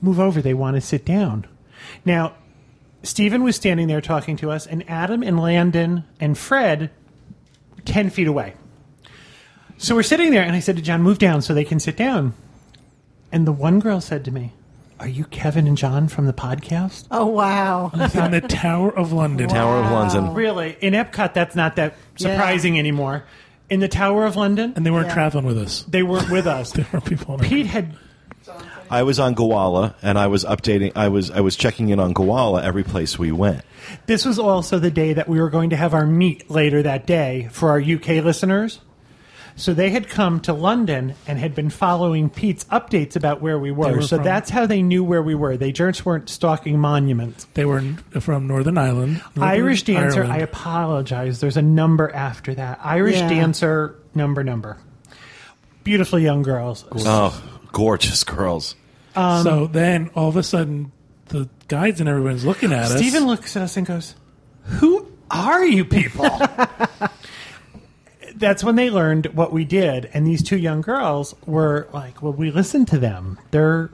[0.04, 0.40] move over.
[0.42, 1.46] They want to sit down.
[2.04, 2.34] Now,
[3.02, 6.90] Stephen was standing there talking to us, and Adam and Landon and Fred
[7.84, 8.54] 10 feet away.
[9.76, 11.96] So we're sitting there, and I said to John, move down so they can sit
[11.96, 12.32] down.
[13.32, 14.52] And the one girl said to me,
[15.00, 17.08] Are you Kevin and John from the podcast?
[17.10, 17.90] Oh wow!
[18.14, 19.48] In the Tower of London.
[19.48, 20.32] Tower of London.
[20.34, 20.76] Really?
[20.80, 23.24] In Epcot, that's not that surprising anymore.
[23.68, 25.14] In the Tower of London, And they weren't Yeah.
[25.14, 25.82] traveling with us.
[25.88, 26.70] they weren't with us.
[26.76, 27.34] There were people.
[27.34, 27.96] On our- Pete had
[28.90, 30.92] I was on Gowalla, and I was updating.
[30.96, 33.62] I was I was checking in on Gowalla every place we went.
[34.06, 37.06] This was also the day that we were going to have our meet later that
[37.06, 38.80] day for our UK listeners.
[39.56, 43.70] So they had come to London and had been following Pete's updates about where we
[43.70, 43.92] were.
[43.96, 45.56] were so from- that's how they knew where we were.
[45.56, 47.46] They just weren't stalking monuments.
[47.54, 47.80] They were
[48.18, 49.22] from Northern Ireland.
[49.36, 51.38] Northern Irish dancer, I apologize.
[51.38, 52.80] There's a number after that.
[52.82, 53.28] Irish Yeah.
[53.28, 54.76] dancer, number, number.
[55.84, 56.84] Beautiful young girls.
[56.92, 57.40] Oh,
[57.74, 58.76] gorgeous girls.
[59.14, 60.92] Um, so then all of a sudden,
[61.26, 62.96] the guides and everyone's looking at us.
[62.96, 64.14] Stephen looks at us and goes,
[64.62, 66.28] Who are you people?
[68.36, 70.10] That's when they learned what we did.
[70.14, 73.38] And these two young girls were like, Well, we listened to them.
[73.50, 73.90] They're.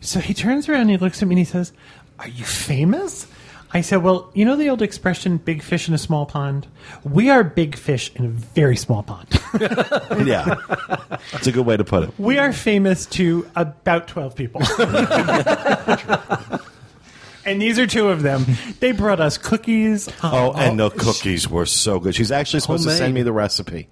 [0.00, 1.72] So he turns around and he looks at me and he says,
[2.18, 3.26] Are you famous?
[3.72, 6.66] I said, Well, you know the old expression, big fish in a small pond?
[7.04, 9.28] We are big fish in a very small pond.
[10.24, 10.56] Yeah,
[11.32, 12.10] that's a good way to put it.
[12.18, 14.60] we are famous to about 12 people.
[17.44, 18.44] and these are two of them.
[18.80, 20.08] They brought us cookies.
[20.22, 22.14] Oh, and oh, the cookies were so good.
[22.14, 23.88] She's actually supposed to send me the recipe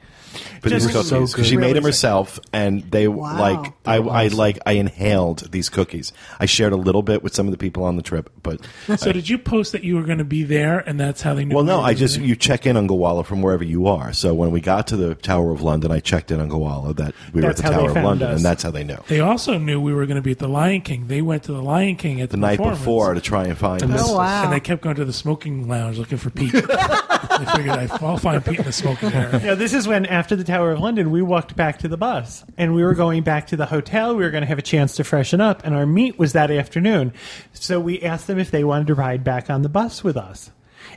[0.63, 1.47] for these Just cookies so 'cause good.
[1.47, 3.39] she made them herself, and they Wow.
[3.39, 6.13] like I, I like I inhaled these cookies.
[6.41, 8.61] I shared a little bit with some of the people on the trip, but
[8.97, 11.45] So did you post that you were going to be there, and that's how they
[11.45, 11.55] knew?
[11.55, 12.25] well, no, I just there?
[12.25, 14.13] you check in on Gowalla from wherever you are.
[14.13, 17.15] So when we got to the Tower of London, I checked in on Gowalla that
[17.33, 18.37] we That's were at the Tower of London, us.
[18.37, 18.99] and that's how they knew.
[19.09, 21.07] They also knew we were going to be at the Lion King.
[21.09, 23.83] They went to the Lion King at the, The night before to try and find
[23.83, 24.03] And, us.
[24.05, 24.45] Oh, wow.
[24.45, 26.53] and they kept going to the smoking lounge looking for Pete.
[26.53, 29.41] they figured I'll find Pete in the smoking area.
[29.45, 32.45] Yeah, this is when after the Tower of London, we walked back to the bus,
[32.57, 34.15] and we were going back to the hotel.
[34.15, 36.51] We were going to have a chance to freshen up, and our meet was that
[36.51, 37.13] afternoon.
[37.53, 40.51] So we asked them if they wanted to ride back on the bus with us,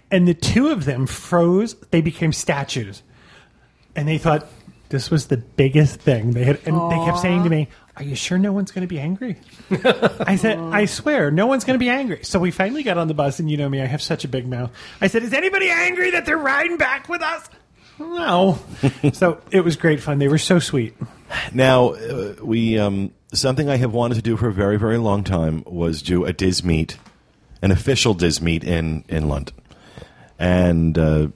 [0.09, 1.75] and the two of them froze.
[1.91, 3.03] They became statues,
[3.95, 4.47] and they thought
[4.89, 6.59] this was the biggest thing they had.
[6.65, 9.37] And they kept saying to me, "Are you sure no one's going to be angry?"
[10.19, 13.07] I said, "I swear, no one's going to be angry." So we finally got on
[13.07, 14.71] the bus, and you know me, I have such a big mouth.
[14.99, 17.49] I said, "Is anybody angry that they're riding back with us?"
[18.09, 18.59] No.
[19.13, 20.19] so it was great fun.
[20.19, 20.95] They were so sweet.
[21.53, 25.23] Now, uh, we um, something I have wanted to do for a very, very long
[25.23, 26.97] time was do a DIS meet,
[27.61, 29.55] an official DIS meet in in London,
[30.37, 31.27] and uh,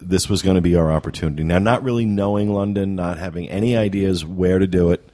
[0.00, 1.42] this was going to be our opportunity.
[1.42, 5.08] Now, not really knowing London, not having any ideas where to do it,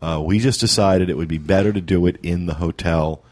[0.00, 3.22] uh, we just decided it would be better to do it in the hotel,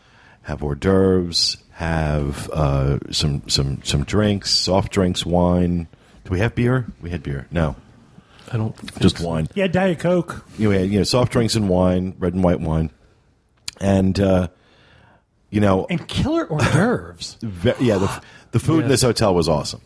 [0.43, 5.89] have hors d'oeuvres, have uh, some some some drinks, soft drinks, wine.
[6.31, 6.87] Do we have beer?
[7.01, 7.49] We had beer.
[7.51, 7.75] No,
[8.53, 9.27] I don't think just so.
[9.27, 10.45] wine Yeah, Diet Coke.
[10.57, 12.93] you know, we had, you know, soft drinks and wine, red and white wine,
[13.81, 14.47] and uh,
[15.51, 17.37] you know, And killer hors d'oeuvres.
[17.81, 19.81] yeah, the, the food in this hotel was awesome.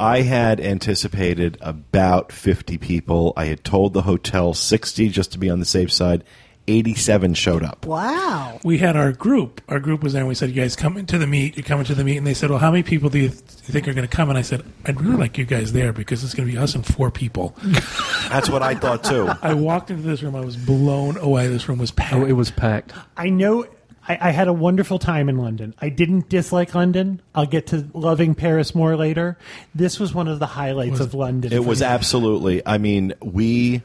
[0.00, 3.32] I had anticipated about fifty people.
[3.36, 6.24] I had told the hotel sixty just to be on the safe side.
[6.68, 7.86] Eighty-seven showed up.
[7.86, 8.60] Wow.
[8.64, 9.60] We had our group.
[9.68, 11.56] Our group was there, and we said, "You guys come into the meet.
[11.56, 13.40] You're coming to the meet." And they said, "Well, how many people do you, th-
[13.40, 15.92] you think are going to come?" And I said, "I'd really like you guys there
[15.92, 17.56] because it's going to be us and four people."
[18.28, 19.30] That's what I thought too.
[19.42, 20.34] I walked into this room.
[20.34, 21.46] I was blown away.
[21.48, 22.14] This room was packed.
[22.14, 22.92] Oh, it was packed.
[23.16, 23.66] I know
[24.08, 25.74] I, I had a wonderful time in London.
[25.80, 27.20] I didn't dislike London.
[27.34, 29.38] I'll get to loving Paris more later.
[29.74, 31.52] This was one of the highlights of London.
[31.52, 31.86] It was me.
[31.86, 32.62] absolutely.
[32.66, 33.82] I mean, we,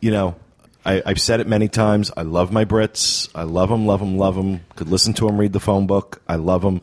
[0.00, 0.36] you know,
[0.84, 2.10] I, I've said it many times.
[2.16, 3.28] I love my Brits.
[3.34, 4.60] I love them, love them, love them.
[4.76, 6.22] Could listen to them read the phone book.
[6.28, 6.80] I love them.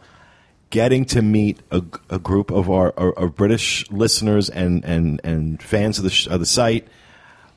[0.70, 5.62] Getting to meet a, a group of our, our, our British listeners and, and, and
[5.64, 6.88] fans of the, sh- of the site,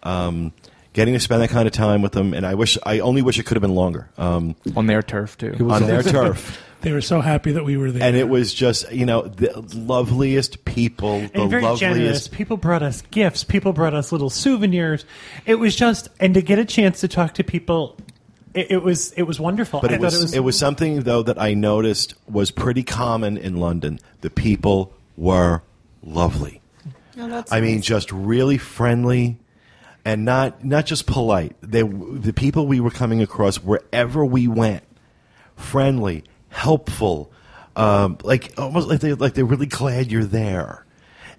[0.05, 0.53] um,
[0.93, 3.39] getting to spend that kind of time with them, and I wish I only wish
[3.39, 5.57] it could have been longer um, on their turf too.
[5.71, 6.61] On their turf.
[6.83, 8.03] They were so happy that we were there.
[8.03, 12.29] And it was just, you know, the loveliest people, the and very loveliest generous.
[12.29, 13.45] People brought us gifts.
[13.45, 15.05] People brought us little souvenirs.
[15.47, 17.97] It was just, and to get a chance to talk to people
[18.55, 19.81] It, it was it was wonderful.
[19.81, 22.83] But I it was, it was it was something though that I noticed was pretty
[22.83, 24.01] common in London.
[24.23, 25.63] The people were
[26.03, 26.61] lovely.
[27.19, 29.39] Oh, that's I mean, just really friendly,
[30.05, 31.55] and not not just polite.
[31.61, 34.83] They the people we were coming across wherever we went,
[35.57, 37.33] friendly, helpful,
[37.77, 40.85] um, like almost like they like they're really glad you're there.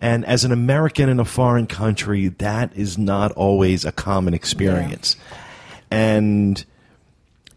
[0.02, 5.16] And as an American in a foreign country, that is not always a common experience.
[5.92, 6.64] And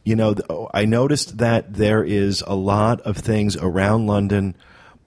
[0.05, 4.55] you know, oh, I noticed that there is a lot of things around London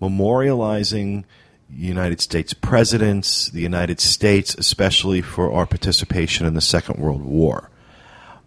[0.01, 1.23] memorializing
[1.69, 7.69] United States presidents, the United States, especially for our participation in the Second World War.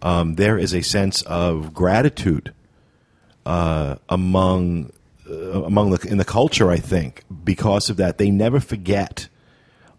[0.01, 2.53] Um, there is a sense of gratitude
[3.45, 4.91] uh, among
[5.29, 6.69] uh, among the in the culture.
[6.71, 9.27] I think because of that, they never forget.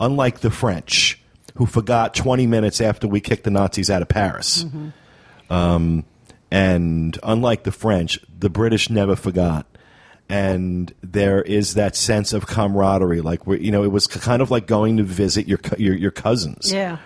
[0.01, 1.21] Unlike the French,
[1.55, 4.65] who forgot 20 minutes after we kicked the Nazis out of Paris.
[5.49, 6.05] Um,
[6.51, 9.67] and unlike the French, the British never forgot.
[10.29, 14.67] And there is that sense of camaraderie, like you know, it was kind of like
[14.67, 16.73] going to visit your your, your cousins.
[16.73, 16.99] yeah.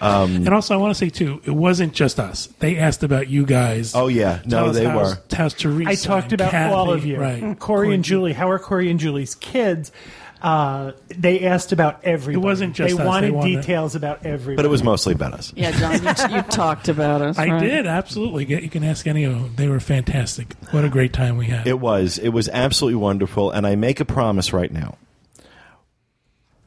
[0.00, 2.46] And also, I want to say too, it wasn't just us.
[2.58, 3.94] They asked about you guys.
[3.94, 5.22] Oh yeah, no, they how's- were.
[5.36, 5.90] How's Teresa?
[5.90, 7.18] I talked about Kathy, all of you.
[7.20, 7.58] Right.
[7.58, 8.32] Corey and Julie.
[8.32, 9.92] How are Corey and Julie's kids?
[10.40, 12.40] Uh, they asked about everybody.
[12.40, 13.04] It wasn't just They us.
[13.06, 14.54] wanted They wanted- details about everybody.
[14.54, 15.52] But it was mostly about us.
[15.56, 15.94] Yeah, John,
[16.30, 17.36] you, you talked about us.
[17.40, 17.60] I right?
[17.60, 18.44] did absolutely.
[18.44, 19.52] You can ask any of them.
[19.56, 20.54] They were fantastic.
[20.70, 21.66] What a great time we had.
[21.66, 22.18] It was.
[22.18, 23.50] It was absolutely wonderful.
[23.50, 24.96] And I make a promise right now.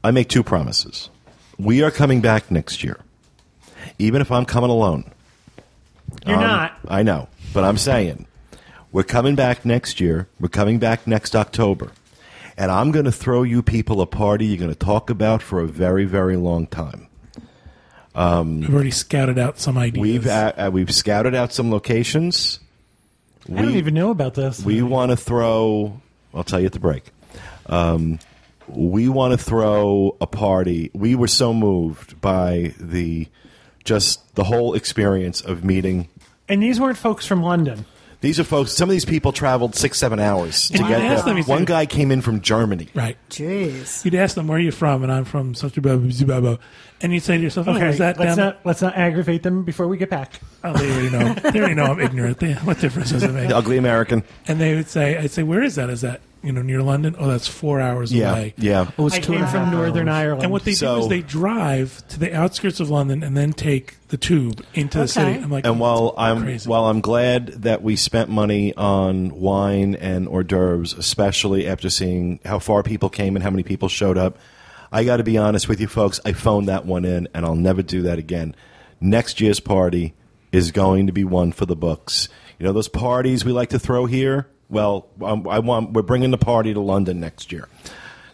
[0.04, 1.10] I make two promises.
[1.62, 3.00] We are coming back next year,
[4.00, 5.04] even if I'm coming alone.
[6.26, 6.78] You're Um, not.
[6.88, 8.26] I know, but I'm saying
[8.92, 10.28] we're coming back next year.
[10.40, 11.92] We're coming back next October.
[12.58, 15.62] And I'm going to throw you people a party you're going to talk about for
[15.62, 17.08] a very, very long time.
[18.14, 20.02] We've already scouted out some ideas.
[20.02, 22.60] We've uh, uh, we've scouted out some locations.
[23.50, 24.62] I don't even know about this.
[24.64, 26.02] We want to throw.
[26.34, 27.06] I'll tell you at the break.
[27.68, 28.20] Um,
[28.76, 30.90] we want to throw a party.
[30.94, 33.28] We were so moved by the
[33.84, 36.08] just the whole experience of meeting.
[36.48, 37.86] and these weren't folks from London.
[38.20, 38.72] These are folks.
[38.74, 40.90] Some of these people traveled six, seven hours to Wow.
[40.90, 41.44] get Ask them there.
[41.46, 42.88] One they- guy came in from Germany.
[42.94, 43.18] right.
[43.32, 44.06] Jeez.
[44.06, 46.40] You'd ask them where you're from, and I'm from such a blah, blah, blah, blah,
[46.40, 46.58] blah.
[47.02, 49.42] and you'd say to yourself, "Oh, Okay, is that let's down?" not let's not aggravate
[49.42, 50.40] them before we get back.
[50.64, 51.34] Oh, they already know.
[51.52, 52.38] They already know I'm ignorant.
[52.40, 53.50] They, what difference does it make?
[53.50, 54.22] The ugly American.
[54.48, 55.90] And they would say, "I'd say, where is that?
[55.90, 57.16] Is that you know near London?
[57.20, 58.90] Oh, that's four hours Yeah, away." yeah.
[58.98, 60.16] Oh, it's I two came from half Northern hours.
[60.18, 60.44] Ireland.
[60.44, 63.54] And what they So- do is they drive to the outskirts of London and then
[63.54, 65.40] take the tube into the city.
[65.42, 66.70] I'm like, And oh, while I'm crazy.
[66.70, 72.40] while I'm glad that we spent money on wine and hors d'oeuvres, especially after seeing
[72.46, 74.38] how far people came and how many people showed up,
[74.92, 76.20] I got to be honest with you folks.
[76.26, 78.56] I phoned that one in, and I'll never do that again.
[79.00, 80.14] Next year's party
[80.52, 82.28] is going to be one for the books.
[82.60, 84.48] You know those parties we like to throw here.
[84.72, 87.68] Well, um, I want we're bringing the party to London next year.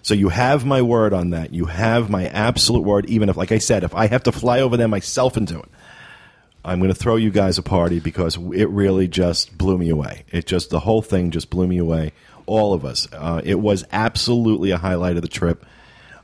[0.03, 1.51] So you have my word on that.
[1.53, 3.09] You have my absolute word.
[3.09, 5.59] Even if, like I said, if I have to fly over there myself and do
[5.59, 5.69] it,
[6.64, 10.23] I'm going to throw you guys a party because it really just blew me away.
[10.30, 12.14] It just the whole thing just blew me away.
[12.45, 13.07] All of us.
[13.11, 15.65] Uh, it was absolutely a highlight of the trip.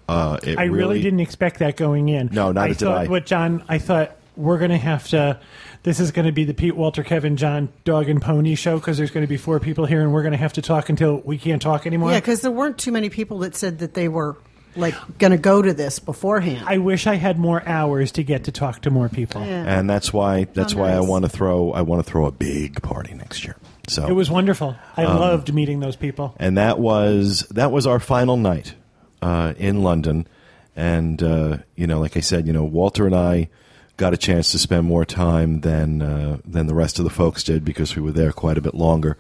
[0.07, 2.29] Uh, it I really, didn't expect that going in.
[2.31, 3.07] No, neither I did thought, I.
[3.07, 3.63] What John?
[3.67, 5.39] I thought we're going to have to.
[5.83, 8.97] This is going to be the Pete Walter, Kevin, John, Dog and Pony show because
[8.97, 11.17] there's going to be four people here, and we're going to have to talk until
[11.17, 12.11] we can't talk anymore.
[12.11, 14.37] Yeah, because there weren't too many people that said that they were
[14.77, 16.63] like going to go to this beforehand.
[16.67, 19.45] I wish I had more hours to get to talk to more people.
[19.45, 19.65] Yeah.
[19.79, 22.31] and that's why that's Oh, why I want to throw I want to throw a
[22.31, 23.55] big party next year.
[23.87, 24.75] So It was wonderful.
[24.97, 26.33] I Um, loved meeting those people.
[26.39, 28.73] and that was that was our final night
[29.21, 30.27] uh, in London.
[30.75, 33.49] And uh, you know, like I said, you know, Walter and I
[33.97, 37.43] got a chance to spend more time than uh, than the rest of the folks
[37.43, 39.17] did because we were there quite a bit longer.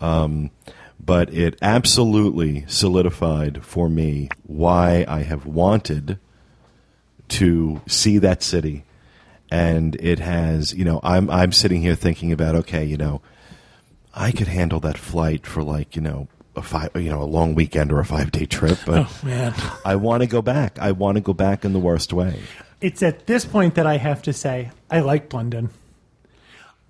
[0.00, 0.50] Um,
[0.98, 6.18] but it absolutely solidified for me why I have wanted
[7.28, 8.84] to see that city.
[9.50, 13.20] And it has, you know, I'm I'm sitting here thinking about, okay, you know,
[14.12, 17.54] I could handle that flight for like you know a five you know a long
[17.54, 19.54] weekend or a five day trip, but oh man,
[19.84, 20.78] I want to go back.
[20.80, 22.40] I want to go back in the worst way.
[22.80, 25.70] It's at this point that I have to say I liked London.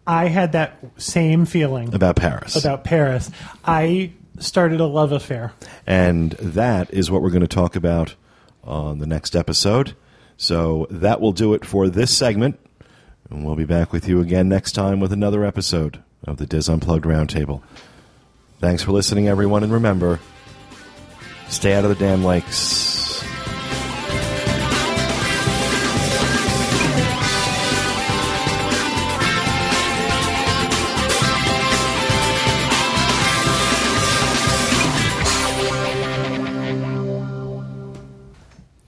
[0.06, 3.30] I had that same feeling About Paris, about Paris.
[3.64, 5.52] I started a love affair.
[5.86, 8.14] and that is what we're going to talk about
[8.62, 9.96] on the next episode.
[10.36, 12.58] So that will do it for this segment,
[13.30, 16.68] and we'll be back with you again next time with another episode of the DIS
[16.68, 17.62] Unplugged Roundtable.
[18.60, 20.20] Thanks for listening, everyone, and remember,
[21.48, 22.95] stay out of the damn lakes.